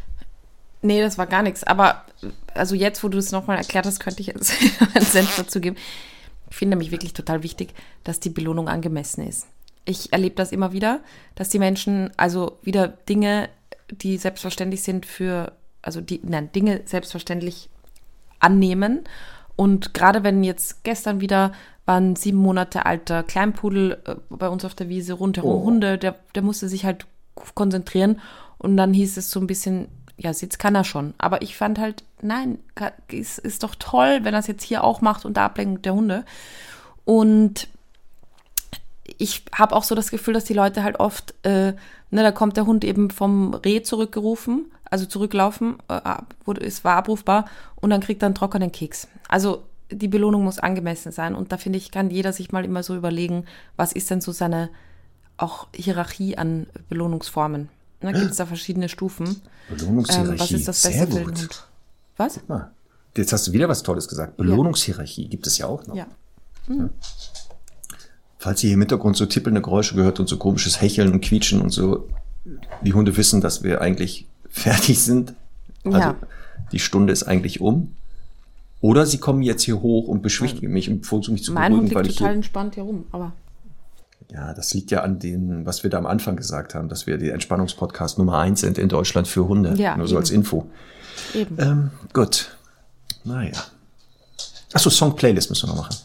Nee, 0.81 1.01
das 1.01 1.17
war 1.17 1.25
gar 1.25 1.41
nichts. 1.41 1.63
Aber 1.63 2.03
also 2.53 2.75
jetzt, 2.75 3.03
wo 3.03 3.09
du 3.09 3.17
es 3.17 3.31
nochmal 3.31 3.57
erklärt 3.57 3.85
hast, 3.85 3.99
könnte 3.99 4.21
ich 4.21 4.27
jetzt 4.27 4.53
einen 4.93 5.05
Senf 5.05 5.35
dazu 5.37 5.59
geben. 5.59 5.77
Ich 6.49 6.57
finde 6.57 6.75
nämlich 6.75 6.91
wirklich 6.91 7.13
total 7.13 7.43
wichtig, 7.43 7.73
dass 8.03 8.19
die 8.19 8.29
Belohnung 8.29 8.67
angemessen 8.69 9.27
ist. 9.27 9.47
Ich 9.85 10.11
erlebe 10.11 10.35
das 10.35 10.51
immer 10.51 10.73
wieder, 10.73 11.01
dass 11.35 11.49
die 11.49 11.59
Menschen 11.59 12.11
also 12.17 12.57
wieder 12.61 12.87
Dinge, 12.87 13.49
die 13.89 14.17
selbstverständlich 14.17 14.83
sind 14.83 15.05
für, 15.05 15.53
also 15.81 16.01
die, 16.01 16.19
nein, 16.23 16.51
Dinge 16.51 16.81
selbstverständlich 16.85 17.69
annehmen. 18.39 19.03
Und 19.55 19.93
gerade 19.93 20.23
wenn 20.23 20.43
jetzt 20.43 20.83
gestern 20.83 21.21
wieder 21.21 21.53
war 21.87 22.01
ein 22.01 22.17
sieben 22.17 22.37
Monate 22.37 22.85
alter 22.85 23.23
Kleinpudel 23.23 23.97
äh, 24.05 24.15
bei 24.29 24.49
uns 24.49 24.65
auf 24.65 24.75
der 24.75 24.89
Wiese, 24.89 25.13
rundherum 25.13 25.61
oh. 25.61 25.63
Hunde, 25.63 25.97
der, 25.97 26.15
der 26.35 26.43
musste 26.43 26.67
sich 26.67 26.85
halt 26.85 27.07
konzentrieren. 27.55 28.19
Und 28.57 28.75
dann 28.77 28.93
hieß 28.93 29.17
es 29.17 29.31
so 29.31 29.39
ein 29.39 29.47
bisschen, 29.47 29.87
ja, 30.17 30.33
Sitz 30.33 30.57
kann 30.57 30.75
er 30.75 30.83
schon. 30.83 31.13
Aber 31.17 31.41
ich 31.41 31.55
fand 31.55 31.79
halt, 31.79 32.03
nein, 32.21 32.59
es 33.11 33.37
ist 33.37 33.63
doch 33.63 33.75
toll, 33.75 34.19
wenn 34.23 34.33
er 34.33 34.39
es 34.39 34.47
jetzt 34.47 34.63
hier 34.63 34.83
auch 34.83 35.01
macht 35.01 35.25
und 35.25 35.37
da 35.37 35.45
ablenkt 35.45 35.85
der 35.85 35.93
Hunde. 35.93 36.25
Und 37.05 37.67
ich 39.17 39.45
habe 39.53 39.75
auch 39.75 39.83
so 39.83 39.95
das 39.95 40.11
Gefühl, 40.11 40.33
dass 40.33 40.45
die 40.45 40.53
Leute 40.53 40.83
halt 40.83 40.99
oft, 40.99 41.33
äh, 41.43 41.73
ne, 42.11 42.23
da 42.23 42.31
kommt 42.31 42.57
der 42.57 42.65
Hund 42.65 42.83
eben 42.83 43.09
vom 43.09 43.53
Reh 43.53 43.81
zurückgerufen, 43.81 44.65
also 44.85 45.05
zurücklaufen, 45.05 45.77
äh, 45.87 46.01
wurde, 46.45 46.61
es 46.61 46.83
war 46.83 46.97
abrufbar 46.97 47.45
und 47.75 47.89
dann 47.89 48.01
kriegt 48.01 48.21
er 48.21 48.27
einen 48.27 48.35
trockenen 48.35 48.71
Keks. 48.71 49.07
Also 49.27 49.63
die 49.89 50.07
Belohnung 50.07 50.43
muss 50.43 50.59
angemessen 50.59 51.11
sein 51.11 51.35
und 51.35 51.51
da 51.51 51.57
finde 51.57 51.77
ich, 51.77 51.91
kann 51.91 52.09
jeder 52.09 52.33
sich 52.33 52.51
mal 52.51 52.65
immer 52.65 52.83
so 52.83 52.95
überlegen, 52.95 53.45
was 53.77 53.93
ist 53.93 54.09
denn 54.09 54.21
so 54.21 54.31
seine 54.31 54.69
auch 55.37 55.67
Hierarchie 55.73 56.37
an 56.37 56.67
Belohnungsformen. 56.89 57.69
Da 57.99 58.11
gibt 58.11 58.31
es 58.31 58.37
da 58.37 58.45
verschiedene 58.45 58.89
Stufen. 58.89 59.41
Belohnungshierarchie. 59.69 60.31
Ähm, 60.31 60.39
was 60.39 60.51
ist 60.51 60.67
das 60.67 60.83
Beste 60.83 60.97
Sehr 60.97 61.07
für 61.07 61.13
den 61.13 61.27
Hund? 61.27 61.67
Was? 62.17 62.39
Mal. 62.47 62.71
Jetzt 63.15 63.33
hast 63.33 63.47
du 63.47 63.53
wieder 63.53 63.69
was 63.69 63.83
Tolles 63.83 64.07
gesagt. 64.07 64.37
Belohnungshierarchie 64.37 65.23
ja. 65.23 65.29
gibt 65.29 65.47
es 65.47 65.57
ja 65.57 65.67
auch 65.67 65.85
noch. 65.87 65.95
Ja. 65.95 66.07
Hm. 66.67 66.77
ja. 66.77 66.89
Falls 68.39 68.63
ihr 68.63 68.67
hier 68.67 68.75
im 68.75 68.81
Hintergrund 68.81 69.17
so 69.17 69.25
tippelnde 69.25 69.61
Geräusche 69.61 69.95
gehört 69.95 70.19
und 70.19 70.27
so 70.27 70.37
komisches 70.37 70.81
Hecheln 70.81 71.11
und 71.11 71.21
Quietschen 71.21 71.61
und 71.61 71.69
so, 71.69 72.07
die 72.83 72.93
Hunde 72.93 73.17
wissen, 73.17 73.41
dass 73.41 73.63
wir 73.63 73.81
eigentlich 73.81 74.27
fertig 74.49 74.99
sind. 74.99 75.33
Also 75.83 75.97
ja. 75.97 76.15
die 76.71 76.79
Stunde 76.79 77.13
ist 77.13 77.23
eigentlich 77.23 77.61
um. 77.61 77.95
Oder 78.79 79.07
sie 79.07 79.17
kommen 79.17 79.41
jetzt 79.41 79.63
hier 79.63 79.81
hoch 79.81 80.07
und 80.07 80.21
beschwichtigen 80.21 80.71
mich 80.71 80.89
und 80.89 81.05
versuchen 81.05 81.33
mich 81.33 81.43
zu 81.43 81.51
mein 81.51 81.71
beruhigen. 81.71 81.95
Hund 81.95 82.05
liegt 82.05 82.09
weil 82.09 82.15
total 82.15 82.35
entspannt 82.35 82.75
hier 82.75 82.83
rum, 82.83 83.05
aber 83.11 83.33
ja, 84.31 84.53
das 84.53 84.73
liegt 84.73 84.91
ja 84.91 85.01
an 85.01 85.19
dem, 85.19 85.65
was 85.65 85.83
wir 85.83 85.89
da 85.89 85.97
am 85.97 86.05
Anfang 86.05 86.35
gesagt 86.35 86.75
haben, 86.75 86.89
dass 86.89 87.07
wir 87.07 87.17
die 87.17 87.29
Entspannungspodcast 87.29 88.17
Nummer 88.17 88.39
eins 88.39 88.59
sind 88.59 88.77
in 88.77 88.89
Deutschland 88.89 89.27
für 89.27 89.47
Hunde. 89.47 89.73
Ja, 89.77 89.95
Nur 89.95 90.07
so 90.07 90.15
eben. 90.15 90.21
als 90.21 90.31
Info. 90.31 90.69
Eben. 91.33 91.57
Ähm, 91.59 91.91
gut. 92.13 92.55
Naja. 93.23 93.63
Achso, 94.73 94.89
Song-Playlist 94.89 95.49
müssen 95.49 95.69
wir 95.69 95.75
noch 95.75 95.83
machen. 95.83 95.95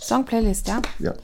Song-Playlist, 0.00 0.68
ja? 0.68 0.82
Ja. 0.98 1.14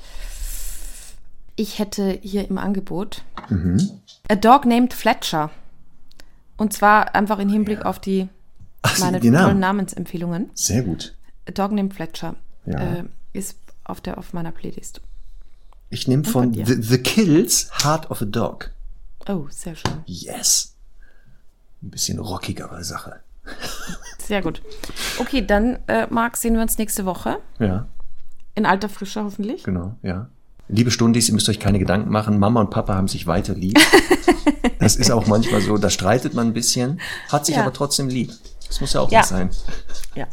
Ich 1.56 1.78
hätte 1.78 2.18
hier 2.22 2.48
im 2.48 2.58
Angebot 2.58 3.22
mhm. 3.48 4.00
A 4.28 4.36
Dog 4.36 4.64
Named 4.64 4.94
Fletcher. 4.94 5.50
Und 6.56 6.72
zwar 6.72 7.14
einfach 7.14 7.38
im 7.38 7.48
Hinblick 7.48 7.80
ja. 7.80 7.84
auf 7.86 7.98
die 7.98 8.28
Ach, 8.82 8.98
meine 8.98 9.20
die 9.20 9.30
tollen 9.30 9.58
Namensempfehlungen. 9.58 10.50
Sehr 10.54 10.82
gut. 10.82 11.14
A 11.48 11.52
Dog 11.52 11.72
Named 11.72 11.94
Fletcher 11.94 12.36
ja. 12.66 12.98
äh, 12.98 13.04
ist 13.32 13.56
auf, 13.84 14.00
der, 14.00 14.18
auf 14.18 14.32
meiner 14.32 14.52
Playlist. 14.52 15.00
Ich 15.90 16.06
nehme 16.06 16.24
von 16.24 16.52
The, 16.52 16.76
The, 16.80 16.98
Kills 16.98 17.70
Heart 17.82 18.10
of 18.10 18.22
a 18.22 18.26
Dog. 18.26 18.70
Oh, 19.26 19.46
sehr 19.50 19.74
schön. 19.74 20.02
Yes. 20.06 20.74
Ein 21.82 21.90
bisschen 21.90 22.18
rockigere 22.18 22.82
Sache. 22.84 23.20
Sehr 24.18 24.42
gut. 24.42 24.62
Okay, 25.18 25.44
dann, 25.46 25.78
äh, 25.86 26.06
Marc, 26.10 26.36
sehen 26.36 26.54
wir 26.54 26.62
uns 26.62 26.76
nächste 26.78 27.06
Woche. 27.06 27.38
Ja. 27.58 27.86
In 28.54 28.66
alter 28.66 28.88
Frische 28.88 29.22
hoffentlich. 29.24 29.62
Genau, 29.62 29.96
ja. 30.02 30.28
Liebe 30.68 30.90
Stundis, 30.90 31.28
ihr 31.28 31.34
müsst 31.34 31.48
euch 31.48 31.60
keine 31.60 31.78
Gedanken 31.78 32.10
machen. 32.10 32.38
Mama 32.38 32.60
und 32.60 32.70
Papa 32.70 32.94
haben 32.94 33.08
sich 33.08 33.26
weiter 33.26 33.54
lieb. 33.54 33.78
das 34.80 34.96
ist 34.96 35.10
auch 35.10 35.26
manchmal 35.26 35.62
so, 35.62 35.78
da 35.78 35.88
streitet 35.88 36.34
man 36.34 36.48
ein 36.48 36.52
bisschen, 36.52 37.00
hat 37.30 37.46
sich 37.46 37.56
ja. 37.56 37.62
aber 37.62 37.72
trotzdem 37.72 38.08
lieb. 38.08 38.32
Das 38.66 38.80
muss 38.80 38.92
ja 38.92 39.00
auch 39.00 39.10
ja. 39.10 39.20
nicht 39.20 39.28
sein. 39.28 39.50
Ja. 40.14 40.26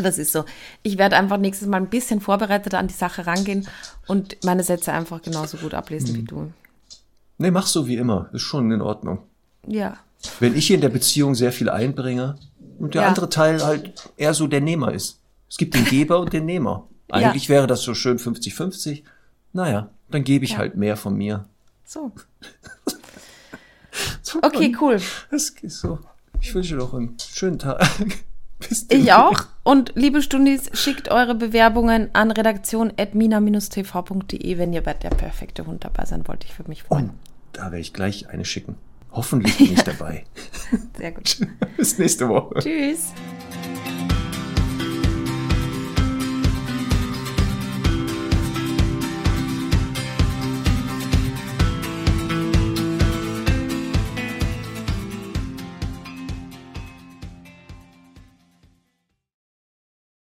Das 0.00 0.16
ist 0.16 0.32
so. 0.32 0.44
Ich 0.82 0.96
werde 0.96 1.16
einfach 1.16 1.38
nächstes 1.38 1.68
Mal 1.68 1.78
ein 1.78 1.88
bisschen 1.88 2.20
vorbereiteter 2.20 2.78
an 2.78 2.86
die 2.86 2.94
Sache 2.94 3.26
rangehen 3.26 3.66
und 4.06 4.36
meine 4.44 4.62
Sätze 4.62 4.92
einfach 4.92 5.20
genauso 5.20 5.58
gut 5.58 5.74
ablesen 5.74 6.12
mhm. 6.12 6.16
wie 6.16 6.22
du. 6.22 6.52
Nee, 7.38 7.50
mach 7.50 7.66
so 7.66 7.86
wie 7.86 7.96
immer. 7.96 8.30
Ist 8.32 8.42
schon 8.42 8.70
in 8.70 8.80
Ordnung. 8.80 9.18
Ja. 9.66 9.98
Wenn 10.40 10.56
ich 10.56 10.70
in 10.70 10.80
der 10.80 10.88
Beziehung 10.88 11.34
sehr 11.34 11.52
viel 11.52 11.68
einbringe 11.68 12.36
und 12.78 12.94
der 12.94 13.02
ja. 13.02 13.08
andere 13.08 13.28
Teil 13.28 13.62
halt 13.62 14.10
eher 14.16 14.34
so 14.34 14.46
der 14.46 14.60
Nehmer 14.60 14.92
ist. 14.92 15.20
Es 15.48 15.56
gibt 15.56 15.74
den 15.74 15.84
Geber 15.84 16.20
und 16.20 16.32
den 16.32 16.46
Nehmer. 16.46 16.88
Eigentlich 17.10 17.44
ja. 17.44 17.50
wäre 17.50 17.66
das 17.66 17.82
so 17.82 17.94
schön 17.94 18.18
50-50. 18.18 19.02
Naja, 19.52 19.90
dann 20.10 20.24
gebe 20.24 20.44
ich 20.44 20.52
ja. 20.52 20.58
halt 20.58 20.76
mehr 20.76 20.96
von 20.96 21.14
mir. 21.14 21.44
So. 21.84 22.12
so 24.22 24.38
okay, 24.42 24.74
cool. 24.80 25.00
Das 25.30 25.50
ist 25.50 25.80
so. 25.80 25.98
Ich 26.40 26.54
wünsche 26.54 26.76
noch 26.76 26.94
einen 26.94 27.16
schönen 27.18 27.58
Tag. 27.58 27.86
ich 28.88 29.12
auch. 29.12 29.42
Und 29.62 29.92
liebe 29.94 30.22
Stundis, 30.22 30.70
schickt 30.72 31.10
eure 31.10 31.34
Bewerbungen 31.34 32.08
an 32.14 32.30
redaktion.mina-tv.de, 32.30 34.58
wenn 34.58 34.72
ihr 34.72 34.82
bei 34.82 34.94
der 34.94 35.10
perfekte 35.10 35.66
Hund 35.66 35.84
dabei 35.84 36.06
sein 36.06 36.26
wollt. 36.26 36.44
Ich 36.44 36.58
würde 36.58 36.70
mich 36.70 36.84
freuen. 36.84 37.10
Und 37.10 37.18
da 37.52 37.64
werde 37.64 37.80
ich 37.80 37.92
gleich 37.92 38.30
eine 38.30 38.46
schicken. 38.46 38.76
Hoffentlich 39.12 39.56
bin 39.58 39.72
ich 39.74 39.82
dabei. 39.82 40.24
Sehr 40.96 41.12
gut. 41.12 41.38
Bis 41.76 41.98
nächste 41.98 42.28
Woche. 42.28 42.60
Tschüss. 42.60 43.12